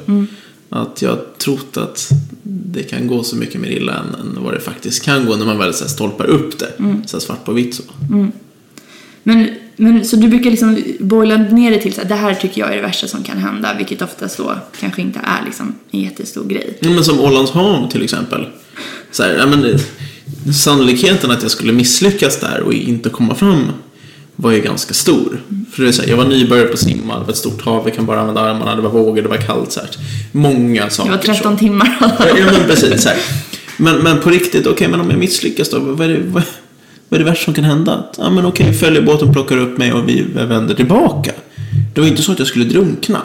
Att 0.70 1.02
jag 1.02 1.18
trott 1.38 1.78
att 1.78 2.10
det 2.44 2.84
kan 2.84 3.08
gå 3.08 3.24
så 3.24 3.36
mycket 3.36 3.62
mer 3.62 3.70
illa 3.70 3.94
än, 3.94 4.16
än 4.38 4.44
vad 4.44 4.54
det 4.54 4.60
faktiskt 4.60 5.04
kan 5.04 5.26
gå 5.26 5.36
när 5.36 5.46
man 5.46 5.58
väl 5.58 5.74
så 5.74 5.84
här, 5.84 5.90
stolpar 5.90 6.26
upp 6.26 6.60
det. 6.60 6.72
Så 7.06 7.18
här, 7.18 7.22
svart 7.22 7.46
på 7.46 7.54
vitt 7.54 7.76
så. 7.76 7.84
Men, 9.28 9.50
men 9.76 10.06
så 10.06 10.16
du 10.16 10.28
brukar 10.28 10.50
liksom 10.50 10.84
boila 11.00 11.38
ner 11.38 11.72
det 11.72 11.78
till 11.78 11.94
så 11.94 12.02
här, 12.02 12.10
det 12.10 12.16
här 12.16 12.34
tycker 12.34 12.62
jag 12.62 12.72
är 12.72 12.76
det 12.76 12.82
värsta 12.82 13.08
som 13.08 13.24
kan 13.24 13.38
hända, 13.38 13.74
vilket 13.78 14.02
oftast 14.02 14.38
då 14.38 14.56
kanske 14.80 15.02
inte 15.02 15.20
är 15.20 15.46
liksom 15.46 15.76
en 15.92 16.00
jättestor 16.00 16.46
grej. 16.46 16.78
Ja, 16.80 16.90
men 16.90 17.04
som 17.04 17.20
Ålandshav 17.20 17.92
till 17.92 18.04
exempel. 18.04 18.46
Så 19.12 19.24
här, 19.24 19.36
ja, 19.38 19.46
men, 19.46 19.66
eh, 19.66 19.80
sannolikheten 20.54 21.32
att 21.32 21.42
jag 21.42 21.52
skulle 21.52 21.74
misslyckas 21.74 22.40
där 22.40 22.62
och 22.62 22.74
inte 22.74 23.10
komma 23.10 23.36
fram 23.36 23.72
var 24.36 24.52
ju 24.52 24.62
ganska 24.62 24.94
stor. 24.94 25.42
För 25.72 25.84
det 25.84 25.90
är 25.90 25.92
så 25.92 26.02
här, 26.02 26.10
jag 26.10 26.18
var 26.18 26.26
nybörjare 26.26 26.68
på 26.68 26.78
simma, 26.78 27.20
det 27.20 27.24
var 27.24 27.32
ett 27.32 27.38
stort 27.38 27.62
hav, 27.62 27.86
vi 27.86 27.92
kan 27.92 28.06
bara 28.06 28.20
använda 28.20 28.42
armarna, 28.42 28.76
det 28.76 28.82
var 28.82 28.90
vågor, 28.90 29.22
det 29.22 29.28
var 29.28 29.38
kallt. 29.38 29.72
Så 29.72 29.80
här. 29.80 29.90
Många 30.32 30.90
saker. 30.90 31.12
Det 31.12 31.18
var 31.18 31.24
13 31.24 31.54
så. 31.54 31.60
timmar. 31.60 31.98
Ja, 32.00 32.52
men 32.52 32.68
precis. 32.68 33.04
Så 33.04 33.10
här. 33.10 33.18
Men, 33.78 33.98
men 33.98 34.22
på 34.22 34.30
riktigt, 34.30 34.68
okej, 34.68 34.88
men 34.88 35.02
om 35.02 35.10
jag 35.10 35.20
misslyckas 35.20 35.70
då? 35.70 35.80
Vad 35.80 36.10
är 36.10 36.14
det, 36.14 36.22
vad, 36.26 36.44
vad 37.10 37.20
är 37.20 37.24
det 37.24 37.30
värsta 37.32 37.46
som 37.46 37.54
kan 37.54 37.64
hända? 37.64 37.94
Att, 37.94 38.16
Ja, 38.18 38.30
men 38.30 38.46
okej, 38.46 38.74
följerbåten 38.74 39.34
plockar 39.34 39.58
upp 39.58 39.78
mig 39.78 39.94
och 39.94 40.10
vi 40.10 40.26
vänder 40.34 40.76
tillbaka. 40.76 41.32
Det 41.94 42.02
var 42.02 42.08
inte 42.08 42.22
så 42.22 42.32
att 42.32 42.40
jag 42.40 42.48
skulle 42.48 42.66
drunkna. 42.66 43.22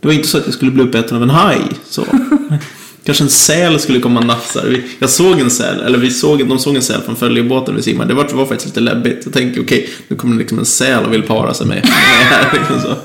Det 0.00 0.06
var 0.08 0.14
inte 0.14 0.28
så 0.28 0.38
att 0.38 0.44
jag 0.44 0.54
skulle 0.54 0.70
bli 0.70 0.82
uppäten 0.82 1.16
av 1.16 1.22
en 1.22 1.30
haj. 1.30 1.60
Så. 1.88 2.04
Kanske 3.04 3.24
en 3.24 3.30
säl 3.30 3.80
skulle 3.80 4.00
komma 4.00 4.20
och 4.20 4.26
nafsa. 4.26 4.60
Jag 4.98 5.10
såg 5.10 5.40
en 5.40 5.50
säl, 5.50 5.80
eller 5.80 5.98
vi 5.98 6.10
såg, 6.10 6.48
de 6.48 6.58
såg 6.58 6.76
en 6.76 6.82
säl 6.82 7.00
från 7.02 7.16
följerbåten 7.16 7.76
vi 7.76 7.82
simmade. 7.82 8.10
Det 8.10 8.14
var, 8.14 8.24
det 8.28 8.34
var 8.34 8.46
faktiskt 8.46 8.66
lite 8.66 8.80
läbbigt. 8.80 9.20
Jag 9.24 9.32
tänkte, 9.32 9.60
okej, 9.60 9.90
nu 10.08 10.16
kommer 10.16 10.36
liksom 10.36 10.58
en 10.58 10.64
säl 10.64 11.04
och 11.04 11.12
vill 11.12 11.22
para 11.22 11.54
sig 11.54 11.66
med 11.66 11.76
mig 11.76 11.92
här. 12.30 12.52
Liksom 12.52 12.80
så. 12.80 12.96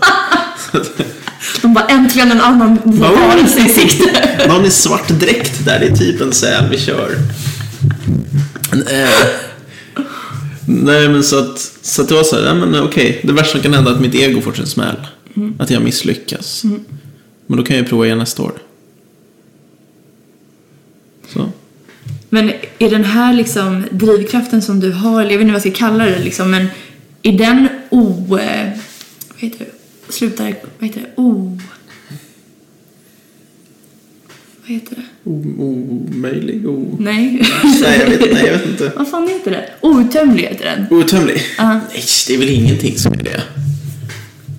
De 1.61 1.74
bara 1.74 1.86
äntligen 1.86 2.32
en 2.32 2.41
annan 2.41 2.80
varelse 2.86 3.59
i 3.59 3.70
sikte. 3.70 4.45
Någon 4.47 4.65
i 4.65 4.72
svart 4.72 5.07
dräkt 5.07 5.65
där, 5.65 5.80
det 5.80 5.86
är 5.86 5.95
typ 5.95 6.22
en 6.22 6.34
säl 6.34 6.63
vi 6.72 6.78
kör. 6.78 7.15
Eh, 8.72 9.09
Nej 10.72 11.09
men 11.09 11.24
så 11.24 11.39
att, 11.39 11.59
så 11.82 12.01
att 12.01 12.07
det 12.09 12.13
var 12.15 12.24
så 12.24 12.36
här, 12.36 12.45
ja, 12.45 12.53
men 12.53 12.82
okej, 12.84 13.20
det 13.24 13.34
värsta 13.34 13.51
som 13.51 13.61
kan 13.61 13.74
hända 13.74 13.91
är 13.91 13.95
att 13.95 14.01
mitt 14.01 14.15
ego 14.15 14.41
får 14.41 14.53
sig 14.53 14.61
en 14.61 14.67
smäll. 14.67 15.07
Att 15.59 15.70
jag 15.70 15.82
misslyckas. 15.82 16.63
Men 17.47 17.57
då 17.57 17.63
kan 17.63 17.76
jag 17.76 17.84
ju 17.84 17.89
prova 17.89 18.05
igen 18.05 18.17
nästa 18.17 18.43
år. 18.43 18.53
Så. 21.34 21.49
Men 22.30 22.51
är 22.80 22.89
den 22.89 23.03
här 23.03 23.34
liksom 23.34 23.84
drivkraften 23.91 24.61
som 24.61 24.80
du 24.80 24.91
har, 24.91 25.22
eller 25.22 25.32
jag 25.32 25.38
vet 25.38 25.41
inte 25.41 25.53
vad 25.53 25.65
jag 25.65 25.74
ska 25.74 25.88
kalla 25.88 26.05
det 26.05 26.20
liksom, 26.20 26.51
men 26.51 26.67
är 27.24 27.38
den 27.38 27.67
o... 27.89 28.38
eh, 28.38 28.70
Vad 29.30 29.38
heter 29.38 29.59
det? 29.65 30.13
Slutar... 30.13 30.55
Vad 30.80 30.88
heter 30.89 31.01
det? 31.01 31.22
O... 31.22 31.59
Vad 34.70 34.76
heter 34.76 34.95
det? 34.95 35.30
O- 35.30 35.55
Omöjlig, 35.59 36.67
o... 36.67 36.95
Nej. 36.99 37.41
Nej, 37.82 37.99
jag 37.99 38.09
vet, 38.09 38.34
nej, 38.34 38.45
jag 38.45 38.53
vet 38.53 38.65
inte. 38.67 38.91
vad 38.95 39.07
fan 39.09 39.28
heter 39.28 39.51
det? 39.51 39.70
Outtömlig 39.82 40.43
heter 40.43 40.65
den. 40.65 40.97
Outtömlig? 40.97 41.41
Ja. 41.57 41.74
Nej, 41.74 42.03
det 42.28 42.34
är 42.34 42.38
väl 42.38 42.49
ingenting 42.49 42.97
som 42.97 43.13
är 43.13 43.24
det. 43.24 43.41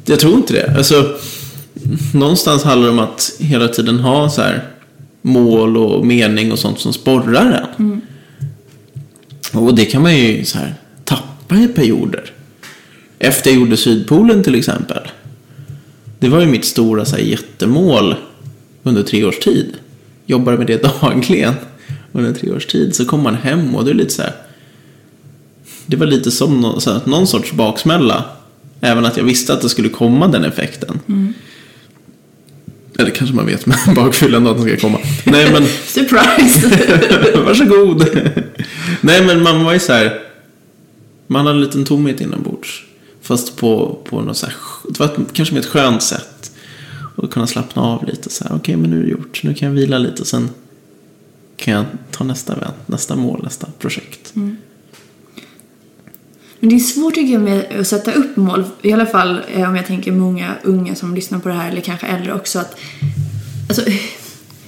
Jag 0.07 0.21
tror 0.21 0.35
inte 0.35 0.53
det. 0.53 0.75
Alltså, 0.77 1.17
någonstans 2.15 2.63
handlar 2.65 2.87
det 2.87 2.93
om 2.93 2.99
att 2.99 3.33
hela 3.39 3.69
tiden 3.69 3.99
ha 4.01 4.31
så 4.31 4.43
här 4.43 4.69
mål 5.23 5.77
och 5.77 6.07
mening 6.07 6.53
och 6.53 6.59
sånt 6.59 6.81
som 6.81 6.93
sporrar 6.93 7.75
en. 7.79 8.01
Och 9.53 9.75
det 9.75 9.85
kan 9.85 10.03
man 10.03 10.17
ju 10.17 10.45
så 10.45 10.59
här 10.59 10.75
tappa 11.05 11.57
i 11.57 11.69
perioder. 11.69 12.33
Efter 13.19 13.51
jag 13.51 13.61
gjorde 13.61 13.77
Sydpolen 13.77 14.43
till 14.43 14.55
exempel. 14.55 15.03
Det 16.19 16.29
var 16.29 16.41
ju 16.41 16.47
mitt 16.47 16.65
stora 16.65 17.05
så 17.05 17.17
här, 17.17 17.23
jättemål 17.23 18.15
under 18.83 19.03
tre 19.03 19.25
års 19.25 19.39
tid. 19.39 19.75
Jobbade 20.31 20.59
med 20.59 20.67
det 20.67 20.83
dagligen 21.03 21.55
under 22.13 22.33
tre 22.33 22.51
års 22.51 22.67
tid. 22.67 22.95
Så 22.95 23.05
kom 23.05 23.23
man 23.23 23.35
hem 23.35 23.75
och 23.75 23.85
det 23.85 23.91
är 23.91 23.95
lite 23.95 24.15
så 24.15 24.23
här. 24.23 24.33
Det 25.87 25.97
var 25.97 26.07
lite 26.07 26.31
som 26.31 26.61
någon, 26.61 26.81
så 26.81 26.93
här, 26.93 27.01
någon 27.05 27.27
sorts 27.27 27.53
baksmälla. 27.53 28.25
Även 28.81 29.05
att 29.05 29.17
jag 29.17 29.25
visste 29.25 29.53
att 29.53 29.61
det 29.61 29.69
skulle 29.69 29.89
komma 29.89 30.29
den 30.29 30.45
effekten. 30.45 31.01
Eller 32.99 33.11
kanske 33.11 33.37
man 33.37 33.47
vet 33.47 33.67
med 33.67 33.79
bakfyllan 33.97 34.47
att 34.47 34.57
den 34.57 34.67
ska 34.67 34.77
komma. 34.77 34.99
Nej 35.25 35.53
men, 35.53 35.67
Surprise! 35.87 36.69
varsågod. 37.45 38.07
Nej 39.01 39.27
men 39.27 39.43
man 39.43 39.65
var 39.65 39.73
ju 39.73 39.79
så 39.79 39.93
här. 39.93 40.21
Man 41.27 41.47
hade 41.47 41.59
en 41.59 41.61
liten 41.61 41.85
tomhet 41.85 42.21
inombords. 42.21 42.83
Fast 43.23 43.57
på, 43.57 43.99
på 44.09 44.21
något 44.21 44.37
så 44.37 44.47
här, 44.47 44.55
det 44.89 44.99
var 44.99 45.07
ett, 45.07 45.33
kanske 45.33 45.55
med 45.55 45.61
ett 45.61 45.71
skönt 45.71 46.03
sätt. 46.03 46.40
Och 47.21 47.31
kunna 47.31 47.47
slappna 47.47 47.83
av 47.83 48.07
lite 48.07 48.31
så 48.31 48.45
här. 48.45 48.57
Okej 48.57 48.77
men 48.77 48.91
nu 48.91 48.99
är 48.99 49.03
det 49.03 49.09
gjort. 49.09 49.41
Nu 49.45 49.55
kan 49.55 49.69
jag 49.69 49.75
vila 49.75 49.99
lite. 49.99 50.25
Sen 50.25 50.51
kan 51.57 51.75
jag 51.75 51.85
ta 52.11 52.25
nästa 52.25 52.53
event, 52.57 52.89
nästa 52.89 53.17
mål, 53.17 53.41
nästa 53.43 53.69
projekt. 53.79 54.37
Mm. 54.37 54.57
Men 56.61 56.71
det 56.71 56.77
är 56.77 56.81
svårt 56.81 57.15
tycker 57.15 57.33
jag 57.33 57.43
med 57.43 57.81
att 57.81 57.87
sätta 57.87 58.13
upp 58.13 58.37
mål. 58.37 58.65
I 58.83 58.93
alla 58.93 59.07
fall 59.07 59.41
eh, 59.55 59.69
om 59.69 59.77
jag 59.77 59.87
tänker 59.87 60.13
många 60.13 60.55
unga 60.63 60.95
som 60.95 61.15
lyssnar 61.15 61.39
på 61.39 61.49
det 61.49 61.55
här 61.55 61.71
eller 61.71 61.81
kanske 61.81 62.07
äldre 62.07 62.35
också. 62.35 62.59
Att, 62.59 62.79
alltså, 63.69 63.83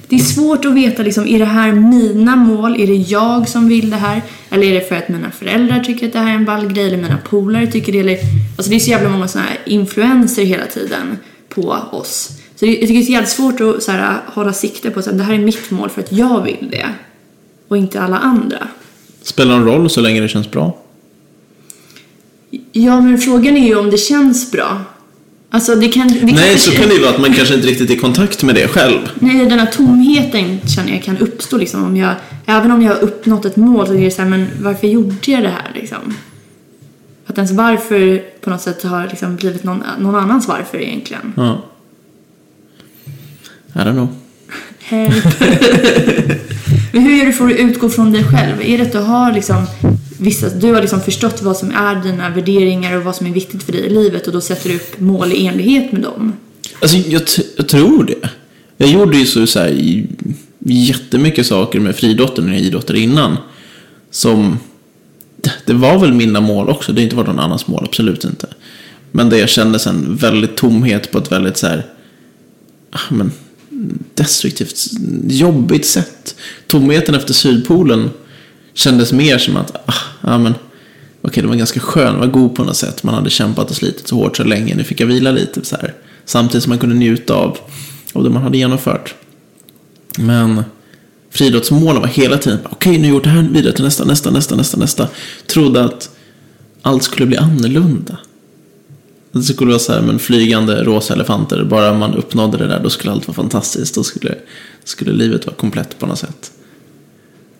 det 0.08 0.16
är 0.16 0.20
svårt 0.20 0.64
att 0.64 0.74
veta 0.74 1.02
liksom, 1.02 1.26
är 1.26 1.38
det 1.38 1.44
här 1.44 1.72
mina 1.72 2.36
mål? 2.36 2.80
Är 2.80 2.86
det 2.86 2.94
jag 2.94 3.48
som 3.48 3.68
vill 3.68 3.90
det 3.90 3.96
här? 3.96 4.22
Eller 4.50 4.66
är 4.66 4.74
det 4.74 4.88
för 4.88 4.96
att 4.96 5.08
mina 5.08 5.30
föräldrar 5.30 5.80
tycker 5.80 6.06
att 6.06 6.12
det 6.12 6.18
här 6.18 6.30
är 6.30 6.34
en 6.34 6.44
ball 6.44 6.72
grej? 6.72 6.86
Eller 6.86 6.96
mina 6.96 7.18
polare 7.18 7.66
tycker 7.66 7.92
det? 7.92 8.00
Eller, 8.00 8.18
alltså 8.56 8.70
det 8.70 8.76
är 8.76 8.80
så 8.80 8.90
jävla 8.90 9.08
många 9.08 9.28
sådana 9.28 9.48
här 9.48 9.58
influenser 9.64 10.44
hela 10.44 10.66
tiden 10.66 11.18
på 11.48 11.62
oss. 11.92 12.41
Så 12.56 12.66
jag 12.66 12.74
tycker 12.74 12.94
det 12.94 13.00
är 13.00 13.10
jävla 13.10 13.26
svårt 13.26 13.60
att 13.60 13.82
så 13.82 13.92
här, 13.92 14.18
hålla 14.26 14.52
sikte 14.52 14.90
på 14.90 15.00
att 15.00 15.18
det 15.18 15.24
här 15.24 15.34
är 15.34 15.38
mitt 15.38 15.70
mål 15.70 15.90
för 15.90 16.02
att 16.02 16.12
jag 16.12 16.42
vill 16.42 16.68
det. 16.70 16.88
Och 17.68 17.76
inte 17.76 18.00
alla 18.00 18.18
andra. 18.18 18.68
Spelar 19.22 19.58
någon 19.58 19.64
roll 19.64 19.90
så 19.90 20.00
länge 20.00 20.20
det 20.20 20.28
känns 20.28 20.50
bra? 20.50 20.78
Ja, 22.72 23.00
men 23.00 23.18
frågan 23.18 23.56
är 23.56 23.66
ju 23.66 23.76
om 23.76 23.90
det 23.90 23.98
känns 23.98 24.52
bra. 24.52 24.80
Alltså 25.50 25.74
det 25.74 25.88
kan... 25.88 26.08
Det 26.08 26.24
Nej, 26.24 26.50
kan, 26.50 26.58
så 26.58 26.70
kan 26.70 26.88
det 26.88 26.94
ju 26.94 27.00
vara 27.00 27.10
att 27.10 27.20
man 27.20 27.34
kanske 27.34 27.54
inte 27.54 27.66
riktigt 27.66 27.90
är 27.90 27.94
i 27.94 27.98
kontakt 27.98 28.42
med 28.42 28.54
det 28.54 28.68
själv. 28.68 28.98
Nej, 29.14 29.46
den 29.46 29.58
här 29.58 29.66
tomheten 29.66 30.60
känner 30.68 30.92
jag 30.92 31.02
kan 31.02 31.18
uppstå 31.18 31.56
liksom 31.56 31.84
om 31.84 31.96
jag... 31.96 32.14
Även 32.46 32.70
om 32.70 32.82
jag 32.82 32.94
har 32.94 33.00
uppnått 33.00 33.44
ett 33.44 33.56
mål 33.56 33.86
så 33.86 33.94
är 33.94 34.00
det 34.00 34.10
så 34.10 34.22
här, 34.22 34.28
men 34.28 34.46
varför 34.62 34.86
gjorde 34.86 35.16
jag 35.30 35.42
det 35.42 35.48
här 35.48 35.72
liksom? 35.74 36.14
Att 37.26 37.38
ens 37.38 37.52
varför 37.52 38.22
på 38.40 38.50
något 38.50 38.60
sätt 38.60 38.82
har 38.82 39.08
liksom 39.08 39.36
blivit 39.36 39.64
någon, 39.64 39.82
någon 39.98 40.14
annans 40.14 40.48
varför 40.48 40.78
egentligen. 40.78 41.32
Ja. 41.36 41.62
I 43.74 43.78
don't 43.78 43.92
know. 43.92 44.08
Men 46.92 47.02
hur 47.02 47.16
gör 47.16 47.26
du 47.26 47.32
för 47.32 47.46
att 47.50 47.56
utgå 47.56 47.88
från 47.88 48.12
dig 48.12 48.24
själv? 48.24 48.60
Är 48.62 48.78
det 48.78 48.82
att 48.84 48.92
du 48.92 48.98
har 48.98 49.32
liksom 49.32 49.66
vissa, 50.20 50.48
du 50.48 50.72
har 50.72 50.80
liksom 50.80 51.00
förstått 51.00 51.42
vad 51.42 51.56
som 51.56 51.70
är 51.70 52.02
dina 52.02 52.30
värderingar 52.30 52.96
och 52.96 53.04
vad 53.04 53.16
som 53.16 53.26
är 53.26 53.30
viktigt 53.30 53.62
för 53.62 53.72
dig 53.72 53.80
i 53.80 53.90
livet 53.90 54.26
och 54.26 54.32
då 54.32 54.40
sätter 54.40 54.68
du 54.68 54.76
upp 54.76 55.00
mål 55.00 55.32
i 55.32 55.46
enlighet 55.46 55.92
med 55.92 56.02
dem? 56.02 56.32
Alltså, 56.80 56.96
jag, 56.96 57.22
jag 57.56 57.68
tror 57.68 58.04
det. 58.04 58.28
Jag 58.76 58.88
gjorde 58.90 59.16
ju 59.18 59.26
så, 59.26 59.46
så 59.46 59.58
här, 59.58 60.02
jättemycket 60.58 61.46
saker 61.46 61.80
med 61.80 61.96
friidrotten 61.96 62.48
jag 62.48 62.58
idrottade 62.60 62.98
innan. 63.00 63.36
Som, 64.10 64.58
det- 65.36 65.52
det 65.66 65.72
var 65.72 65.98
väl 65.98 66.12
mina 66.12 66.40
mål 66.40 66.68
också, 66.68 66.92
det 66.92 67.00
har 67.00 67.04
inte 67.04 67.16
varit 67.16 67.28
någon 67.28 67.38
annans 67.40 67.66
mål, 67.66 67.84
absolut 67.88 68.24
inte. 68.24 68.46
Men 69.12 69.30
där 69.30 69.36
jag 69.38 69.48
kände 69.48 69.78
en 69.86 70.16
väldigt 70.16 70.56
tomhet 70.56 71.10
på 71.12 71.18
ett 71.18 71.32
väldigt 71.32 71.56
så 71.56 71.66
här, 71.66 71.86
ah, 72.90 72.98
men, 73.14 73.32
destruktivt, 74.14 74.86
jobbigt 75.26 75.86
sätt. 75.86 76.34
Tomheten 76.66 77.14
efter 77.14 77.34
Sydpolen 77.34 78.10
kändes 78.74 79.12
mer 79.12 79.38
som 79.38 79.56
att, 79.56 79.76
ah, 79.86 79.94
ja 80.20 80.38
men, 80.38 80.54
okej 81.22 81.42
det 81.42 81.48
var 81.48 81.56
ganska 81.56 81.80
skön, 81.80 82.18
var 82.18 82.26
god 82.26 82.54
på 82.54 82.64
något 82.64 82.76
sätt. 82.76 83.02
Man 83.02 83.14
hade 83.14 83.30
kämpat 83.30 83.70
och 83.70 83.76
slitit 83.76 84.08
så 84.08 84.16
hårt 84.16 84.36
så 84.36 84.44
länge, 84.44 84.74
nu 84.74 84.84
fick 84.84 85.00
jag 85.00 85.06
vila 85.06 85.30
lite 85.30 85.64
så 85.64 85.76
här. 85.76 85.94
Samtidigt 86.24 86.62
som 86.62 86.70
man 86.70 86.78
kunde 86.78 86.94
njuta 86.96 87.34
av, 87.34 87.58
av 88.12 88.24
det 88.24 88.30
man 88.30 88.42
hade 88.42 88.58
genomfört. 88.58 89.14
Men 90.18 90.64
friidrottsmålen 91.30 92.02
var 92.02 92.08
hela 92.08 92.38
tiden, 92.38 92.58
okej 92.70 92.92
nu 92.92 92.98
har 92.98 93.04
jag 93.04 93.14
gjort 93.14 93.24
det 93.24 93.30
här, 93.30 93.42
vidare 93.42 93.72
till 93.72 93.84
nästa, 93.84 94.04
nästa, 94.04 94.30
nästa, 94.30 94.56
nästa, 94.56 94.76
nästa. 94.76 95.08
Trodde 95.46 95.84
att 95.84 96.10
allt 96.82 97.02
skulle 97.02 97.26
bli 97.26 97.36
annorlunda. 97.36 98.18
Det 99.32 99.42
skulle 99.42 99.70
vara 99.70 99.78
så 99.78 99.92
här, 99.92 100.02
men 100.02 100.18
flygande 100.18 100.84
rosa 100.84 101.14
elefanter, 101.14 101.64
bara 101.64 101.94
man 101.94 102.14
uppnådde 102.14 102.58
det 102.58 102.66
där 102.66 102.80
då 102.82 102.90
skulle 102.90 103.12
allt 103.12 103.28
vara 103.28 103.34
fantastiskt. 103.34 103.94
Då 103.94 104.04
skulle, 104.04 104.34
skulle 104.84 105.12
livet 105.12 105.46
vara 105.46 105.56
komplett 105.56 105.98
på 105.98 106.06
något 106.06 106.18
sätt. 106.18 106.52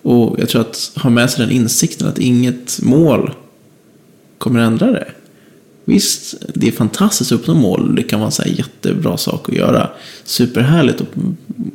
Och 0.03 0.37
jag 0.41 0.49
tror 0.49 0.61
att 0.61 0.93
ha 0.97 1.11
med 1.11 1.31
sig 1.31 1.47
den 1.47 1.57
insikten 1.57 2.09
att 2.09 2.19
inget 2.19 2.83
mål 2.83 3.35
kommer 4.39 4.61
ändra 4.61 4.93
det. 4.93 5.09
Visst, 5.85 6.35
det 6.55 6.69
är 6.69 6.73
fantastiskt 6.73 7.33
att 7.33 7.41
uppnå 7.41 7.55
mål. 7.55 7.95
Det 7.95 8.03
kan 8.03 8.21
vara 8.21 8.27
en 8.27 8.33
så 8.33 8.43
här 8.43 8.51
jättebra 8.51 9.17
sak 9.17 9.49
att 9.49 9.55
göra. 9.55 9.91
Superhärligt 10.25 11.01
och 11.01 11.07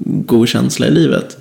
god 0.05 0.47
känsla 0.47 0.87
i 0.87 0.91
livet. 0.91 1.37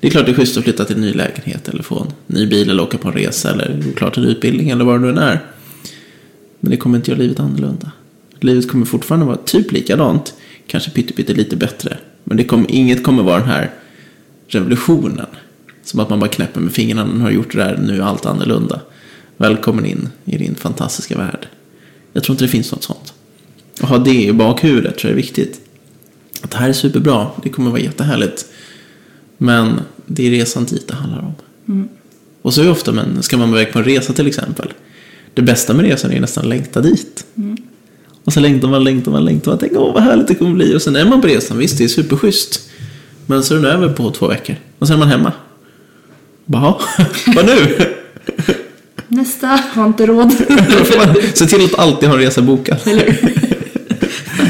Det 0.00 0.06
är 0.06 0.10
klart 0.10 0.26
det 0.26 0.32
är 0.32 0.36
schysst 0.36 0.56
att 0.56 0.64
flytta 0.64 0.84
till 0.84 0.96
en 0.96 1.02
ny 1.02 1.12
lägenhet 1.12 1.68
eller 1.68 1.82
få 1.82 2.00
en 2.00 2.12
ny 2.26 2.46
bil 2.46 2.70
eller 2.70 2.82
åka 2.82 2.98
på 2.98 3.08
en 3.08 3.14
resa 3.14 3.50
eller 3.50 3.82
gå 3.84 3.92
klart 3.92 4.16
en 4.16 4.24
utbildning 4.24 4.70
eller 4.70 4.84
vad 4.84 4.94
det 4.94 5.00
nu 5.00 5.08
än 5.08 5.18
är. 5.18 5.40
Men 6.60 6.70
det 6.70 6.76
kommer 6.76 6.98
inte 6.98 7.10
göra 7.10 7.20
livet 7.20 7.40
annorlunda. 7.40 7.92
Livet 8.40 8.70
kommer 8.70 8.86
fortfarande 8.86 9.26
vara 9.26 9.36
typ 9.36 9.72
likadant. 9.72 10.34
Kanske 10.66 10.90
pytte 10.90 11.32
lite 11.32 11.56
bättre. 11.56 11.98
Men 12.24 12.36
det 12.36 12.44
kommer, 12.44 12.70
inget 12.70 13.04
kommer 13.04 13.22
vara 13.22 13.38
den 13.38 13.48
här 13.48 13.70
revolutionen. 14.48 15.26
Som 15.82 16.00
att 16.00 16.10
man 16.10 16.20
bara 16.20 16.30
knäpper 16.30 16.60
med 16.60 16.72
fingrarna. 16.72 17.12
Nu 17.14 17.20
har 17.20 17.30
gjort 17.30 17.52
det 17.52 17.58
där, 17.58 17.78
nu 17.86 17.96
är 17.96 18.02
allt 18.02 18.26
annorlunda. 18.26 18.80
Välkommen 19.36 19.86
in 19.86 20.08
i 20.24 20.38
din 20.38 20.54
fantastiska 20.54 21.18
värld. 21.18 21.48
Jag 22.12 22.22
tror 22.24 22.34
inte 22.34 22.44
det 22.44 22.48
finns 22.48 22.72
något 22.72 22.82
sånt. 22.82 23.12
Att 23.80 23.88
ha 23.88 23.98
det 23.98 24.22
i 24.22 24.32
bakhuvudet 24.32 24.98
tror 24.98 25.10
jag 25.10 25.18
är 25.18 25.22
viktigt. 25.22 25.60
Att 26.42 26.50
det 26.50 26.56
här 26.56 26.68
är 26.68 26.72
superbra, 26.72 27.26
det 27.42 27.48
kommer 27.48 27.70
vara 27.70 27.80
jättehärligt. 27.80 28.46
Men 29.38 29.80
det 30.06 30.26
är 30.26 30.30
resan 30.30 30.64
dit 30.64 30.88
det 30.88 30.94
handlar 30.94 31.18
om. 31.18 31.34
Och 32.42 32.54
så 32.54 32.60
är 32.60 32.64
det 32.64 32.70
ofta, 32.70 32.92
men 32.92 33.22
ska 33.22 33.36
man 33.36 33.50
iväg 33.50 33.72
på 33.72 33.78
en 33.78 33.84
resa 33.84 34.12
till 34.12 34.26
exempel. 34.26 34.72
Det 35.36 35.42
bästa 35.42 35.74
med 35.74 35.84
resan 35.84 36.12
är 36.12 36.20
nästan 36.20 36.44
att 36.44 36.48
längta 36.48 36.80
dit. 36.80 37.24
Och 38.24 38.32
så 38.32 38.40
längtar 38.40 38.68
man, 38.68 38.84
längtar 38.84 39.12
man, 39.12 39.24
längtar 39.24 39.50
man. 39.50 39.58
Tänker 39.58 39.78
åh 39.78 39.94
vad 39.94 40.02
härligt 40.02 40.28
det 40.28 40.34
kommer 40.34 40.54
bli. 40.54 40.76
Och 40.76 40.82
sen 40.82 40.96
är 40.96 41.04
man 41.04 41.20
på 41.20 41.26
resan, 41.26 41.58
visst 41.58 41.78
det 41.78 41.84
är 41.84 41.88
superschysst. 41.88 42.60
Men 43.26 43.42
så 43.42 43.54
är 43.54 43.58
den 43.58 43.70
över 43.70 43.88
på 43.88 44.10
två 44.10 44.26
veckor. 44.28 44.56
Och 44.78 44.86
sen 44.86 44.94
är 44.96 44.98
man 45.00 45.08
hemma. 45.08 45.32
Bara, 46.44 46.62
vad 47.36 47.46
nu? 47.46 47.78
Nästa, 49.08 49.46
har 49.46 49.86
inte 49.86 50.06
råd. 50.06 50.32
Se 51.34 51.46
till 51.46 51.64
att 51.64 51.74
alltid 51.78 52.08
ha 52.08 52.16
en 52.16 52.22
resa 52.22 52.42
bokad. 52.42 52.78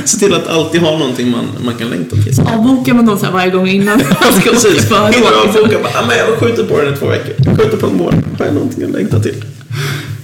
Se 0.05 0.19
till 0.19 0.35
att 0.35 0.47
alltid 0.49 0.81
ha 0.81 0.99
någonting 0.99 1.31
man, 1.31 1.45
man 1.65 1.75
kan 1.75 1.89
längta 1.91 2.17
till. 2.17 2.41
avbokar 2.41 2.95
man 2.95 3.07
dem 3.07 3.19
så 3.19 3.25
här 3.25 3.33
varje 3.33 3.51
gång 3.51 3.69
innan 3.69 3.99
man 3.99 4.41
ska 4.41 4.51
åka 4.51 4.69
Innan 4.69 5.03
man 5.03 5.11
liksom. 5.13 5.63
bokar 5.63 5.83
bara, 5.83 5.93
"Ah, 6.03 6.07
men 6.09 6.17
jag 6.19 6.27
skjuter 6.39 6.65
på 6.65 6.81
den 6.83 6.95
i 6.95 6.97
två 6.97 7.07
veckor. 7.07 7.35
Jag 7.45 7.57
skjuter 7.61 7.77
på 7.77 7.87
en 7.87 7.97
månad. 7.97 8.23
Har 8.39 8.47
jag 8.47 8.55
någonting 8.55 8.85
att 8.85 8.91
längta 8.91 9.21
till? 9.21 9.45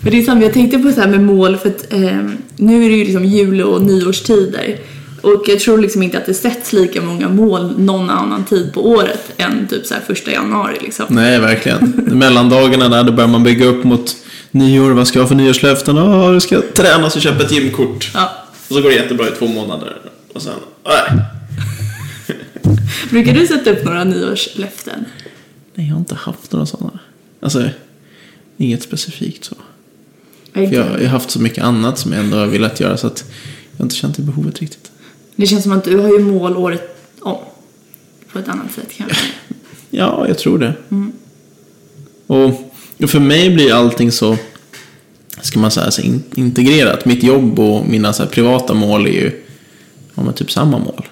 Men 0.02 0.12
det 0.12 0.18
är 0.18 0.22
samma, 0.22 0.42
jag 0.42 0.52
tänkte 0.52 0.78
på 0.78 0.92
så 0.92 1.00
här 1.00 1.08
med 1.08 1.20
mål 1.20 1.56
för 1.56 1.68
att 1.68 1.92
eh, 1.92 2.20
nu 2.56 2.84
är 2.84 2.90
det 2.90 2.96
ju 2.96 3.04
liksom 3.04 3.24
jul 3.24 3.62
och 3.62 3.82
nyårstider. 3.82 4.78
Och 5.20 5.44
jag 5.46 5.60
tror 5.60 5.78
liksom 5.78 6.02
inte 6.02 6.18
att 6.18 6.26
det 6.26 6.34
sätts 6.34 6.72
lika 6.72 7.02
många 7.02 7.28
mål 7.28 7.80
någon 7.80 8.10
annan 8.10 8.44
tid 8.44 8.72
på 8.72 8.88
året 8.88 9.32
än 9.36 9.66
typ 9.66 9.86
så 9.86 9.94
första 10.06 10.30
januari 10.30 10.78
liksom. 10.80 11.06
Nej, 11.08 11.40
verkligen. 11.40 12.08
Mellandagarna 12.12 12.88
där, 12.88 13.04
då 13.04 13.12
börjar 13.12 13.28
man 13.28 13.42
bygga 13.42 13.66
upp 13.66 13.84
mot 13.84 14.16
nyår. 14.50 14.90
Vad 14.90 15.08
ska 15.08 15.18
jag 15.18 15.24
ha 15.24 15.28
för 15.28 15.34
nyårslöften? 15.34 15.98
Åh, 15.98 16.32
du 16.32 16.40
ska 16.40 16.62
träna 16.74 17.06
och 17.06 17.12
köpa 17.12 17.44
ett 17.44 17.52
gymkort. 17.52 18.10
Ja. 18.14 18.32
Och 18.68 18.74
så 18.74 18.82
går 18.82 18.88
det 18.88 18.94
jättebra 18.94 19.28
i 19.28 19.30
två 19.30 19.46
månader. 19.46 19.96
Och 20.32 20.42
sen, 20.42 20.52
nej. 20.86 21.22
Brukar 23.10 23.34
du 23.34 23.46
sätta 23.46 23.70
upp 23.70 23.84
några 23.84 24.04
nyårslöften? 24.04 25.04
Nej, 25.74 25.86
jag 25.86 25.94
har 25.94 26.00
inte 26.00 26.14
haft 26.14 26.52
några 26.52 26.66
sådana. 26.66 26.98
Alltså, 27.40 27.68
inget 28.56 28.82
specifikt 28.82 29.44
så. 29.44 29.54
Jag 30.52 30.68
För 30.68 30.76
jag, 30.76 30.84
har 30.84 31.04
haft 31.04 31.30
så 31.30 31.40
mycket 31.40 31.64
annat 31.64 31.98
som 31.98 32.12
jag 32.12 32.24
ändå 32.24 32.36
har 32.36 32.46
velat 32.46 32.80
göra 32.80 32.96
så 32.96 33.06
att 33.06 33.24
jag 33.70 33.78
har 33.78 33.84
inte 33.84 33.94
känt 33.94 34.16
det 34.16 34.22
behovet 34.22 34.60
riktigt. 34.60 34.90
Det 35.36 35.46
känns 35.46 35.62
som 35.62 35.72
att 35.72 35.84
du 35.84 35.98
har 35.98 36.08
ju 36.08 36.18
mål 36.18 36.56
året 36.56 36.96
om. 37.20 37.38
På 38.32 38.38
ett 38.38 38.48
annat 38.48 38.72
sätt 38.72 38.88
kanske. 38.96 39.16
Ja, 39.94 40.24
jag 40.28 40.38
tror 40.38 40.58
det. 40.58 40.74
Och 42.26 42.72
och 43.02 43.10
för 43.10 43.20
mig 43.20 43.50
blir 43.50 43.74
allting 43.74 44.12
så, 44.12 44.36
ska 45.40 45.58
man 45.58 45.70
säga, 45.70 45.90
så 45.90 46.02
in, 46.02 46.22
integrerat. 46.34 47.04
Mitt 47.04 47.22
jobb 47.22 47.58
och 47.58 47.86
mina 47.88 48.12
så 48.12 48.26
privata 48.26 48.74
mål 48.74 49.06
är 49.06 49.10
ju 49.10 49.42
ja, 50.14 50.32
typ 50.32 50.50
samma 50.50 50.78
mål. 50.78 51.08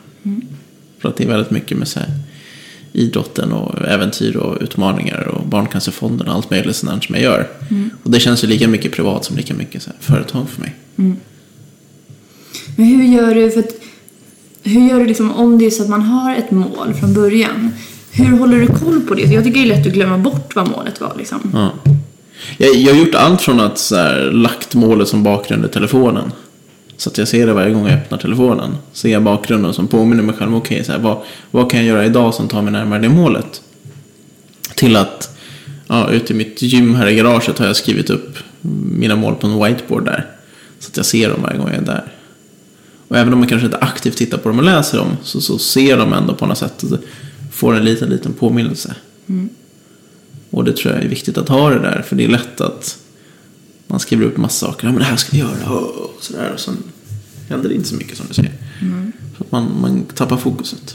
För 0.99 1.09
att 1.09 1.17
det 1.17 1.25
är 1.25 1.29
väldigt 1.29 1.51
mycket 1.51 1.79
med 1.79 1.89
så 1.89 2.01
här, 2.01 2.09
idrotten 2.93 3.53
och 3.53 3.89
äventyr 3.89 4.37
och 4.37 4.59
utmaningar 4.61 5.29
och 5.29 5.47
Barncancerfonden 5.47 6.29
och 6.29 6.35
allt 6.35 6.51
möjligt 6.51 6.77
sånt 6.77 7.05
som 7.05 7.15
jag 7.15 7.25
gör. 7.25 7.49
Och 8.03 8.11
det 8.11 8.21
känns 8.21 8.45
ju 8.45 8.49
lika 8.49 8.69
mycket 8.69 8.93
privat 8.93 9.25
som 9.25 9.37
lika 9.37 9.55
mycket 9.55 9.89
företag 10.01 10.49
för 10.49 10.61
mig. 10.61 10.75
Men 12.77 12.87
hur 12.87 13.05
gör 13.05 13.35
du 13.35 13.51
för 13.51 13.61
att, 13.61 13.75
hur 14.63 14.89
gör 14.89 15.01
du 15.01 15.07
liksom 15.07 15.33
om 15.33 15.59
det 15.59 15.67
är 15.67 15.71
så 15.71 15.83
att 15.83 15.89
man 15.89 16.03
har 16.03 16.35
ett 16.35 16.51
mål 16.51 16.95
från 17.01 17.15
början? 17.15 17.71
Hur 18.13 18.39
håller 18.39 18.61
du 18.61 18.67
koll 18.67 19.01
på 19.01 19.15
det? 19.15 19.23
Jag 19.23 19.45
tycker 19.45 19.61
det 19.61 19.67
är 19.67 19.77
lätt 19.77 19.87
att 19.87 19.93
glömma 19.93 20.19
bort 20.19 20.55
vad 20.55 20.69
målet 20.69 21.01
var 21.01 21.15
liksom. 21.19 21.51
Ja. 21.53 21.71
Jag, 22.59 22.75
jag 22.75 22.95
har 22.95 23.01
gjort 23.01 23.15
allt 23.15 23.43
från 23.43 23.61
att 23.61 23.79
så 23.79 23.97
här, 23.97 24.31
lagt 24.33 24.75
målet 24.75 25.09
som 25.09 25.23
bakgrund 25.23 25.65
i 25.65 25.69
telefonen. 25.69 26.33
Så 27.01 27.11
att 27.11 27.19
jag 27.19 27.29
ser 27.29 27.47
det 27.47 27.53
varje 27.53 27.75
gång 27.75 27.87
jag 27.87 27.95
öppnar 27.99 28.19
telefonen. 28.19 28.77
Ser 28.93 29.09
jag 29.09 29.23
bakgrunden 29.23 29.75
som 29.75 29.89
påminner 29.89 30.23
mig 30.23 30.35
själv. 30.35 30.55
Okej, 30.57 30.85
här, 30.89 30.99
vad, 30.99 31.23
vad 31.51 31.71
kan 31.71 31.81
jag 31.81 31.89
göra 31.89 32.05
idag 32.05 32.35
som 32.35 32.49
tar 32.49 32.63
mig 32.63 32.73
närmare 32.73 33.01
det 33.01 33.09
målet? 33.09 33.63
Till 34.75 34.97
att 34.97 35.37
ja, 35.87 36.11
ute 36.11 36.33
i 36.33 36.37
mitt 36.37 36.63
gym 36.63 36.95
här 36.95 37.07
i 37.07 37.15
garaget 37.15 37.59
har 37.59 37.67
jag 37.67 37.77
skrivit 37.77 38.11
upp 38.11 38.39
mina 38.93 39.17
mål 39.17 39.35
på 39.35 39.47
en 39.47 39.65
whiteboard 39.65 40.05
där. 40.05 40.27
Så 40.79 40.89
att 40.89 40.97
jag 40.97 41.07
ser 41.07 41.31
dem 41.31 41.43
varje 41.43 41.59
gång 41.59 41.69
jag 41.69 41.77
är 41.77 41.83
där. 41.83 42.13
Och 43.09 43.19
även 43.19 43.33
om 43.33 43.39
man 43.39 43.49
kanske 43.49 43.67
inte 43.67 43.79
aktivt 43.79 44.17
tittar 44.17 44.39
på 44.39 44.49
dem 44.49 44.59
och 44.59 44.65
läser 44.65 44.99
dem 44.99 45.17
så, 45.23 45.41
så 45.41 45.59
ser 45.59 45.97
de 45.97 46.13
ändå 46.13 46.35
på 46.35 46.47
något 46.47 46.59
sätt. 46.59 46.83
och 46.83 46.99
Får 47.53 47.77
en 47.77 47.85
liten, 47.85 48.09
liten 48.09 48.33
påminnelse. 48.33 48.95
Och 50.51 50.65
det 50.65 50.77
tror 50.77 50.95
jag 50.95 51.05
är 51.05 51.09
viktigt 51.09 51.39
att 51.39 51.49
ha 51.49 51.71
det 51.71 51.79
där. 51.79 52.05
För 52.09 52.17
det 52.17 52.25
är 52.25 52.29
lätt 52.29 52.61
att 52.61 53.00
man 53.91 54.01
skriver 54.01 54.27
upp 54.27 54.37
massa 54.37 54.67
saker. 54.67 54.87
Ja, 54.87 54.93
men 54.93 54.99
det 54.99 55.05
här 55.05 55.17
ska 55.17 55.33
vi 55.33 55.39
göra. 55.39 55.71
Och 55.71 56.17
sådär. 56.21 56.53
Och 56.55 56.61
sen 56.61 56.77
händer 57.49 57.69
det 57.69 57.75
inte 57.75 57.89
så 57.89 57.95
mycket 57.95 58.17
som 58.17 58.27
du 58.29 58.35
säger. 58.35 58.53
Så 59.39 59.45
att 59.45 59.53
man, 59.53 59.81
man 59.81 60.05
tappar 60.15 60.37
fokuset. 60.37 60.95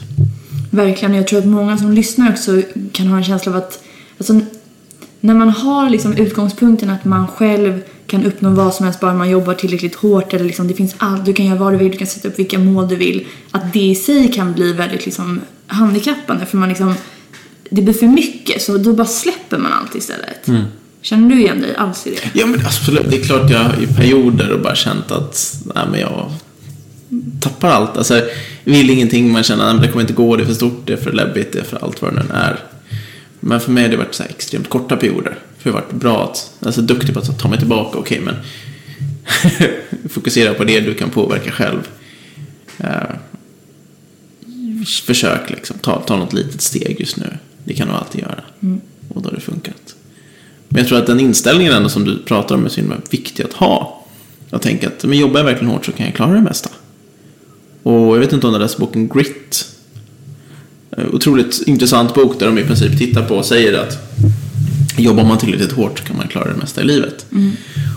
Verkligen. 0.70 1.14
Jag 1.14 1.28
tror 1.28 1.38
att 1.38 1.46
många 1.46 1.78
som 1.78 1.92
lyssnar 1.92 2.30
också 2.30 2.62
kan 2.92 3.06
ha 3.06 3.16
en 3.16 3.24
känsla 3.24 3.52
av 3.52 3.58
att 3.58 3.84
alltså, 4.18 4.40
när 5.20 5.34
man 5.34 5.48
har 5.48 5.90
liksom 5.90 6.16
utgångspunkten 6.16 6.90
att 6.90 7.04
man 7.04 7.28
själv 7.28 7.82
kan 8.06 8.24
uppnå 8.24 8.50
vad 8.50 8.74
som 8.74 8.84
helst 8.84 9.00
bara 9.00 9.14
man 9.14 9.30
jobbar 9.30 9.54
tillräckligt 9.54 9.94
hårt 9.94 10.34
eller 10.34 10.44
liksom 10.44 10.68
det 10.68 10.74
finns 10.74 10.94
allt, 10.98 11.24
du 11.24 11.32
kan 11.32 11.46
göra 11.46 11.58
vad 11.58 11.72
du 11.72 11.76
vill, 11.76 11.92
du 11.92 11.98
kan 11.98 12.06
sätta 12.06 12.28
upp 12.28 12.38
vilka 12.38 12.58
mål 12.58 12.88
du 12.88 12.96
vill. 12.96 13.26
Att 13.50 13.72
det 13.72 13.82
i 13.82 13.94
sig 13.94 14.32
kan 14.32 14.52
bli 14.52 14.72
väldigt 14.72 15.04
liksom 15.06 15.40
handikappande 15.66 16.46
för 16.46 16.58
man 16.58 16.68
liksom, 16.68 16.94
det 17.70 17.82
blir 17.82 17.94
för 17.94 18.06
mycket 18.06 18.62
så 18.62 18.78
då 18.78 18.92
bara 18.92 19.06
släpper 19.06 19.58
man 19.58 19.72
allt 19.72 19.94
istället. 19.94 20.48
Känner 21.06 21.28
du 21.28 21.40
igen 21.40 21.60
dig 21.60 21.74
alls 21.76 22.06
i 22.06 22.10
det? 22.10 22.30
Ja, 22.40 22.46
men 22.46 22.66
absolut. 22.66 23.10
Det 23.10 23.16
är 23.16 23.22
klart 23.22 23.50
jag 23.50 23.58
har 23.58 23.82
i 23.82 23.86
perioder 23.86 24.52
och 24.52 24.60
bara 24.60 24.74
känt 24.74 25.10
att 25.10 25.58
nej, 25.74 25.84
men 25.90 26.00
jag 26.00 26.32
tappar 27.40 27.68
allt. 27.68 27.96
Alltså, 27.96 28.22
vill 28.64 28.90
ingenting, 28.90 29.32
man 29.32 29.42
känner 29.42 29.74
att 29.74 29.82
det 29.82 29.88
kommer 29.88 30.00
inte 30.00 30.12
gå, 30.12 30.36
det 30.36 30.42
är 30.42 30.46
för 30.46 30.54
stort, 30.54 30.82
det 30.84 30.92
är 30.92 30.96
för 30.96 31.12
läbbigt, 31.12 31.52
det 31.52 31.58
är 31.58 31.64
för 31.64 31.84
allt 31.84 32.02
vad 32.02 32.14
det 32.14 32.22
nu 32.22 32.34
är. 32.34 32.58
Men 33.40 33.60
för 33.60 33.72
mig 33.72 33.82
har 33.82 33.90
det 33.90 33.96
varit 33.96 34.14
så 34.14 34.22
här 34.22 34.30
extremt 34.30 34.68
korta 34.68 34.96
perioder. 34.96 35.38
För 35.58 35.70
jag 35.70 35.74
har 35.74 35.80
varit 35.80 35.92
bra 35.92 36.24
att, 36.24 36.52
alltså 36.66 36.82
duktig 36.82 37.14
på 37.14 37.20
att 37.20 37.38
ta 37.38 37.48
mig 37.48 37.58
tillbaka, 37.58 37.98
okej 37.98 38.20
men 38.20 38.34
fokusera 40.10 40.54
på 40.54 40.64
det 40.64 40.80
du 40.80 40.94
kan 40.94 41.10
påverka 41.10 41.50
själv. 41.50 41.88
Eh, 42.78 43.16
försök 45.06 45.50
liksom, 45.50 45.78
ta, 45.78 46.00
ta 46.00 46.16
något 46.16 46.32
litet 46.32 46.60
steg 46.60 47.00
just 47.00 47.16
nu. 47.16 47.38
Det 47.64 47.74
kan 47.74 47.88
du 47.88 47.94
alltid 47.94 48.20
göra. 48.20 48.42
Och 49.08 49.22
då 49.22 49.28
har 49.28 49.34
det 49.34 49.40
funkat. 49.40 49.85
Men 50.68 50.78
jag 50.78 50.88
tror 50.88 50.98
att 50.98 51.06
den 51.06 51.20
inställningen 51.20 51.72
ändå 51.72 51.88
som 51.88 52.04
du 52.04 52.18
pratar 52.18 52.54
om 52.54 52.64
är 52.64 52.68
så 52.68 52.80
himla 52.80 52.96
viktig 53.10 53.44
att 53.44 53.52
ha. 53.52 54.04
Jag 54.50 54.62
tänker 54.62 54.86
att 54.86 55.04
men 55.04 55.18
jobbar 55.18 55.40
jag 55.40 55.44
verkligen 55.44 55.72
hårt 55.72 55.86
så 55.86 55.92
kan 55.92 56.06
jag 56.06 56.14
klara 56.14 56.32
det 56.32 56.40
mesta. 56.40 56.70
Och 57.82 57.92
jag 57.92 58.18
vet 58.18 58.32
inte 58.32 58.46
om 58.46 58.52
du 58.52 58.58
har 58.58 58.62
läst 58.64 58.78
boken 58.78 59.08
Grit. 59.08 59.68
Eh, 60.96 61.04
Otroligt 61.12 61.62
intressant 61.66 62.14
bok 62.14 62.38
där 62.38 62.46
de 62.46 62.58
i 62.58 62.64
princip 62.64 62.98
tittar 62.98 63.22
på 63.22 63.34
och 63.34 63.44
säger 63.44 63.78
att 63.78 63.98
jobbar 64.98 65.24
man 65.24 65.38
tillräckligt 65.38 65.72
hårt 65.72 65.98
så 65.98 66.04
kan 66.04 66.16
man 66.16 66.28
klara 66.28 66.52
det 66.52 66.56
mesta 66.56 66.80
i 66.80 66.84
livet. 66.84 67.26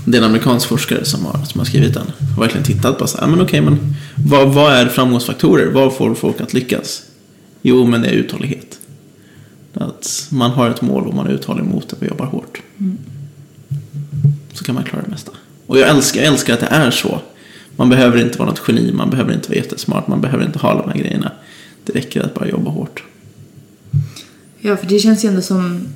Och 0.06 0.12
det 0.12 0.18
är 0.18 0.22
en 0.22 0.28
amerikansk 0.28 0.68
forskare 0.68 1.06
som 1.06 1.26
har, 1.26 1.46
som 1.46 1.60
har 1.60 1.66
skrivit 1.66 1.94
den. 1.94 2.12
Och 2.38 2.44
verkligen 2.44 2.66
tittat 2.66 2.98
på 2.98 3.08
så 3.08 3.18
här, 3.18 3.28
men 3.28 3.42
okej, 3.42 3.62
men 3.62 3.96
vad, 4.16 4.54
vad 4.54 4.74
är 4.74 4.86
framgångsfaktorer? 4.86 5.72
Vad 5.72 5.96
får 5.96 6.16
folk 6.16 6.42
att 6.42 6.54
lyckas? 6.54 7.02
Jo, 7.62 7.86
men 7.88 8.02
det 8.02 8.08
är 8.08 8.12
uthållighet. 8.12 8.79
Att 9.74 10.28
man 10.32 10.52
har 10.52 10.70
ett 10.70 10.82
mål 10.82 11.08
och 11.08 11.14
man 11.14 11.28
är 11.28 11.32
uthållig 11.32 11.64
mot 11.64 11.90
det 11.90 11.96
och 12.00 12.08
jobbar 12.08 12.26
hårt. 12.26 12.62
Så 14.54 14.64
kan 14.64 14.76
man 14.76 14.84
klara 14.84 15.04
det 15.04 15.12
mesta. 15.12 15.32
Och 15.68 15.80
jag 15.80 15.90
älskar, 15.90 16.22
jag 16.22 16.34
älskar 16.34 16.54
att 16.54 16.60
det 16.60 16.66
är 16.66 16.92
så. 16.92 17.22
Man 17.76 17.90
behöver 17.90 18.22
inte 18.22 18.38
vara 18.38 18.50
något 18.50 18.62
geni, 18.68 18.92
man 18.92 19.10
behöver 19.10 19.34
inte 19.34 19.50
vara 19.50 19.58
jättesmart, 19.58 20.08
man 20.08 20.22
behöver 20.22 20.46
inte 20.46 20.60
ha 20.60 20.82
de 20.82 20.90
här 20.90 20.98
grejerna. 20.98 21.32
Det 21.86 21.94
räcker 21.94 22.22
att 22.22 22.34
bara 22.34 22.48
jobba 22.48 22.72
hårt. 22.72 23.04
Ja, 24.60 24.78
för 24.78 24.88
det 24.88 25.00
känns 25.00 25.26
ju 25.26 25.30
ändå 25.30 25.42
som... 25.42 25.88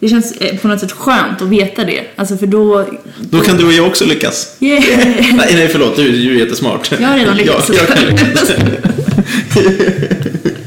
Det 0.00 0.08
känns 0.08 0.32
eh, 0.32 0.58
på 0.58 0.68
något 0.68 0.80
sätt 0.80 0.92
skönt 0.92 1.42
att 1.42 1.48
veta 1.48 1.84
det. 1.84 2.06
Alltså 2.16 2.36
för 2.36 2.46
då... 2.46 2.86
Då 3.20 3.40
kan 3.40 3.56
du 3.56 3.66
och 3.66 3.72
jag 3.72 3.86
också 3.86 4.04
lyckas. 4.04 4.56
Yeah. 4.60 4.84
Nej, 5.36 5.54
nej 5.54 5.68
förlåt, 5.68 5.96
du, 5.96 6.12
du 6.12 6.34
är 6.34 6.44
jättesmart. 6.44 6.92
Jag 7.00 7.08
har 7.08 7.18
redan 7.18 7.36
lyckats. 7.36 7.68
Ja, 7.68 7.74
jag 7.74 7.88
kan 7.88 8.04
lyckas. 8.04 8.50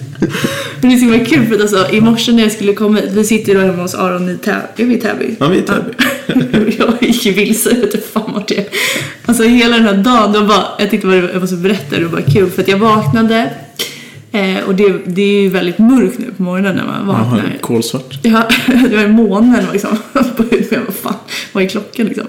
Men 0.82 0.90
det 0.90 0.96
är 0.96 1.00
så 1.00 1.06
himla 1.06 1.26
kul 1.26 1.46
för 1.48 1.56
att 1.56 1.62
alltså, 1.62 1.88
i 1.92 2.02
morse 2.02 2.32
när 2.32 2.44
jag 2.44 2.52
skulle 2.52 2.74
komma 2.74 2.98
hit, 3.00 3.10
vi 3.14 3.24
sitter 3.24 3.54
ju 3.54 3.60
då 3.60 3.66
hemma 3.66 3.82
hos 3.82 3.96
Aron 3.96 4.30
i 4.30 4.38
Täby. 4.38 4.60
Är 4.78 4.86
vi 4.86 4.96
i 4.96 5.02
Täby? 5.02 5.36
Ja, 5.40 5.48
vi 5.48 5.58
är 5.58 5.62
i 5.62 5.66
Täby. 5.66 5.92
Ja. 6.78 6.86
jag 7.00 7.10
gick 7.10 7.26
ju 7.26 7.32
vilse, 7.32 7.70
jag 7.70 7.76
vet 7.76 7.94
inte 7.94 8.08
fan 8.08 8.34
vart 8.34 8.48
det 8.48 8.58
är. 8.58 8.66
Alltså 9.26 9.44
hela 9.44 9.76
den 9.76 9.86
här 9.86 9.94
dagen, 9.94 10.32
då 10.34 10.44
bara, 10.46 10.66
jag 10.80 10.90
tyckte 10.90 11.08
bara 11.08 11.16
jag 11.18 11.42
måste 11.42 11.56
berätta, 11.56 11.96
det 11.96 12.04
var 12.04 12.12
bara 12.12 12.32
kul 12.32 12.50
för 12.50 12.62
att 12.62 12.68
jag 12.68 12.78
vaknade 12.78 13.50
eh, 14.32 14.60
och 14.68 14.76
det, 14.76 14.94
det 15.06 15.22
är 15.22 15.42
ju 15.42 15.50
väldigt 15.50 15.80
mörkt 15.80 16.20
nu 16.20 16.26
på 16.38 16.44
morgonen 16.44 16.76
när 16.76 16.86
man 16.86 17.08
Jaha, 17.08 17.24
vaknar. 17.24 17.58
kolsvart. 17.62 18.20
Ja, 18.24 18.44
det 18.90 18.96
var 18.96 19.08
månen 19.08 19.66
liksom 19.74 19.90
på 20.38 20.44
huvudet. 20.44 20.80
Vad 20.86 20.96
fan, 20.96 21.16
vad 21.54 21.64
är 21.64 21.68
klockan 21.68 22.06
liksom? 22.06 22.28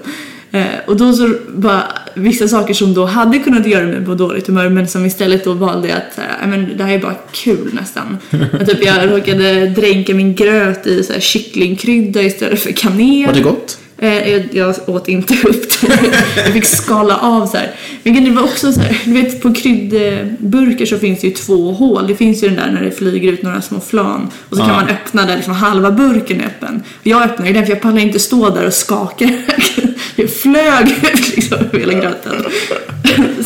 Eh, 0.51 0.65
och 0.85 0.97
då 0.97 1.13
så 1.13 1.33
bara 1.55 1.83
vissa 2.13 2.47
saker 2.47 2.73
som 2.73 2.93
då 2.93 3.05
hade 3.05 3.39
kunnat 3.39 3.67
göra 3.67 3.87
mig 3.87 4.05
på 4.05 4.15
dåligt 4.15 4.47
humör 4.47 4.69
men 4.69 4.87
som 4.87 5.05
istället 5.05 5.43
då 5.43 5.53
valde 5.53 5.87
jag 5.87 5.97
att 5.97 6.13
så 6.15 6.21
här, 6.21 6.47
"Nej, 6.47 6.59
men 6.59 6.77
det 6.77 6.83
här 6.83 6.93
är 6.93 6.99
bara 6.99 7.15
kul 7.31 7.69
nästan. 7.73 8.17
Att 8.59 8.69
typ 8.69 8.85
jag 8.85 9.11
råkade 9.11 9.67
dränka 9.67 10.13
min 10.13 10.35
gröt 10.35 10.87
i 10.87 11.03
så 11.03 11.13
här 11.13 11.19
kycklingkrydda 11.19 12.21
istället 12.21 12.59
för 12.59 12.71
kanel. 12.71 13.25
Var 13.25 13.33
det 13.33 13.41
gott? 13.41 13.77
Eh, 14.01 14.29
jag, 14.29 14.43
jag 14.51 14.75
åt 14.89 15.07
inte 15.07 15.33
upp 15.33 15.81
det. 15.81 15.99
Jag 16.35 16.53
fick 16.53 16.65
skala 16.65 17.17
av 17.17 17.47
så 17.47 17.57
här. 17.57 17.75
Men 18.03 18.23
det 18.23 18.31
var 18.31 18.43
också 18.43 18.73
så 18.73 18.79
här, 18.79 19.01
du 19.05 19.13
vet 19.13 19.41
på 19.41 19.53
kryddburkar 19.53 20.85
så 20.85 20.97
finns 20.97 21.21
det 21.21 21.27
ju 21.27 21.33
två 21.33 21.71
hål. 21.71 22.07
Det 22.07 22.15
finns 22.15 22.43
ju 22.43 22.47
den 22.47 22.57
där 22.57 22.71
när 22.71 22.81
det 22.81 22.91
flyger 22.91 23.31
ut 23.31 23.43
några 23.43 23.61
små 23.61 23.79
flan 23.79 24.31
och 24.49 24.57
så 24.57 24.63
kan 24.63 24.75
man 24.75 24.87
öppna 24.87 25.25
där 25.25 25.35
liksom 25.35 25.53
halva 25.53 25.91
burken 25.91 26.41
är 26.41 26.45
öppen. 26.45 26.83
Jag 27.03 27.23
öppnade 27.23 27.47
ju 27.47 27.53
den 27.53 27.65
för 27.65 27.73
jag 27.73 27.81
pallade 27.81 28.01
inte 28.01 28.19
stå 28.19 28.49
där 28.49 28.67
och 28.67 28.73
skaka. 28.73 29.29
Jag 30.15 30.29
flög 30.29 30.91
ut 30.91 31.35
liksom 31.35 31.57
över 31.57 31.79
hela 31.79 31.93
gröten. 31.93 32.45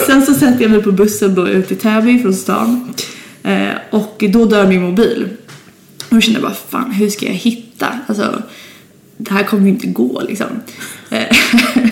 Sen 0.06 0.26
så 0.26 0.34
sätter 0.34 0.62
jag 0.62 0.72
mig 0.72 0.84
på 0.84 0.92
bussen 0.92 1.36
då 1.36 1.48
ut 1.48 1.72
i 1.72 1.76
Täby 1.76 2.20
från 2.22 2.34
stan. 2.34 2.94
Eh, 3.44 3.70
och 3.90 4.24
då 4.30 4.46
dör 4.46 4.68
min 4.68 4.82
mobil. 4.82 5.28
Och 6.10 6.16
då 6.16 6.22
kände 6.22 6.40
jag 6.40 6.50
bara, 6.50 6.58
fan 6.70 6.92
hur 6.92 7.10
ska 7.10 7.26
jag 7.26 7.34
hitta? 7.34 7.88
Alltså, 8.08 8.42
det 9.18 9.34
här 9.34 9.44
kommer 9.44 9.64
ju 9.64 9.70
inte 9.70 9.88
gå 9.88 10.22
liksom. 10.28 10.48
Eh, 11.10 11.38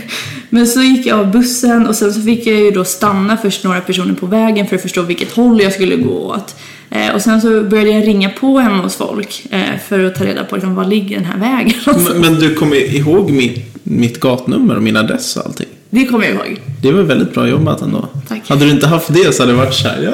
Men 0.50 0.68
så 0.68 0.82
gick 0.82 1.06
jag 1.06 1.20
av 1.20 1.32
bussen 1.32 1.88
och 1.88 1.96
sen 1.96 2.14
så 2.14 2.22
fick 2.22 2.48
jag 2.48 2.56
ju 2.60 2.72
då 2.72 2.84
stanna 2.86 3.38
först 3.38 3.64
några 3.64 3.82
personer 3.82 4.14
på 4.14 4.26
vägen 4.26 4.68
för 4.68 4.76
att 4.76 4.82
förstå 4.82 5.02
vilket 5.02 5.32
håll 5.32 5.62
jag 5.62 5.74
skulle 5.74 5.96
gå 5.96 6.14
åt. 6.36 6.56
Eh, 6.90 7.16
Och 7.16 7.22
sen 7.22 7.42
så 7.42 7.64
började 7.64 7.90
jag 7.90 8.08
ringa 8.08 8.30
på 8.30 8.60
hemma 8.60 8.84
hos 8.84 8.96
folk 8.96 9.46
eh, 9.52 9.62
för 9.88 10.04
att 10.04 10.16
ta 10.16 10.26
reda 10.26 10.44
på 10.44 10.56
liksom, 10.56 10.76
var 10.76 10.86
ligger 10.86 11.16
den 11.16 11.26
här 11.26 11.38
vägen 11.40 11.74
Men, 12.14 12.22
men 12.22 12.40
du 12.40 12.56
kommer 12.56 12.96
ihåg 12.96 13.32
mitt, 13.32 13.66
mitt 13.84 14.20
gatnummer 14.20 14.76
och 14.76 14.84
min 14.84 14.98
adress 14.98 15.36
och 15.38 15.46
allting? 15.46 15.68
Det 15.90 16.06
kommer 16.06 16.26
jag 16.26 16.34
ihåg. 16.36 16.60
Det 16.82 16.92
var 16.92 17.02
väldigt 17.04 17.34
bra 17.34 17.48
jobbat 17.48 17.82
ändå. 17.82 18.08
Tack. 18.28 18.50
Hade 18.50 18.66
du 18.66 18.72
inte 18.72 18.88
haft 18.88 19.14
det 19.14 19.36
så 19.36 19.44
hade 19.44 19.52
det 19.54 19.58
varit 19.58 19.74
så 19.74 19.88
här, 19.88 20.02
ja. 20.04 20.12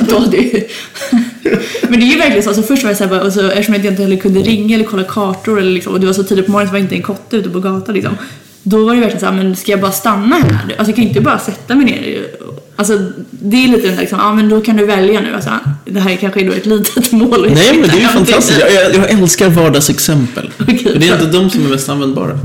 Då 0.08 0.18
hade. 0.18 0.36
Men 1.88 2.00
det 2.00 2.06
är 2.06 2.12
ju 2.12 2.18
verkligen 2.18 2.42
så, 2.42 2.48
alltså 2.48 2.62
först 2.62 2.82
var 2.82 2.90
jag 2.90 2.96
så 2.96 3.04
här, 3.04 3.10
bara, 3.10 3.22
och 3.22 3.32
så, 3.32 3.48
eftersom 3.48 3.74
jag 3.74 3.84
inte 3.84 4.02
heller 4.02 4.16
kunde 4.16 4.40
ringa 4.40 4.74
eller 4.74 4.84
kolla 4.84 5.04
kartor 5.04 5.60
eller 5.60 5.70
liksom, 5.70 5.92
och 5.92 6.00
det 6.00 6.06
var 6.06 6.12
så 6.12 6.22
tidigt 6.22 6.46
på 6.46 6.52
morgonen 6.52 6.68
så 6.68 6.72
var 6.72 6.78
inte 6.78 6.94
en 6.94 7.02
kotte 7.02 7.36
ute 7.36 7.50
på 7.50 7.60
gatan 7.60 7.94
liksom. 7.94 8.16
Då 8.62 8.84
var 8.84 8.94
det 8.94 9.00
verkligen 9.00 9.20
så 9.20 9.26
här, 9.26 9.32
men 9.32 9.56
ska 9.56 9.72
jag 9.72 9.80
bara 9.80 9.92
stanna 9.92 10.36
här? 10.36 10.74
Alltså 10.78 10.90
jag 10.90 10.96
kan 10.96 11.04
inte 11.04 11.20
bara 11.20 11.38
sätta 11.38 11.74
mig 11.74 11.84
ner. 11.86 12.26
Alltså 12.76 12.98
det 13.30 13.64
är 13.64 13.68
lite 13.68 13.86
den 13.86 13.94
där 13.94 14.00
liksom, 14.00 14.18
ja 14.18 14.34
men 14.34 14.48
då 14.48 14.60
kan 14.60 14.76
du 14.76 14.86
välja 14.86 15.20
nu. 15.20 15.34
Alltså, 15.34 15.50
det 15.84 16.00
här 16.00 16.10
är 16.10 16.16
kanske 16.16 16.44
då 16.44 16.52
ett 16.52 16.66
litet 16.66 17.12
mål. 17.12 17.50
Nej 17.54 17.78
men 17.80 17.90
det 17.90 17.96
är 17.96 18.00
ju 18.00 18.08
fantastiskt. 18.08 18.60
Jag, 18.60 18.72
jag, 18.72 18.94
jag 18.94 19.10
älskar 19.10 19.48
vardagsexempel. 19.48 20.50
För 20.56 20.98
det 20.98 21.08
är 21.08 21.12
inte 21.12 21.38
de 21.38 21.50
som 21.50 21.66
är 21.66 21.70
mest 21.70 21.88
användbara. 21.88 22.38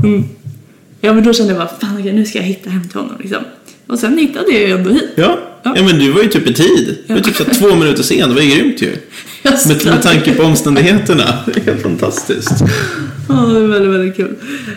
Ja 1.00 1.12
men 1.12 1.24
då 1.24 1.32
kände 1.32 1.52
jag 1.52 1.60
bara, 1.60 1.78
fan 1.80 2.02
nu 2.02 2.24
ska 2.26 2.38
jag 2.38 2.44
hitta 2.44 2.70
hem 2.70 2.88
till 2.88 3.00
honom 3.00 3.16
liksom. 3.20 3.44
Och 3.88 3.98
sen 3.98 4.18
hittade 4.18 4.52
jag 4.52 4.60
ju 4.60 4.70
ändå 4.70 4.90
hit. 4.90 5.10
Ja. 5.16 5.38
Ja. 5.62 5.72
ja, 5.76 5.82
men 5.82 5.98
du 5.98 6.12
var 6.12 6.22
ju 6.22 6.28
typ 6.28 6.46
i 6.46 6.54
tid. 6.54 6.98
Du 7.06 7.14
var 7.14 7.20
typ 7.20 7.36
så 7.36 7.44
två 7.44 7.74
minuter 7.74 8.02
sen. 8.02 8.28
Det 8.28 8.34
var 8.34 8.42
ju 8.42 8.50
grymt 8.50 8.82
ju. 8.82 8.90
Med, 9.42 9.86
med 9.86 10.02
tanke 10.02 10.34
på 10.34 10.42
omständigheterna. 10.42 11.24
Det 11.46 11.60
är 11.60 11.64
helt 11.64 11.82
fantastiskt. 11.82 12.52
Ja, 13.28 13.34
det 13.34 13.58
är 13.58 13.66
väldigt, 13.66 13.92
väldigt 13.94 14.16
kul. 14.16 14.34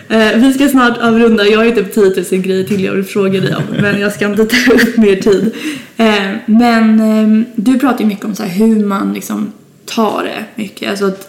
Eh, 0.08 0.36
vi 0.36 0.52
ska 0.52 0.68
snart 0.68 0.98
avrunda. 0.98 1.46
Jag 1.46 1.58
har 1.58 1.64
ju 1.64 1.70
typ 1.70 1.94
10 1.94 2.02
000 2.02 2.42
grejer 2.42 2.64
till 2.64 2.84
jag 2.84 2.92
vill 2.92 3.04
fråga 3.04 3.40
dig 3.40 3.54
om, 3.54 3.62
men 3.80 4.00
jag 4.00 4.12
ska 4.12 4.26
inte 4.26 4.44
ta 4.44 4.72
upp 4.72 4.96
mer 4.96 5.16
tid. 5.16 5.50
Eh, 5.96 6.22
men 6.46 7.00
eh, 7.00 7.46
du 7.56 7.78
pratar 7.78 8.00
ju 8.00 8.06
mycket 8.06 8.24
om 8.24 8.34
så 8.34 8.42
hur 8.42 8.86
man 8.86 9.14
liksom 9.14 9.52
tar 9.86 10.22
det 10.24 10.62
mycket. 10.62 10.90
Alltså 10.90 11.04
att 11.04 11.28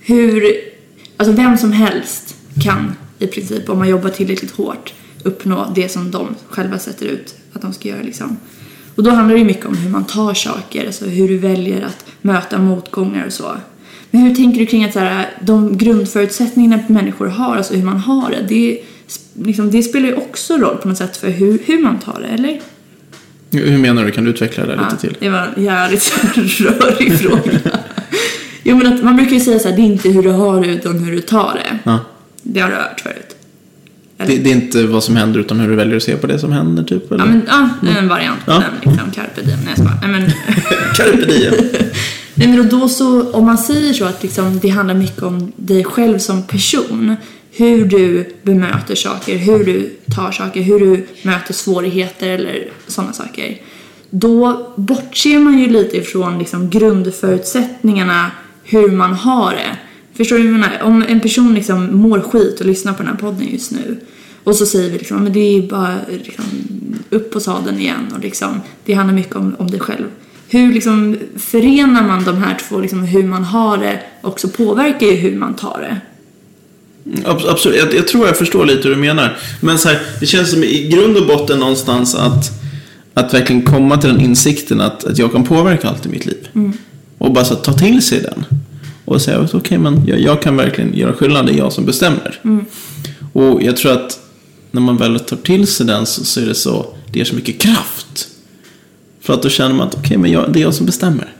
hur, 0.00 0.44
alltså 1.16 1.32
vem 1.32 1.58
som 1.58 1.72
helst 1.72 2.36
kan 2.64 2.92
i 3.18 3.26
princip, 3.26 3.68
om 3.68 3.78
man 3.78 3.88
jobbar 3.88 4.10
tillräckligt 4.10 4.50
hårt, 4.50 4.92
uppnå 5.24 5.72
det 5.74 5.88
som 5.88 6.10
de 6.10 6.26
själva 6.48 6.78
sätter 6.78 7.06
ut 7.06 7.34
att 7.52 7.62
de 7.62 7.72
ska 7.72 7.88
göra 7.88 8.02
liksom. 8.02 8.36
Och 8.94 9.02
då 9.02 9.10
handlar 9.10 9.36
det 9.36 9.44
mycket 9.44 9.66
om 9.66 9.76
hur 9.76 9.90
man 9.90 10.04
tar 10.04 10.34
saker, 10.34 10.86
alltså 10.86 11.04
hur 11.04 11.28
du 11.28 11.38
väljer 11.38 11.82
att 11.82 12.04
möta 12.22 12.58
motgångar 12.58 13.26
och 13.26 13.32
så. 13.32 13.56
Men 14.10 14.20
hur 14.20 14.34
tänker 14.34 14.60
du 14.60 14.66
kring 14.66 14.84
att 14.84 14.92
så 14.92 14.98
här, 14.98 15.30
de 15.40 15.76
grundförutsättningarna 15.78 16.82
människor 16.86 17.26
har, 17.26 17.56
alltså 17.56 17.74
hur 17.74 17.84
man 17.84 17.96
har 17.98 18.30
det, 18.30 18.46
det, 18.48 18.80
liksom, 19.46 19.70
det 19.70 19.82
spelar 19.82 20.08
ju 20.08 20.14
också 20.14 20.56
roll 20.56 20.76
på 20.76 20.88
något 20.88 20.98
sätt 20.98 21.16
för 21.16 21.30
hur, 21.30 21.58
hur 21.64 21.82
man 21.82 21.98
tar 21.98 22.20
det, 22.20 22.26
eller? 22.26 22.60
Hur 23.50 23.78
menar 23.78 24.04
du? 24.04 24.10
Kan 24.10 24.24
du 24.24 24.30
utveckla 24.30 24.66
det 24.66 24.74
Ja, 24.74 24.84
lite 24.84 24.96
till? 25.00 25.16
det 25.20 25.28
var 25.28 25.52
en 25.56 25.64
jävligt 25.64 26.12
rörig 26.60 27.18
fråga. 27.18 27.58
jo 28.62 28.76
men 28.76 28.92
att 28.94 29.04
man 29.04 29.16
brukar 29.16 29.32
ju 29.32 29.40
säga 29.40 29.58
så 29.58 29.68
här, 29.68 29.76
det 29.76 29.82
är 29.82 29.86
inte 29.86 30.08
hur 30.08 30.22
du 30.22 30.30
har 30.30 30.60
det 30.60 30.66
utan 30.68 30.98
hur 30.98 31.12
du 31.12 31.20
tar 31.20 31.54
det. 31.54 31.78
Ja. 31.84 31.98
Det 32.42 32.60
har 32.60 32.68
du 32.70 32.74
hört 32.76 33.00
förut. 33.00 33.36
Det, 34.26 34.38
det 34.38 34.50
är 34.50 34.54
inte 34.54 34.86
vad 34.86 35.04
som 35.04 35.16
händer 35.16 35.40
utan 35.40 35.60
hur 35.60 35.68
du 35.68 35.74
väljer 35.76 35.96
att 35.96 36.02
se 36.02 36.16
på 36.16 36.26
det 36.26 36.38
som 36.38 36.52
händer 36.52 36.82
typ? 36.82 37.12
Eller? 37.12 37.24
Ja, 37.24 37.30
men 37.30 37.42
ja, 37.48 37.68
det 37.82 37.88
är 37.90 37.98
en 37.98 38.08
variant 38.08 38.44
på 38.46 38.50
Ja. 38.52 38.58
den 38.82 38.92
liksom, 38.92 39.10
carpe 39.10 39.42
diem. 39.42 39.58
Nej, 39.64 39.74
jag 39.76 39.86
skojar. 39.86 39.98
Nej, 40.02 40.10
men, 40.20 40.30
Carpe 40.96 41.24
diem. 41.32 41.54
Nej 42.34 42.48
men 42.48 42.68
då 42.68 42.88
så, 42.88 43.32
om 43.32 43.46
man 43.46 43.58
säger 43.58 43.92
så 43.92 44.04
att 44.04 44.22
liksom, 44.22 44.58
det 44.62 44.68
handlar 44.68 44.94
mycket 44.94 45.22
om 45.22 45.52
dig 45.56 45.84
själv 45.84 46.18
som 46.18 46.42
person. 46.42 47.16
Hur 47.52 47.84
du 47.84 48.28
bemöter 48.42 48.94
saker, 48.94 49.36
hur 49.36 49.64
du 49.64 49.96
tar 50.16 50.32
saker, 50.32 50.60
hur 50.62 50.80
du 50.80 51.06
möter 51.22 51.54
svårigheter 51.54 52.28
eller 52.28 52.68
sådana 52.86 53.12
saker. 53.12 53.56
då 54.10 54.68
bortser 54.76 55.38
man 55.38 55.58
ju 55.58 55.68
lite 55.68 55.96
ifrån 55.96 56.38
liksom 56.38 56.70
grundförutsättningarna 56.70 58.30
hur 58.64 58.90
man 58.90 59.12
har 59.14 59.52
det. 59.52 59.76
Förstår 60.18 60.36
du 60.36 60.42
vad 60.42 60.52
jag 60.52 60.60
menar? 60.60 60.82
Om 60.82 61.04
en 61.08 61.20
person 61.20 61.54
liksom 61.54 61.96
mår 61.96 62.20
skit 62.20 62.60
och 62.60 62.66
lyssnar 62.66 62.92
på 62.92 63.02
den 63.02 63.12
här 63.12 63.18
podden 63.18 63.48
just 63.52 63.70
nu 63.72 64.00
och 64.44 64.54
så 64.56 64.66
säger 64.66 64.90
vi 64.90 64.98
liksom, 64.98 65.24
men 65.24 65.32
det 65.32 65.40
är 65.40 65.62
bara 65.62 65.94
liksom, 66.24 66.44
upp 67.10 67.30
på 67.32 67.40
sadeln 67.40 67.78
igen 67.78 68.12
och 68.14 68.20
liksom, 68.20 68.60
det 68.84 68.92
handlar 68.92 69.14
mycket 69.14 69.36
om, 69.36 69.56
om 69.58 69.70
dig 69.70 69.80
själv. 69.80 70.04
Hur 70.48 70.72
liksom 70.74 71.18
förenar 71.36 72.02
man 72.06 72.24
de 72.24 72.36
här 72.36 72.58
två, 72.68 72.80
liksom, 72.80 73.02
hur 73.02 73.22
man 73.22 73.44
har 73.44 73.78
det 73.78 74.00
också 74.22 74.48
påverkar 74.48 75.06
ju 75.06 75.12
hur 75.14 75.36
man 75.36 75.54
tar 75.54 75.80
det. 75.80 76.00
Abs- 77.28 77.50
Absolut, 77.50 77.78
jag, 77.78 77.94
jag 77.94 78.08
tror 78.08 78.26
jag 78.26 78.36
förstår 78.36 78.66
lite 78.66 78.88
hur 78.88 78.94
du 78.94 79.00
menar. 79.00 79.36
Men 79.60 79.78
så 79.78 79.88
här, 79.88 79.98
det 80.20 80.26
känns 80.26 80.50
som 80.50 80.64
i 80.64 80.88
grund 80.88 81.16
och 81.16 81.26
botten 81.26 81.58
någonstans 81.58 82.14
att, 82.14 82.50
att 83.14 83.34
verkligen 83.34 83.62
komma 83.62 83.96
till 83.96 84.10
den 84.10 84.20
insikten 84.20 84.80
att, 84.80 85.04
att 85.04 85.18
jag 85.18 85.32
kan 85.32 85.44
påverka 85.44 85.88
allt 85.88 86.06
i 86.06 86.08
mitt 86.08 86.26
liv. 86.26 86.48
Och 87.18 87.32
bara 87.32 87.44
så 87.44 87.54
att 87.54 87.64
ta 87.64 87.72
till 87.72 88.02
sig 88.02 88.20
den. 88.20 88.44
Och 89.08 89.22
säga 89.22 89.40
att 89.40 89.54
okej, 89.54 89.78
men 89.78 90.06
jag, 90.06 90.20
jag 90.20 90.42
kan 90.42 90.56
verkligen 90.56 90.94
göra 90.94 91.12
skillnad, 91.12 91.46
det 91.46 91.52
är 91.52 91.58
jag 91.58 91.72
som 91.72 91.84
bestämmer. 91.84 92.40
Och 93.32 93.62
jag 93.62 93.76
tror 93.76 93.92
att 93.92 94.20
när 94.70 94.80
man 94.80 94.96
väl 94.96 95.20
tar 95.20 95.36
till 95.36 95.66
sig 95.66 95.86
den 95.86 96.06
så, 96.06 96.24
så 96.24 96.40
är 96.40 96.46
det 96.46 96.54
så, 96.54 96.86
det 97.12 97.18
ger 97.18 97.24
så 97.24 97.34
mycket 97.34 97.60
kraft. 97.60 98.28
För 99.20 99.34
att 99.34 99.42
då 99.42 99.48
känner 99.48 99.74
man 99.74 99.88
att 99.88 99.94
okej, 99.94 100.16
men 100.16 100.30
jag, 100.30 100.52
det 100.52 100.58
är 100.58 100.62
jag 100.62 100.74
som 100.74 100.86
bestämmer. 100.86 101.32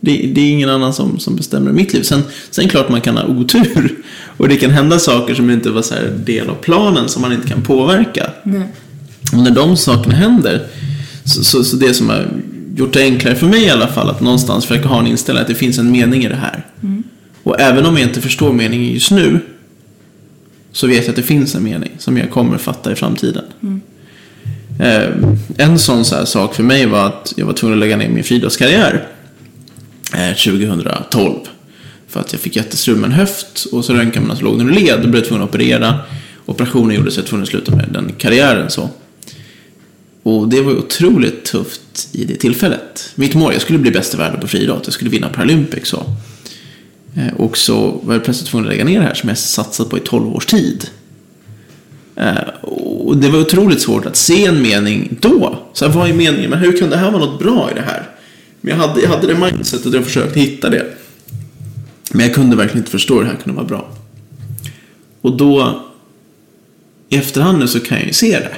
Det, 0.00 0.16
det 0.34 0.40
är 0.40 0.50
ingen 0.52 0.70
annan 0.70 0.92
som, 0.92 1.18
som 1.18 1.36
bestämmer 1.36 1.70
i 1.70 1.74
mitt 1.74 1.92
liv. 1.92 2.02
Sen, 2.02 2.22
sen 2.50 2.68
klart 2.68 2.88
man 2.88 3.00
kan 3.00 3.16
ha 3.16 3.24
otur. 3.24 3.96
Och 4.36 4.48
det 4.48 4.56
kan 4.56 4.70
hända 4.70 4.98
saker 4.98 5.34
som 5.34 5.50
inte 5.50 5.70
var 5.70 5.82
så 5.82 5.94
del 6.24 6.48
av 6.48 6.54
planen 6.54 7.08
som 7.08 7.22
man 7.22 7.32
inte 7.32 7.48
kan 7.48 7.62
påverka. 7.62 8.30
Nej. 8.42 8.68
Och 9.32 9.38
när 9.38 9.50
de 9.50 9.76
sakerna 9.76 10.14
händer, 10.14 10.66
så, 11.24 11.44
så, 11.44 11.64
så 11.64 11.76
det 11.76 11.94
som 11.94 12.10
gjort 12.76 12.92
det 12.92 13.02
enklare 13.02 13.34
för 13.34 13.46
mig 13.46 13.64
i 13.64 13.70
alla 13.70 13.88
fall, 13.88 14.10
att 14.10 14.20
någonstans 14.20 14.66
försöka 14.66 14.88
ha 14.88 15.00
en 15.00 15.06
inställning 15.06 15.42
att 15.42 15.48
det 15.48 15.54
finns 15.54 15.78
en 15.78 15.90
mening 15.90 16.24
i 16.24 16.28
det 16.28 16.36
här. 16.36 16.66
Och 17.42 17.60
även 17.60 17.86
om 17.86 17.96
jag 17.96 18.08
inte 18.08 18.20
förstår 18.20 18.52
meningen 18.52 18.92
just 18.92 19.10
nu, 19.10 19.40
så 20.72 20.86
vet 20.86 21.02
jag 21.02 21.08
att 21.08 21.16
det 21.16 21.22
finns 21.22 21.54
en 21.54 21.64
mening 21.64 21.90
som 21.98 22.16
jag 22.16 22.30
kommer 22.30 22.58
fatta 22.58 22.92
i 22.92 22.94
framtiden. 22.94 23.44
Eh, 24.80 25.08
en 25.56 25.78
sån 25.78 26.04
så 26.04 26.14
här 26.14 26.24
sak 26.24 26.54
för 26.54 26.62
mig 26.62 26.86
var 26.86 27.06
att 27.06 27.34
jag 27.36 27.46
var 27.46 27.52
tvungen 27.52 27.78
att 27.78 27.80
lägga 27.80 27.96
ner 27.96 28.08
min 28.08 28.24
friidrottskarriär 28.24 29.08
eh, 30.14 30.36
2012. 30.36 31.34
För 32.08 32.20
att 32.20 32.32
jag 32.32 32.40
fick 32.40 32.56
jättestrul 32.56 32.96
med 32.96 33.06
en 33.06 33.12
höft 33.12 33.64
och 33.72 33.84
så 33.84 33.94
röntgade 33.94 34.26
man 34.26 34.30
och 34.30 34.38
så 34.38 34.44
låg 34.44 34.58
den 34.58 34.68
led. 34.68 35.00
Då 35.02 35.08
blev 35.08 35.20
tvungen 35.20 35.44
att 35.44 35.48
operera. 35.48 35.98
Operationen 36.46 36.96
gjorde 36.96 37.10
så 37.10 37.18
jag 37.18 37.22
var 37.22 37.28
tvungen 37.28 37.42
att 37.42 37.48
sluta 37.48 37.76
med 37.76 37.88
den 37.92 38.12
karriären. 38.18 38.70
så. 38.70 38.90
Och 40.26 40.48
det 40.48 40.60
var 40.60 40.72
ju 40.72 40.78
otroligt 40.78 41.44
tufft 41.44 42.08
i 42.12 42.24
det 42.24 42.36
tillfället. 42.36 43.12
Mitt 43.14 43.34
mål, 43.34 43.52
jag 43.52 43.62
skulle 43.62 43.78
bli 43.78 43.90
bäst 43.90 44.14
i 44.14 44.16
världen 44.16 44.40
på 44.40 44.46
friidrott. 44.46 44.82
Jag 44.84 44.94
skulle 44.94 45.10
vinna 45.10 45.28
Paralympics. 45.28 45.88
Så. 45.88 46.02
Eh, 47.16 47.34
och 47.36 47.56
så 47.56 48.00
var 48.02 48.14
jag 48.14 48.24
plötsligt 48.24 48.50
tvungen 48.50 48.66
att 48.66 48.72
lägga 48.72 48.84
ner 48.84 49.00
det 49.00 49.06
här 49.06 49.14
som 49.14 49.28
jag 49.28 49.38
satsat 49.38 49.90
på 49.90 49.98
i 49.98 50.00
12 50.00 50.36
års 50.36 50.46
tid. 50.46 50.90
Eh, 52.16 52.48
och 52.62 53.16
det 53.16 53.28
var 53.28 53.40
otroligt 53.40 53.80
svårt 53.80 54.06
att 54.06 54.16
se 54.16 54.44
en 54.44 54.62
mening 54.62 55.16
då. 55.20 55.58
Så 55.72 55.86
här, 55.86 55.92
vad 55.92 56.08
är 56.08 56.14
meningen? 56.14 56.50
Men 56.50 56.58
hur 56.58 56.78
kan 56.78 56.90
det 56.90 56.96
här 56.96 57.10
vara 57.10 57.24
något 57.24 57.38
bra 57.38 57.70
i 57.70 57.74
det 57.74 57.82
här? 57.82 58.10
Men 58.60 58.78
jag 58.78 58.86
hade, 58.86 59.00
jag 59.00 59.08
hade 59.08 59.26
det 59.26 59.34
mindsetet 59.34 59.86
och 59.86 59.94
jag 59.94 60.04
försökte 60.04 60.40
hitta 60.40 60.70
det. 60.70 60.86
Men 62.10 62.26
jag 62.26 62.34
kunde 62.34 62.56
verkligen 62.56 62.78
inte 62.78 62.90
förstå 62.90 63.14
hur 63.14 63.22
det 63.22 63.28
här 63.28 63.36
kunde 63.36 63.56
vara 63.56 63.68
bra. 63.68 63.90
Och 65.20 65.36
då, 65.36 65.82
i 67.08 67.16
efterhand 67.16 67.58
nu 67.58 67.68
så 67.68 67.80
kan 67.80 67.98
jag 67.98 68.06
ju 68.06 68.12
se 68.12 68.38
det. 68.38 68.56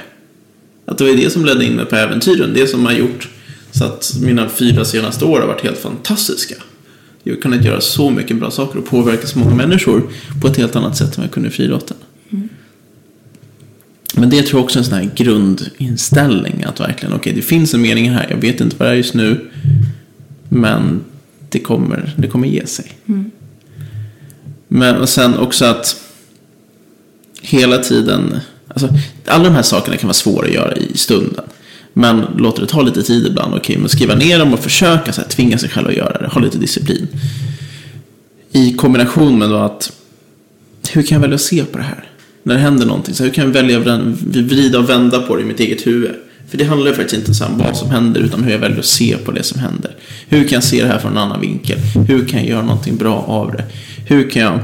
Att 0.89 0.97
det 0.97 1.03
var 1.03 1.11
det 1.11 1.29
som 1.29 1.45
ledde 1.45 1.65
in 1.65 1.75
mig 1.75 1.85
på 1.85 1.95
äventyren. 1.95 2.53
Det 2.53 2.67
som 2.67 2.85
har 2.85 2.93
gjort 2.93 3.29
så 3.71 3.85
att 3.85 4.13
mina 4.21 4.49
fyra 4.49 4.85
senaste 4.85 5.25
år 5.25 5.39
har 5.39 5.47
varit 5.47 5.61
helt 5.61 5.77
fantastiska. 5.77 6.55
Jag 7.23 7.33
har 7.33 7.41
kunnat 7.41 7.65
göra 7.65 7.81
så 7.81 8.09
mycket 8.09 8.37
bra 8.37 8.51
saker 8.51 8.79
och 8.79 8.85
påverka 8.85 9.27
så 9.27 9.39
många 9.39 9.55
människor 9.55 10.09
på 10.41 10.47
ett 10.47 10.57
helt 10.57 10.75
annat 10.75 10.97
sätt 10.97 11.17
än 11.17 11.23
jag 11.23 11.31
kunde 11.31 11.49
i 11.49 11.51
friidrotten. 11.51 11.97
Men 14.15 14.29
det 14.29 14.41
tror 14.41 14.59
jag 14.59 14.63
också 14.63 14.79
är 14.79 14.81
en 14.81 14.85
sån 14.85 14.97
här 14.97 15.11
grundinställning. 15.15 16.63
Att 16.63 16.79
verkligen, 16.79 17.15
okej 17.15 17.33
det 17.33 17.41
finns 17.41 17.73
en 17.73 17.81
mening 17.81 18.09
här. 18.09 18.27
Jag 18.29 18.37
vet 18.37 18.61
inte 18.61 18.75
vad 18.79 18.87
det 18.87 18.91
är 18.91 18.95
just 18.95 19.13
nu. 19.13 19.49
Men 20.49 21.01
det 21.49 21.59
kommer, 21.59 22.13
det 22.17 22.27
kommer 22.27 22.47
ge 22.47 22.65
sig. 22.65 22.91
Men 24.67 24.95
och 24.95 25.09
sen 25.09 25.37
också 25.37 25.65
att 25.65 26.01
hela 27.41 27.77
tiden, 27.77 28.39
alltså 28.69 28.89
alla 29.27 29.43
de 29.43 29.55
här 29.55 29.61
sakerna 29.61 29.97
kan 29.97 30.07
vara 30.07 30.13
svåra 30.13 30.47
att 30.47 30.53
göra 30.53 30.75
i 30.75 30.97
stunden. 30.97 31.45
Men 31.93 32.25
låter 32.37 32.61
det 32.61 32.67
ta 32.67 32.81
lite 32.81 33.03
tid 33.03 33.27
ibland, 33.27 33.55
okej, 33.55 33.77
men 33.77 33.89
skriva 33.89 34.15
ner 34.15 34.39
dem 34.39 34.53
och 34.53 34.59
försöka 34.59 35.13
så 35.13 35.21
här, 35.21 35.27
tvinga 35.27 35.57
sig 35.57 35.69
själv 35.69 35.87
att 35.87 35.95
göra 35.95 36.21
det, 36.21 36.27
ha 36.27 36.41
lite 36.41 36.57
disciplin. 36.57 37.07
I 38.51 38.73
kombination 38.73 39.39
med 39.39 39.49
då 39.49 39.57
att, 39.57 39.91
hur 40.91 41.03
kan 41.03 41.15
jag 41.15 41.21
välja 41.21 41.35
att 41.35 41.41
se 41.41 41.63
på 41.63 41.77
det 41.77 41.83
här? 41.83 42.03
När 42.43 42.55
det 42.55 42.61
händer 42.61 42.85
någonting, 42.85 43.15
så 43.15 43.23
här, 43.23 43.29
hur 43.29 43.35
kan 43.35 43.45
jag 43.45 43.51
välja 43.51 43.79
att 43.79 44.01
vrida 44.21 44.79
och 44.79 44.89
vända 44.89 45.19
på 45.19 45.35
det 45.35 45.41
i 45.41 45.45
mitt 45.45 45.59
eget 45.59 45.87
huvud? 45.87 46.15
För 46.49 46.57
det 46.57 46.63
handlar 46.63 46.87
ju 46.87 46.95
faktiskt 46.95 47.29
inte 47.29 47.45
om 47.45 47.57
vad 47.57 47.77
som 47.77 47.89
händer, 47.89 48.21
utan 48.21 48.43
hur 48.43 48.51
jag 48.51 48.59
väljer 48.59 48.79
att 48.79 48.85
se 48.85 49.17
på 49.17 49.31
det 49.31 49.43
som 49.43 49.59
händer. 49.59 49.95
Hur 50.27 50.43
kan 50.43 50.55
jag 50.55 50.63
se 50.63 50.81
det 50.81 50.87
här 50.87 50.99
från 50.99 51.11
en 51.11 51.17
annan 51.17 51.41
vinkel? 51.41 51.77
Hur 52.07 52.27
kan 52.27 52.39
jag 52.39 52.49
göra 52.49 52.61
någonting 52.61 52.97
bra 52.97 53.15
av 53.27 53.51
det? 53.51 53.63
Hur 54.07 54.29
kan 54.29 54.41
jag 54.41 54.59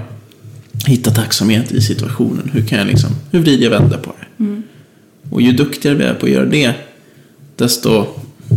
hitta 0.86 1.11
tacksamhet 1.11 1.71
i 1.71 1.81
situationen? 1.81 2.49
Hur 2.53 2.61
kan 2.61 2.77
jag 2.77 2.88
liksom, 2.88 3.09
hur 3.31 3.39
vrider 3.39 3.63
jag 3.63 3.71
vänder 3.71 3.97
på 3.97 4.13
det? 4.19 4.43
Och 5.29 5.41
ju 5.41 5.51
duktigare 5.51 5.95
vi 5.95 6.03
är 6.03 6.13
på 6.13 6.25
att 6.25 6.31
göra 6.31 6.45
det, 6.45 6.73
desto 7.55 8.05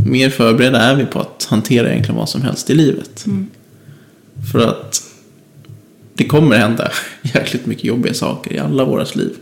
mer 0.07 0.31
förberedda 0.31 0.81
är 0.81 0.97
vi 0.97 1.05
på 1.07 1.21
att 1.21 1.47
hantera 1.51 1.91
egentligen 1.91 2.17
vad 2.17 2.29
som 2.29 2.43
helst 2.43 2.71
i 2.71 2.75
livet. 2.75 3.25
För 4.53 4.59
att 4.59 5.03
det 6.15 6.25
kommer 6.25 6.59
hända 6.59 6.91
jäkligt 7.23 7.67
mycket 7.67 7.85
jobbiga 7.85 8.15
saker 8.15 8.53
i 8.53 8.59
alla 8.59 8.85
våras 8.85 9.17
liv. 9.17 9.33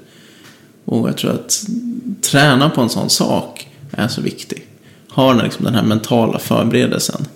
Och 0.85 1.09
jag 1.09 1.17
tror 1.17 1.31
att 1.31 1.67
träna 2.21 2.71
på 2.71 2.81
en 2.81 2.89
sån 2.89 3.11
sak 3.11 3.69
är 3.91 4.09
så 4.09 4.21
viktig. 4.21 4.67
Ha 5.09 5.43
liksom, 5.43 5.65
den 5.65 5.75
här 5.75 5.83
mentala 5.83 6.39
förberedelsen. 6.39 7.27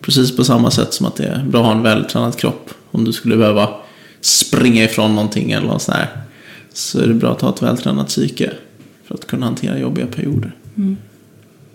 Precis 0.00 0.36
på 0.36 0.44
samma 0.44 0.70
sätt 0.70 0.94
som 0.94 1.06
att 1.06 1.16
det 1.16 1.24
är 1.24 1.44
bra 1.44 1.60
att 1.60 1.66
ha 1.66 1.74
en 1.74 1.82
vältränad 1.82 2.36
kropp. 2.36 2.70
Om 2.90 3.04
du 3.04 3.12
skulle 3.12 3.36
behöva 3.36 3.74
springa 4.20 4.84
ifrån 4.84 5.14
någonting 5.14 5.52
eller 5.52 5.66
något 5.66 5.82
sånt 5.82 5.96
här. 5.96 6.08
Så 6.72 7.00
är 7.00 7.06
det 7.06 7.14
bra 7.14 7.32
att 7.32 7.40
ha 7.40 7.54
ett 7.54 7.62
vältränat 7.62 8.08
psyke. 8.08 8.52
För 9.04 9.14
att 9.14 9.26
kunna 9.26 9.46
hantera 9.46 9.78
jobbiga 9.78 10.06
perioder. 10.06 10.52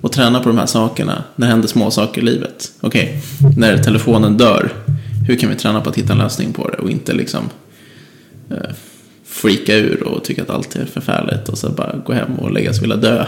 Och 0.02 0.12
träna 0.12 0.40
på 0.40 0.50
de 0.50 0.58
här 0.58 0.66
sakerna 0.66 1.24
när 1.36 1.48
det 1.48 1.52
händer 1.52 1.68
små 1.68 1.92
saker 1.92 2.22
i 2.22 2.26
livet. 2.26 2.72
Okej, 2.82 3.22
när 3.58 3.78
telefonen 3.78 4.38
dör. 4.38 4.72
Hur 5.28 5.36
kan 5.36 5.50
vi 5.50 5.56
träna 5.56 5.82
på 5.82 5.90
att 5.90 5.98
hitta 5.98 6.14
en 6.14 6.20
lösning 6.20 6.54
på 6.54 6.70
det 6.70 6.78
och 6.78 6.90
inte 6.90 7.14
liksom 7.14 7.50
eh, 8.50 8.76
freaka 9.26 9.76
ur 9.76 10.04
och 10.04 10.24
tycka 10.24 10.42
att 10.42 10.50
allt 10.50 10.76
är 10.76 10.86
förfärligt 10.86 11.50
och 11.50 11.58
så 11.58 11.70
bara 11.70 11.98
gå 12.06 12.14
hem 12.14 12.36
och 12.36 12.52
lägga 12.52 12.74
sig 12.74 12.80
och 12.80 12.84
vilja 12.84 12.96
dö. 12.96 13.26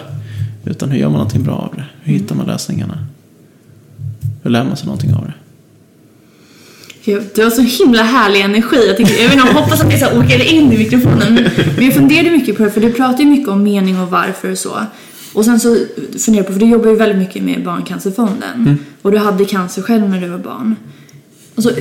Utan 0.66 0.91
hur 0.91 0.99
gör 0.99 1.09
man 1.09 1.18
någonting 1.18 1.43
bra 1.43 1.55
av 1.55 1.76
det? 1.76 1.86
Hur 2.03 2.13
hittar 2.13 2.36
man 2.36 2.45
lösningarna? 2.45 3.07
Hur 4.43 4.49
lär 4.49 4.63
man 4.63 4.78
sig 4.78 4.86
någonting 4.86 5.13
av 5.13 5.26
det? 5.26 5.34
Du 7.06 7.43
har 7.43 7.49
så 7.49 7.62
himla 7.62 8.03
härlig 8.03 8.41
energi. 8.41 8.88
Jag, 8.88 8.97
tycker, 8.97 9.14
jag, 9.14 9.24
vet 9.24 9.34
inte, 9.34 9.47
jag 9.47 9.53
hoppas 9.53 9.82
att 9.82 9.89
det 9.89 9.97
så 9.97 10.20
åker 10.20 10.53
in 10.53 10.74
i 10.74 10.78
mikrofonen. 10.78 11.34
Men, 11.76 11.86
jag 11.86 11.93
funderade 11.93 12.32
mycket 12.32 12.58
på 12.58 12.64
det, 12.64 12.72
för 12.72 12.82
du 12.82 12.93
pratar 12.93 13.20
ju 13.20 13.26
mycket 13.26 13.49
om 13.49 13.64
mening 13.64 13.99
och 13.99 14.12
varför 14.12 14.51
och 14.51 14.58
så. 14.58 14.78
Och 15.34 15.45
sen 15.45 15.60
så 15.60 15.78
funderar 16.20 16.38
jag 16.38 16.47
på, 16.47 16.53
för 16.53 16.60
du 16.60 16.66
jobbar 16.66 16.89
ju 16.89 16.95
väldigt 16.95 17.18
mycket 17.18 17.43
med 17.43 17.64
Barncancerfonden. 17.64 18.80
Och 19.01 19.12
du 19.12 19.18
hade 19.18 19.45
cancer 19.45 19.82
själv 19.82 20.10
när 20.10 20.22
du 20.22 20.28
var 20.28 20.38
barn. 20.38 20.76
Och 21.56 21.64
så, 21.64 21.72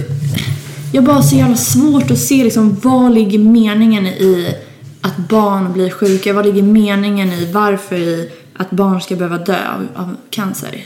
jag 0.92 1.04
bara 1.04 1.22
så 1.22 1.36
jävla 1.36 1.56
svårt 1.56 2.10
att 2.10 2.18
se 2.18 2.44
liksom, 2.44 2.76
vad 2.82 3.14
ligger 3.14 3.38
meningen 3.38 4.06
i 4.06 4.54
att 5.00 5.16
barn 5.16 5.72
blir 5.72 5.90
sjuka? 5.90 6.32
Vad 6.32 6.46
ligger 6.46 6.62
meningen 6.62 7.32
i 7.32 7.52
varför 7.52 7.96
i 7.96 8.30
att 8.56 8.70
barn 8.70 9.00
ska 9.00 9.16
behöva 9.16 9.38
dö 9.38 9.58
av, 9.74 10.02
av 10.02 10.16
cancer? 10.30 10.84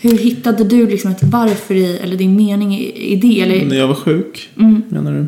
Hur 0.00 0.18
hittade 0.18 0.64
du 0.64 0.86
liksom 0.86 1.10
ett 1.10 1.22
varför 1.22 1.74
i, 1.74 1.98
eller 1.98 2.16
din 2.16 2.36
mening 2.36 2.74
i, 2.74 3.12
i 3.12 3.16
det? 3.16 3.40
Eller, 3.40 3.66
När 3.66 3.76
jag 3.76 3.88
var 3.88 3.94
sjuk, 3.94 4.50
menar 4.88 5.12
du? 5.12 5.26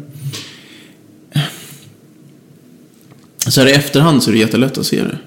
Så 3.51 3.61
här 3.61 3.69
i 3.69 3.73
efterhand 3.73 4.23
så 4.23 4.31
är 4.31 4.33
det 4.33 4.39
jättelätt 4.39 4.79
att 4.79 4.87
se 4.87 5.03
det. 5.03 5.19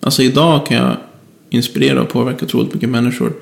Alltså 0.00 0.22
idag 0.22 0.66
kan 0.66 0.76
jag 0.76 0.96
inspirera 1.50 2.02
och 2.02 2.08
påverka 2.08 2.44
otroligt 2.44 2.74
mycket 2.74 2.88
människor 2.88 3.32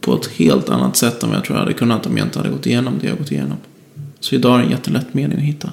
på 0.00 0.14
ett 0.14 0.26
helt 0.26 0.68
annat 0.68 0.96
sätt 0.96 1.22
än 1.22 1.28
vad 1.28 1.38
jag 1.38 1.44
tror 1.44 1.56
jag 1.58 1.62
hade 1.64 1.74
kunnat 1.74 2.06
om 2.06 2.16
jag 2.16 2.26
inte 2.26 2.38
hade 2.38 2.50
gått 2.50 2.66
igenom 2.66 2.98
det 3.00 3.06
jag 3.06 3.18
gått 3.18 3.32
igenom. 3.32 3.56
Så 4.20 4.34
idag 4.34 4.54
är 4.54 4.58
det 4.58 4.64
en 4.64 4.70
jättelätt 4.70 5.14
mening 5.14 5.38
att 5.38 5.44
hitta. 5.44 5.72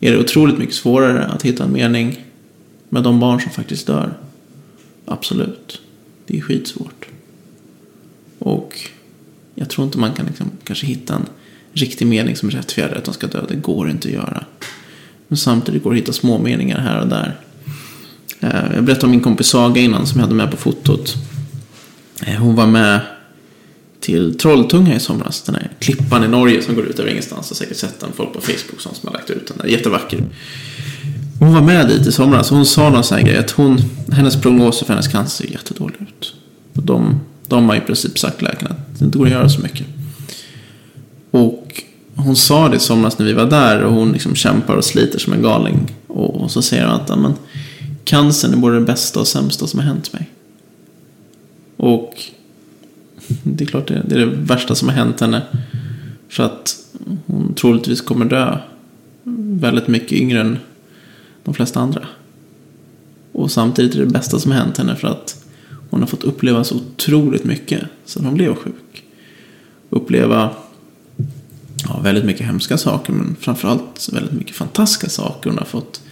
Är 0.00 0.12
det 0.12 0.18
otroligt 0.18 0.58
mycket 0.58 0.74
svårare 0.74 1.24
att 1.24 1.42
hitta 1.42 1.64
en 1.64 1.72
mening 1.72 2.24
med 2.88 3.02
de 3.02 3.20
barn 3.20 3.40
som 3.40 3.50
faktiskt 3.50 3.86
dör? 3.86 4.14
Absolut. 5.06 5.80
Det 6.26 6.38
är 6.38 6.40
skitsvårt. 6.40 7.06
Och 8.38 8.78
jag 9.54 9.70
tror 9.70 9.86
inte 9.86 9.98
man 9.98 10.12
kan 10.12 10.26
liksom 10.26 10.50
kanske 10.64 10.86
hitta 10.86 11.14
en 11.14 11.26
riktig 11.72 12.06
mening 12.06 12.36
som 12.36 12.50
rättfärdigar 12.50 12.98
att 12.98 13.04
de 13.04 13.14
ska 13.14 13.26
dö. 13.26 13.44
Det 13.48 13.56
går 13.56 13.90
inte 13.90 14.08
att 14.08 14.14
göra. 14.14 14.44
Men 15.28 15.36
samtidigt 15.36 15.82
går 15.82 15.90
det 15.90 15.96
att 15.96 16.02
hitta 16.02 16.12
små 16.12 16.38
meningar 16.38 16.78
här 16.78 17.00
och 17.00 17.08
där. 17.08 17.40
Eh, 18.40 18.74
jag 18.74 18.84
berättade 18.84 19.06
om 19.06 19.10
min 19.10 19.20
kompis 19.20 19.46
Saga 19.46 19.80
innan 19.80 20.06
som 20.06 20.20
jag 20.20 20.26
hade 20.26 20.36
med 20.36 20.50
på 20.50 20.56
fotot. 20.56 21.14
Eh, 22.26 22.34
hon 22.34 22.54
var 22.54 22.66
med 22.66 23.00
till 24.00 24.38
Trolltunga 24.38 24.94
i 24.94 25.00
somras. 25.00 25.42
Den 25.42 25.54
här 25.54 25.70
klippan 25.78 26.24
i 26.24 26.28
Norge 26.28 26.62
som 26.62 26.74
går 26.74 26.86
ut 26.86 26.98
över 26.98 27.10
ingenstans. 27.10 27.50
Jag 27.50 27.56
har 27.56 27.58
säkert 27.58 27.76
sett 27.76 28.00
den. 28.00 28.10
Folk 28.12 28.32
på 28.32 28.40
Facebook 28.40 28.80
som 28.80 28.92
har 29.02 29.12
lagt 29.12 29.30
ut 29.30 29.46
den. 29.46 29.56
Där. 29.56 29.66
jättevacker. 29.66 30.24
Hon 31.38 31.54
var 31.54 31.62
med 31.62 31.88
dit 31.88 32.06
i 32.06 32.12
somras 32.12 32.50
och 32.50 32.56
hon 32.56 32.66
sa 32.66 32.90
någon 32.90 33.04
sån 33.04 33.18
här 33.18 33.24
grej 33.24 33.36
att 33.36 33.50
hon, 33.50 33.80
hennes 34.12 34.40
prognoser 34.40 34.86
för 34.86 34.92
hennes 34.92 35.08
cancer 35.08 35.44
ser 35.44 35.52
jättedåliga 35.52 36.00
ut. 36.00 36.34
De, 36.72 37.20
de 37.46 37.68
har 37.68 37.76
i 37.76 37.80
princip 37.80 38.18
sagt 38.18 38.42
läkarna 38.42 38.70
att 38.70 38.98
det 38.98 39.04
inte 39.04 39.18
går 39.18 39.26
att 39.26 39.32
göra 39.32 39.48
så 39.48 39.60
mycket. 39.60 39.86
Och 41.30 41.82
hon 42.14 42.36
sa 42.36 42.68
det 42.68 42.76
i 42.76 42.80
somras 42.80 43.18
när 43.18 43.26
vi 43.26 43.32
var 43.32 43.46
där 43.46 43.82
och 43.82 43.94
hon 43.94 44.12
liksom 44.12 44.34
kämpar 44.34 44.76
och 44.76 44.84
sliter 44.84 45.18
som 45.18 45.32
en 45.32 45.42
galning. 45.42 45.94
Och, 46.06 46.40
och 46.40 46.50
så 46.50 46.62
säger 46.62 46.86
hon 46.86 46.94
att 46.94 47.08
men, 47.08 47.34
cancern 48.04 48.52
är 48.52 48.56
både 48.56 48.74
det 48.74 48.86
bästa 48.86 49.20
och 49.20 49.28
sämsta 49.28 49.66
som 49.66 49.80
har 49.80 49.86
hänt 49.86 50.12
mig. 50.12 50.30
Och 51.76 52.14
det 53.42 53.64
är 53.64 53.68
klart 53.68 53.88
det, 53.88 54.02
det 54.08 54.14
är 54.14 54.18
det 54.18 54.26
värsta 54.26 54.74
som 54.74 54.88
har 54.88 54.94
hänt 54.94 55.20
henne. 55.20 55.42
För 56.28 56.42
att 56.42 56.76
hon 57.26 57.54
troligtvis 57.54 58.00
kommer 58.00 58.24
dö 58.24 58.58
väldigt 59.60 59.88
mycket 59.88 60.12
yngre 60.12 60.40
än 60.40 60.58
de 61.44 61.54
flesta 61.54 61.80
andra. 61.80 62.06
Och 63.32 63.50
samtidigt 63.50 63.94
är 63.94 63.98
det 63.98 64.06
bästa 64.06 64.38
som 64.38 64.50
har 64.52 64.58
hänt 64.58 64.78
henne 64.78 64.96
för 64.96 65.08
att 65.08 65.44
hon 65.90 66.00
har 66.00 66.06
fått 66.06 66.24
uppleva 66.24 66.64
så 66.64 66.74
otroligt 66.74 67.44
mycket 67.44 67.82
sedan 68.04 68.24
hon 68.24 68.34
blev 68.34 68.54
sjuk. 68.54 69.04
Uppleva 69.90 70.50
ja, 71.88 72.00
väldigt 72.00 72.24
mycket 72.24 72.46
hemska 72.46 72.78
saker 72.78 73.12
men 73.12 73.36
framförallt 73.40 74.08
väldigt 74.12 74.32
mycket 74.32 74.56
fantastiska 74.56 75.08
saker. 75.08 75.50
Hon 75.50 75.58
har 75.58 75.66
fått 75.66 76.02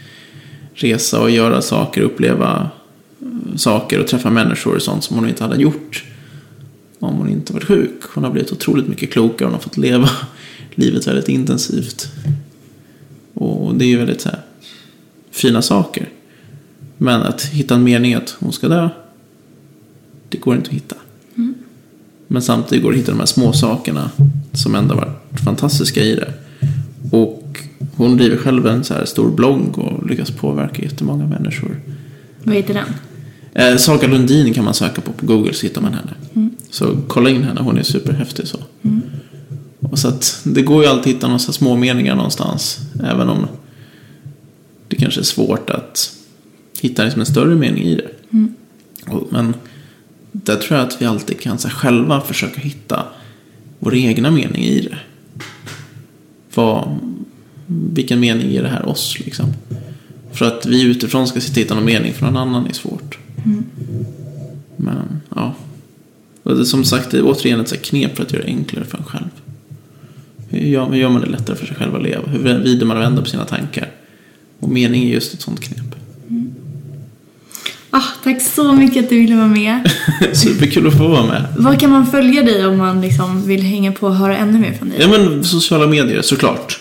resa 0.75 1.21
och 1.21 1.31
göra 1.31 1.63
saker, 1.63 2.01
uppleva 2.01 2.71
eh, 3.21 3.57
saker 3.57 4.01
och 4.01 4.07
träffa 4.07 4.31
människor 4.31 4.75
och 4.75 4.83
sånt 4.83 5.05
som 5.05 5.17
hon 5.17 5.29
inte 5.29 5.45
hade 5.45 5.63
gjort 5.63 6.05
om 6.99 7.17
hon 7.17 7.29
inte 7.29 7.53
varit 7.53 7.65
sjuk. 7.65 8.03
Hon 8.15 8.25
har 8.25 8.31
blivit 8.31 8.53
otroligt 8.53 8.89
mycket 8.89 9.13
klokare, 9.13 9.47
hon 9.47 9.55
har 9.55 9.61
fått 9.61 9.77
leva 9.77 10.11
livet 10.75 11.07
väldigt 11.07 11.29
intensivt. 11.29 12.09
Och 13.35 13.75
det 13.75 13.85
är 13.85 13.89
ju 13.89 13.99
väldigt 13.99 14.21
så 14.21 14.29
här, 14.29 14.41
fina 15.33 15.63
saker. 15.63 16.09
Men 16.99 17.23
att 17.23 17.43
hitta 17.43 17.75
en 17.75 17.85
mening 17.85 18.15
att 18.15 18.37
hon 18.41 18.53
ska 18.53 18.69
dö, 18.69 18.89
det 20.29 20.39
går 20.39 20.57
inte 20.57 20.69
att 20.69 20.75
hitta. 20.75 20.97
Men 22.33 22.43
samtidigt 22.43 22.85
går 22.85 22.91
det 22.91 22.97
att 22.97 23.03
hitta 23.03 23.13
de 23.13 23.19
här 23.19 23.27
små 23.27 23.53
sakerna 23.53 24.11
som 24.53 24.75
ändå 24.75 24.95
varit 24.95 25.41
fantastiska 25.45 26.01
i 26.01 26.15
det. 26.15 26.33
Och 27.11 27.61
hon 27.97 28.17
driver 28.17 28.37
själv 28.37 28.67
en 28.67 28.85
så 28.85 28.95
här 28.95 29.05
stor 29.05 29.31
blogg 29.31 29.79
och 29.79 30.07
lyckas 30.07 30.31
påverka 30.31 30.83
jättemånga 30.83 31.27
människor. 31.27 31.81
Vad 32.43 32.55
heter 32.55 32.75
den? 32.75 32.87
Eh, 33.55 33.77
Saga 33.77 34.09
Lundin 34.09 34.55
kan 34.55 34.65
man 34.65 34.75
söka 34.75 35.01
på 35.01 35.13
på 35.13 35.27
Google 35.27 35.55
så 35.55 35.67
hittar 35.67 35.81
man 35.81 35.95
henne. 35.95 36.51
Så 36.71 36.97
kolla 37.09 37.31
in 37.31 37.43
henne, 37.43 37.61
hon 37.61 37.79
är 37.79 37.83
superhäftig 37.83 38.47
så. 38.47 38.59
Och 39.81 39.99
så 39.99 40.09
att 40.09 40.41
det 40.45 40.63
går 40.63 40.83
ju 40.83 40.89
alltid 40.89 41.11
att 41.11 41.17
hitta 41.17 41.27
några 41.27 41.39
små 41.39 41.77
meningar 41.77 42.17
någonstans. 42.17 42.79
Även 43.05 43.29
om 43.29 43.47
det 44.93 44.97
kanske 44.97 45.21
är 45.21 45.25
svårt 45.25 45.71
att 45.71 46.17
hitta 46.81 47.05
liksom 47.05 47.21
en 47.21 47.27
större 47.27 47.55
mening 47.55 47.85
i 47.85 47.95
det. 47.95 48.11
Och, 49.13 49.27
men 49.31 49.55
där 50.33 50.57
tror 50.57 50.79
jag 50.79 50.89
att 50.89 51.03
vi 51.03 51.07
alltid 51.07 51.41
kan 51.41 51.59
så 51.59 51.69
här, 51.69 51.75
själva 51.75 52.21
försöka 52.21 52.61
hitta 52.61 53.07
vår 53.79 53.95
egna 53.95 54.31
mening 54.31 54.65
i 54.65 54.81
det. 54.81 54.99
Vad, 56.55 56.99
vilken 57.67 58.21
mening 58.21 58.51
ger 58.51 58.63
det 58.63 58.69
här 58.69 58.89
oss 58.89 59.19
liksom? 59.19 59.47
För 60.33 60.47
att 60.47 60.67
vi 60.67 60.83
utifrån 60.83 61.29
ska 61.29 61.41
sitta 61.41 61.53
och 61.53 61.65
hitta 61.65 61.75
någon 61.75 61.85
mening 61.85 62.13
för 62.13 62.27
någon 62.27 62.37
annan 62.37 62.67
är 62.67 62.73
svårt. 62.73 63.19
Men 64.77 65.21
ja. 65.35 65.55
Och 66.43 66.67
som 66.67 66.85
sagt, 66.85 67.11
det 67.11 67.19
är 67.19 67.25
återigen 67.25 67.61
ett 67.61 67.69
så 67.69 67.77
knep 67.77 68.17
för 68.17 68.23
att 68.23 68.33
göra 68.33 68.43
det 68.43 68.49
enklare 68.49 68.85
för 68.85 68.99
en 68.99 69.05
själv. 69.05 69.31
Hur 70.49 70.59
gör, 70.59 70.87
hur 70.91 70.97
gör 70.97 71.09
man 71.09 71.21
det 71.21 71.29
lättare 71.29 71.57
för 71.57 71.67
sig 71.67 71.77
själv 71.77 71.97
att 71.97 72.03
leva? 72.03 72.29
Hur 72.29 72.39
vrider 72.39 72.87
man 72.87 72.97
och 72.97 73.03
vänder 73.03 73.23
på 73.23 73.29
sina 73.29 73.45
tankar? 73.45 73.91
Och 74.63 74.69
mening 74.69 75.03
är 75.05 75.09
just 75.09 75.35
ett 75.35 75.41
sånt 75.43 75.61
knep. 75.61 75.79
Ah, 77.91 78.03
tack 78.25 78.43
så 78.43 78.73
mycket 78.73 79.05
att 79.05 79.11
du 79.11 79.21
ville 79.21 79.37
vara 79.37 79.47
med. 79.47 79.91
Superkul 80.33 80.87
att 80.87 80.99
få 80.99 81.09
vara 81.09 81.27
med. 81.27 81.47
Var 81.59 81.75
kan 81.75 81.91
man 81.91 82.07
följa 82.07 82.43
dig 82.43 82.67
om 82.67 82.79
man 82.79 83.01
liksom 83.01 83.47
vill 83.47 83.63
hänga 83.63 83.93
på 83.93 84.07
och 84.07 84.15
höra 84.17 84.37
ännu 84.37 84.59
mer 84.59 84.73
från 84.73 84.89
dig? 84.89 84.99
Ja 85.01 85.09
men 85.09 85.45
sociala 85.45 85.87
medier 85.87 86.23
såklart. 86.23 86.81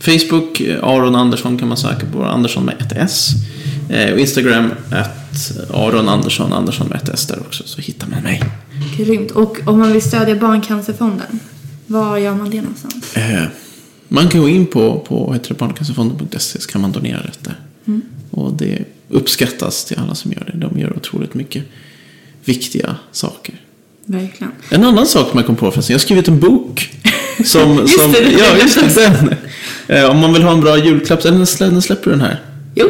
Facebook, 0.00 0.60
eh, 0.60 0.84
Aron 0.84 1.14
Andersson 1.14 1.58
kan 1.58 1.68
man 1.68 1.76
söka 1.76 2.06
på. 2.06 2.24
Andersson 2.24 2.64
med 2.64 2.74
ett 2.80 2.92
S. 2.96 3.28
Eh, 3.90 4.12
Och 4.12 4.18
Instagram, 4.18 4.70
att 4.90 5.52
Aron 5.74 6.08
Andersson, 6.08 6.52
Andersson 6.52 6.86
med 6.88 6.96
ett 7.02 7.08
S 7.08 7.26
där 7.26 7.38
också. 7.40 7.62
Så 7.66 7.80
hittar 7.80 8.06
man 8.08 8.22
mig. 8.22 8.42
Grymt. 8.96 9.30
Och 9.30 9.58
om 9.66 9.78
man 9.78 9.92
vill 9.92 10.02
stödja 10.02 10.34
Barncancerfonden, 10.36 11.40
var 11.86 12.18
gör 12.18 12.34
man 12.34 12.50
det 12.50 12.60
någonstans? 12.60 13.16
Eh, 13.16 13.42
Man 14.08 14.28
kan 14.28 14.40
gå 14.40 14.48
in 14.48 14.66
på, 14.66 14.98
på 15.08 15.36
barncancerfonden.se 15.58 16.60
så 16.60 16.68
kan 16.68 16.80
man 16.80 16.92
donera 16.92 17.18
rätt 17.20 17.38
där. 17.44 17.54
Och 18.30 18.52
det 18.52 18.78
uppskattas 19.08 19.84
till 19.84 19.98
alla 19.98 20.14
som 20.14 20.32
gör 20.32 20.52
det. 20.52 20.58
De 20.58 20.78
gör 20.80 20.96
otroligt 20.96 21.34
mycket 21.34 21.62
viktiga 22.44 22.96
saker. 23.12 23.54
Verkligen. 24.04 24.52
En 24.70 24.84
annan 24.84 25.06
sak 25.06 25.34
man 25.34 25.44
kom 25.44 25.56
på 25.56 25.70
förresten. 25.70 25.92
Jag 25.94 25.98
har 25.98 26.04
skrivit 26.04 26.28
en 26.28 26.40
bok. 26.40 26.90
Som, 27.44 27.78
Just 27.80 28.00
som, 28.00 28.12
det, 28.12 28.18
ja, 28.38 28.56
just 28.62 28.96
det. 28.96 29.04
Den. 29.04 29.34
Eh, 29.98 30.10
Om 30.10 30.18
man 30.18 30.32
vill 30.32 30.42
ha 30.42 30.52
en 30.52 30.60
bra 30.60 30.78
julklapp. 30.84 31.24
Eller 31.24 31.38
när 31.38 31.80
släpper 31.80 32.04
du 32.04 32.10
den 32.10 32.20
här? 32.20 32.40
Jo. 32.74 32.86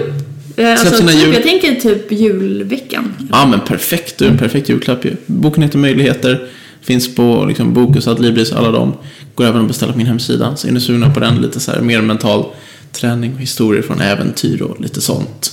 Eh, 0.56 0.70
Alltså, 0.70 0.90
typ, 1.06 1.14
jul- 1.14 1.34
Jag 1.34 1.42
tänker 1.42 1.74
typ 1.74 2.12
julveckan. 2.12 3.14
Ja 3.32 3.46
men 3.46 3.60
perfekt. 3.60 4.18
Du 4.18 4.24
är 4.24 4.30
en 4.30 4.38
perfekt 4.38 4.68
julklapp 4.68 5.04
ju. 5.04 5.16
Boken 5.26 5.62
heter 5.62 5.78
Möjligheter. 5.78 6.48
Finns 6.80 7.14
på 7.14 7.44
liksom, 7.48 7.74
Bokus, 7.74 8.08
Adlibris, 8.08 8.52
alla 8.52 8.70
dem. 8.70 8.92
Går 9.38 9.46
även 9.46 9.62
att 9.62 9.68
beställa 9.68 9.92
på 9.92 9.98
min 9.98 10.06
hemsida. 10.06 10.56
Så 10.56 10.68
är 10.68 10.72
ni 10.72 10.80
sugna 10.80 11.10
på 11.14 11.20
den 11.20 11.42
lite 11.42 11.60
så 11.60 11.70
här 11.72 11.80
mer 11.80 12.02
mental 12.02 12.44
träning 12.92 13.34
och 13.34 13.40
historier 13.40 13.82
från 13.82 14.00
äventyr 14.00 14.62
och 14.62 14.80
lite 14.80 15.00
sånt. 15.00 15.52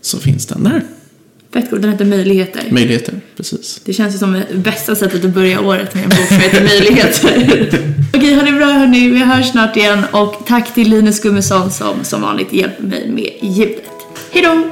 Så 0.00 0.18
finns 0.18 0.46
den 0.46 0.64
där. 0.64 0.82
Fett 1.52 1.70
cool. 1.70 1.80
Den 1.80 1.92
heter 1.92 2.04
Möjligheter. 2.04 2.62
Möjligheter, 2.70 3.14
precis. 3.36 3.80
Det 3.84 3.92
känns 3.92 4.14
ju 4.14 4.18
som 4.18 4.32
det 4.32 4.54
bästa 4.54 4.94
sättet 4.94 5.24
att 5.24 5.34
börja 5.34 5.60
året 5.60 5.94
med 5.94 6.04
en 6.04 6.08
bok 6.08 6.28
som 6.28 6.36
heter 6.36 6.64
Möjligheter. 6.64 7.94
Okej, 8.14 8.34
ha 8.34 8.42
det 8.42 8.52
bra 8.52 8.66
hörni. 8.66 9.10
Vi 9.10 9.18
hörs 9.18 9.50
snart 9.50 9.76
igen. 9.76 10.04
Och 10.10 10.34
tack 10.46 10.74
till 10.74 10.90
Linus 10.90 11.20
Gummesson 11.22 11.70
som 11.70 12.04
som 12.04 12.22
vanligt 12.22 12.52
hjälper 12.52 12.82
mig 12.82 13.08
med 13.08 13.50
ljudet. 13.56 13.84
Hej 14.32 14.42
då! 14.42 14.64